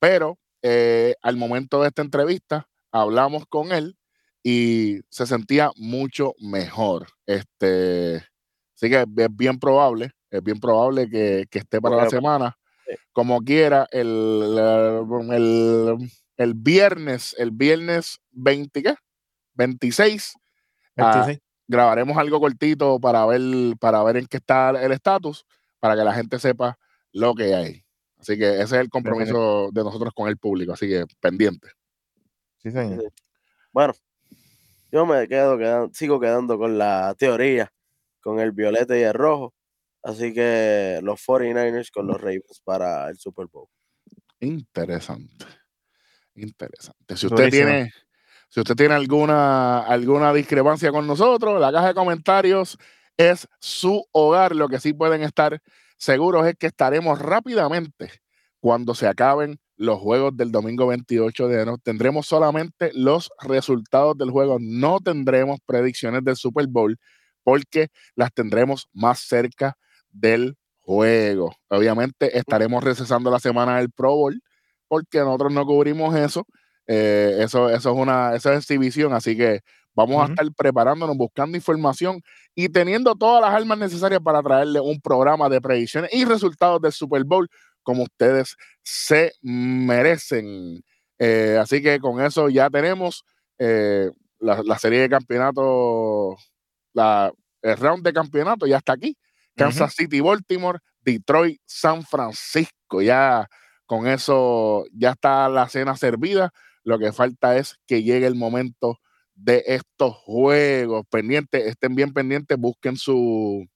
pero 0.00 0.38
eh, 0.62 1.14
al 1.22 1.36
momento 1.36 1.80
de 1.82 1.88
esta 1.88 2.02
entrevista 2.02 2.68
hablamos 2.90 3.46
con 3.48 3.70
él 3.70 3.96
y 4.42 5.02
se 5.08 5.24
sentía 5.24 5.70
mucho 5.76 6.34
mejor. 6.40 7.06
Este, 7.26 8.26
así 8.76 8.88
que 8.88 9.00
es 9.00 9.36
bien 9.36 9.58
probable, 9.58 10.12
es 10.30 10.42
bien 10.42 10.60
probable 10.60 11.08
que, 11.10 11.46
que 11.50 11.58
esté 11.58 11.80
para 11.80 11.96
la 11.96 12.10
semana. 12.10 12.56
sí. 12.86 12.94
Como 13.12 13.40
quiera, 13.40 13.88
el, 13.90 14.56
el, 15.32 16.10
el 16.36 16.54
viernes, 16.54 17.34
el 17.38 17.50
viernes 17.50 18.20
20, 18.30 18.82
¿qué? 18.82 18.94
26, 19.54 20.34
ah, 20.98 21.14
26. 21.16 21.40
grabaremos 21.66 22.16
algo 22.16 22.40
cortito 22.40 23.00
para 23.00 23.24
ver, 23.26 23.40
para 23.80 24.02
ver 24.02 24.18
en 24.18 24.26
qué 24.26 24.36
está 24.36 24.70
el 24.70 24.92
estatus, 24.92 25.44
para 25.80 25.96
que 25.96 26.04
la 26.04 26.14
gente 26.14 26.38
sepa 26.38 26.78
lo 27.12 27.34
que 27.34 27.54
hay. 27.54 27.82
Así 28.18 28.38
que 28.38 28.54
ese 28.54 28.62
es 28.62 28.72
el 28.72 28.90
compromiso 28.90 29.70
de 29.72 29.82
nosotros 29.84 30.12
con 30.14 30.28
el 30.28 30.36
público, 30.36 30.72
así 30.72 30.88
que 30.88 31.04
pendiente. 31.20 31.68
Sí, 32.58 32.70
señor. 32.70 33.00
Sí. 33.00 33.08
Bueno, 33.72 33.94
yo 34.90 35.06
me 35.06 35.26
quedo 35.28 35.58
quedando, 35.58 35.94
sigo 35.94 36.20
quedando 36.20 36.58
con 36.58 36.78
la 36.78 37.14
teoría, 37.18 37.72
con 38.26 38.40
el 38.40 38.50
violeta 38.50 38.98
y 38.98 39.02
el 39.02 39.14
rojo. 39.14 39.54
Así 40.02 40.34
que 40.34 40.98
los 41.00 41.24
49ers 41.24 41.92
con 41.92 42.08
los 42.08 42.20
Ravens 42.20 42.60
para 42.64 43.08
el 43.08 43.16
Super 43.18 43.46
Bowl. 43.46 43.68
Interesante. 44.40 45.46
Interesante. 46.34 47.16
Si 47.16 47.26
usted 47.26 47.50
tiene, 47.50 47.92
Si 48.48 48.58
usted 48.58 48.74
tiene 48.74 48.94
alguna, 48.94 49.78
alguna 49.78 50.32
discrepancia 50.32 50.90
con 50.90 51.06
nosotros, 51.06 51.60
la 51.60 51.70
caja 51.70 51.88
de 51.88 51.94
comentarios 51.94 52.76
es 53.16 53.46
su 53.60 54.04
hogar. 54.10 54.56
Lo 54.56 54.68
que 54.68 54.80
sí 54.80 54.92
pueden 54.92 55.22
estar 55.22 55.62
seguros 55.96 56.48
es 56.48 56.56
que 56.56 56.66
estaremos 56.66 57.20
rápidamente 57.20 58.10
cuando 58.58 58.96
se 58.96 59.06
acaben 59.06 59.60
los 59.76 60.00
juegos 60.00 60.36
del 60.36 60.50
domingo 60.50 60.88
28 60.88 61.46
de 61.46 61.54
enero. 61.54 61.78
Tendremos 61.78 62.26
solamente 62.26 62.90
los 62.92 63.30
resultados 63.40 64.18
del 64.18 64.30
juego. 64.30 64.56
No 64.60 64.98
tendremos 64.98 65.60
predicciones 65.64 66.24
del 66.24 66.34
Super 66.34 66.66
Bowl 66.66 66.98
porque 67.46 67.90
las 68.16 68.32
tendremos 68.32 68.88
más 68.92 69.20
cerca 69.20 69.76
del 70.10 70.56
juego. 70.80 71.54
Obviamente 71.68 72.36
estaremos 72.36 72.82
recesando 72.82 73.30
la 73.30 73.38
semana 73.38 73.76
del 73.76 73.92
Pro 73.92 74.16
Bowl 74.16 74.42
porque 74.88 75.20
nosotros 75.20 75.52
no 75.52 75.64
cubrimos 75.64 76.16
eso. 76.16 76.44
Eh, 76.88 77.36
eso, 77.38 77.70
eso 77.70 77.92
es 77.92 77.96
una 77.96 78.34
esa 78.34 78.52
es 78.52 78.58
exhibición, 78.58 79.12
así 79.12 79.36
que 79.36 79.60
vamos 79.94 80.20
a 80.20 80.32
estar 80.32 80.44
preparándonos, 80.56 81.16
buscando 81.16 81.56
información 81.56 82.20
y 82.56 82.68
teniendo 82.68 83.14
todas 83.14 83.40
las 83.40 83.54
armas 83.54 83.78
necesarias 83.78 84.20
para 84.20 84.42
traerle 84.42 84.80
un 84.80 85.00
programa 85.00 85.48
de 85.48 85.60
predicciones 85.60 86.12
y 86.12 86.24
resultados 86.24 86.80
del 86.80 86.92
Super 86.92 87.22
Bowl 87.22 87.48
como 87.84 88.02
ustedes 88.02 88.56
se 88.82 89.34
merecen. 89.40 90.82
Eh, 91.20 91.58
así 91.60 91.80
que 91.80 92.00
con 92.00 92.20
eso 92.20 92.48
ya 92.48 92.68
tenemos 92.70 93.24
eh, 93.60 94.10
la, 94.40 94.78
serie 94.78 95.02
de 95.02 95.08
campeonato, 95.08 96.36
la, 96.96 97.30
el 97.62 97.76
round 97.76 98.02
de 98.02 98.12
campeonato 98.12 98.66
ya 98.66 98.78
está 98.78 98.94
aquí. 98.94 99.16
Kansas 99.54 99.94
City, 99.94 100.20
Baltimore, 100.20 100.78
Detroit, 101.00 101.60
San 101.64 102.02
Francisco. 102.02 103.02
Ya 103.02 103.46
con 103.86 104.06
eso 104.06 104.84
ya 104.92 105.10
está 105.10 105.48
la 105.48 105.68
cena 105.68 105.96
servida. 105.96 106.50
Lo 106.84 106.98
que 106.98 107.12
falta 107.12 107.56
es 107.56 107.76
que 107.86 108.02
llegue 108.02 108.26
el 108.26 108.34
momento 108.34 108.98
de 109.34 109.62
estos 109.66 110.14
juegos. 110.14 111.04
Pendientes, 111.10 111.66
estén 111.66 111.94
bien 111.94 112.12
pendientes, 112.12 112.58
busquen 112.58 112.96
su, 112.96 113.66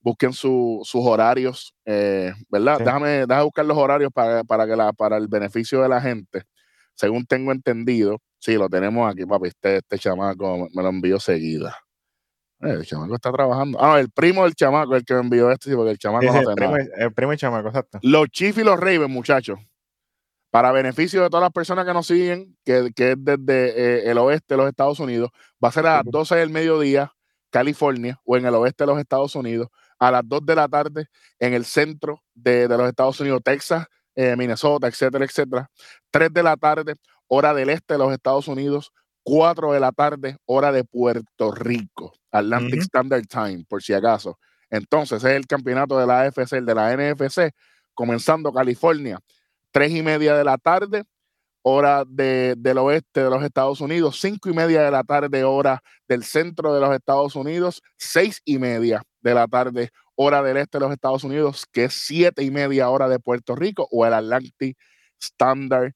busquen 0.00 0.32
sus 0.32 0.94
horarios, 0.94 1.74
eh, 1.84 2.32
¿verdad? 2.48 2.78
Déjame, 2.78 3.26
déjame, 3.26 3.44
buscar 3.44 3.64
los 3.64 3.78
horarios 3.78 4.12
para, 4.12 4.44
para, 4.44 4.66
que 4.66 4.76
la, 4.76 4.92
para 4.92 5.16
el 5.16 5.28
beneficio 5.28 5.82
de 5.82 5.88
la 5.88 6.00
gente. 6.00 6.42
Según 6.94 7.24
tengo 7.24 7.50
entendido, 7.50 8.18
sí, 8.38 8.54
lo 8.54 8.68
tenemos 8.68 9.10
aquí, 9.10 9.24
papi. 9.24 9.48
Este, 9.48 9.78
este 9.78 9.98
chamaco 9.98 10.68
me 10.72 10.82
lo 10.82 10.88
envió 10.88 11.18
seguida. 11.18 11.76
Eh, 12.60 12.72
el 12.72 12.86
chamaco 12.86 13.14
está 13.14 13.32
trabajando. 13.32 13.78
Ah, 13.82 13.98
el 14.00 14.10
primo 14.10 14.44
del 14.44 14.54
chamaco, 14.54 14.94
el 14.94 15.04
que 15.04 15.14
me 15.14 15.20
envió 15.20 15.50
este, 15.50 15.70
sí, 15.70 15.76
porque 15.76 15.92
el 15.92 15.98
chamaco 15.98 16.26
no 16.26 16.50
el, 16.50 16.54
primo, 16.54 16.76
el 16.76 17.12
primo 17.12 17.30
del 17.30 17.38
chamaco, 17.38 17.68
exacto. 17.68 17.98
Los 18.02 18.28
Chiefs 18.28 18.58
y 18.58 18.64
los 18.64 18.78
Ravens, 18.78 19.08
muchachos. 19.08 19.58
Para 20.50 20.72
beneficio 20.72 21.22
de 21.22 21.30
todas 21.30 21.42
las 21.42 21.52
personas 21.52 21.86
que 21.86 21.94
nos 21.94 22.06
siguen, 22.06 22.56
que, 22.64 22.90
que 22.94 23.12
es 23.12 23.16
desde 23.18 24.08
eh, 24.08 24.10
el 24.10 24.18
oeste 24.18 24.54
de 24.54 24.58
los 24.58 24.68
Estados 24.68 24.98
Unidos, 24.98 25.30
va 25.62 25.68
a 25.68 25.72
ser 25.72 25.86
a 25.86 25.96
las 25.98 26.04
12 26.06 26.34
del 26.34 26.50
mediodía, 26.50 27.12
California, 27.50 28.20
o 28.24 28.36
en 28.36 28.44
el 28.46 28.54
oeste 28.56 28.84
de 28.84 28.88
los 28.88 28.98
Estados 28.98 29.34
Unidos 29.36 29.68
a 30.00 30.10
las 30.10 30.22
2 30.26 30.44
de 30.44 30.54
la 30.56 30.66
tarde 30.66 31.06
en 31.38 31.54
el 31.54 31.64
centro 31.64 32.22
de, 32.34 32.66
los 32.66 32.88
Estados 32.88 33.20
Unidos, 33.20 33.42
Texas, 33.44 33.86
eh, 34.16 34.34
Minnesota, 34.36 34.88
etcétera, 34.88 35.24
etcétera. 35.24 35.70
3 36.10 36.32
de 36.32 36.42
la 36.42 36.56
tarde, 36.56 36.94
hora 37.28 37.54
del 37.54 37.70
este 37.70 37.94
de 37.94 37.98
los 37.98 38.12
Estados 38.12 38.48
Unidos. 38.48 38.92
4 39.30 39.72
de 39.72 39.78
la 39.78 39.92
tarde, 39.92 40.38
hora 40.44 40.72
de 40.72 40.82
Puerto 40.82 41.52
Rico, 41.52 42.12
Atlantic 42.32 42.80
Standard 42.80 43.26
Time, 43.28 43.64
por 43.68 43.80
si 43.80 43.92
acaso. 43.92 44.40
Entonces, 44.70 45.22
es 45.22 45.36
el 45.36 45.46
campeonato 45.46 45.96
de 45.96 46.04
la 46.04 46.22
AFC, 46.22 46.54
el 46.54 46.66
de 46.66 46.74
la 46.74 46.92
NFC, 46.96 47.52
comenzando 47.94 48.52
California, 48.52 49.20
3 49.70 49.92
y 49.92 50.02
media 50.02 50.36
de 50.36 50.42
la 50.42 50.58
tarde, 50.58 51.04
hora 51.62 52.02
de, 52.08 52.56
del 52.58 52.78
oeste 52.78 53.22
de 53.22 53.30
los 53.30 53.44
Estados 53.44 53.80
Unidos, 53.80 54.20
5 54.20 54.48
y 54.48 54.52
media 54.52 54.82
de 54.82 54.90
la 54.90 55.04
tarde, 55.04 55.44
hora 55.44 55.80
del 56.08 56.24
centro 56.24 56.74
de 56.74 56.80
los 56.80 56.92
Estados 56.92 57.36
Unidos, 57.36 57.82
6 57.98 58.42
y 58.44 58.58
media 58.58 59.00
de 59.20 59.34
la 59.34 59.46
tarde, 59.46 59.90
hora 60.16 60.42
del 60.42 60.56
este 60.56 60.78
de 60.78 60.84
los 60.86 60.92
Estados 60.92 61.22
Unidos, 61.22 61.66
que 61.70 61.84
es 61.84 61.94
siete 61.94 62.42
y 62.42 62.50
media 62.50 62.90
hora 62.90 63.08
de 63.08 63.20
Puerto 63.20 63.54
Rico, 63.54 63.86
o 63.92 64.04
el 64.04 64.12
Atlantic 64.12 64.76
Standard 65.20 65.92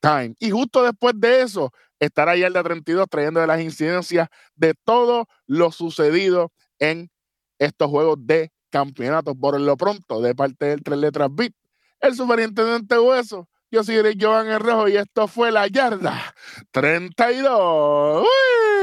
Time. 0.00 0.34
Y 0.40 0.50
justo 0.50 0.82
después 0.82 1.14
de 1.16 1.42
eso, 1.42 1.72
estará 2.02 2.36
ya 2.36 2.48
el 2.48 2.52
de 2.52 2.62
32 2.62 3.06
trayendo 3.08 3.46
las 3.46 3.60
incidencias 3.60 4.28
de 4.56 4.74
todo 4.84 5.28
lo 5.46 5.70
sucedido 5.70 6.52
en 6.80 7.10
estos 7.58 7.88
juegos 7.88 8.16
de 8.20 8.50
campeonato. 8.70 9.36
Por 9.36 9.60
lo 9.60 9.76
pronto, 9.76 10.20
de 10.20 10.34
parte 10.34 10.66
del 10.66 10.82
Tres 10.82 10.98
Letras 10.98 11.28
Beat, 11.30 11.52
el 12.00 12.16
superintendente 12.16 12.98
Hueso, 12.98 13.48
yo 13.70 13.84
soy 13.84 14.18
Joan 14.20 14.58
Rojo 14.58 14.88
y 14.88 14.96
esto 14.96 15.28
fue 15.28 15.52
la 15.52 15.68
yarda 15.68 16.34
32. 16.72 18.22
¡Uy! 18.22 18.81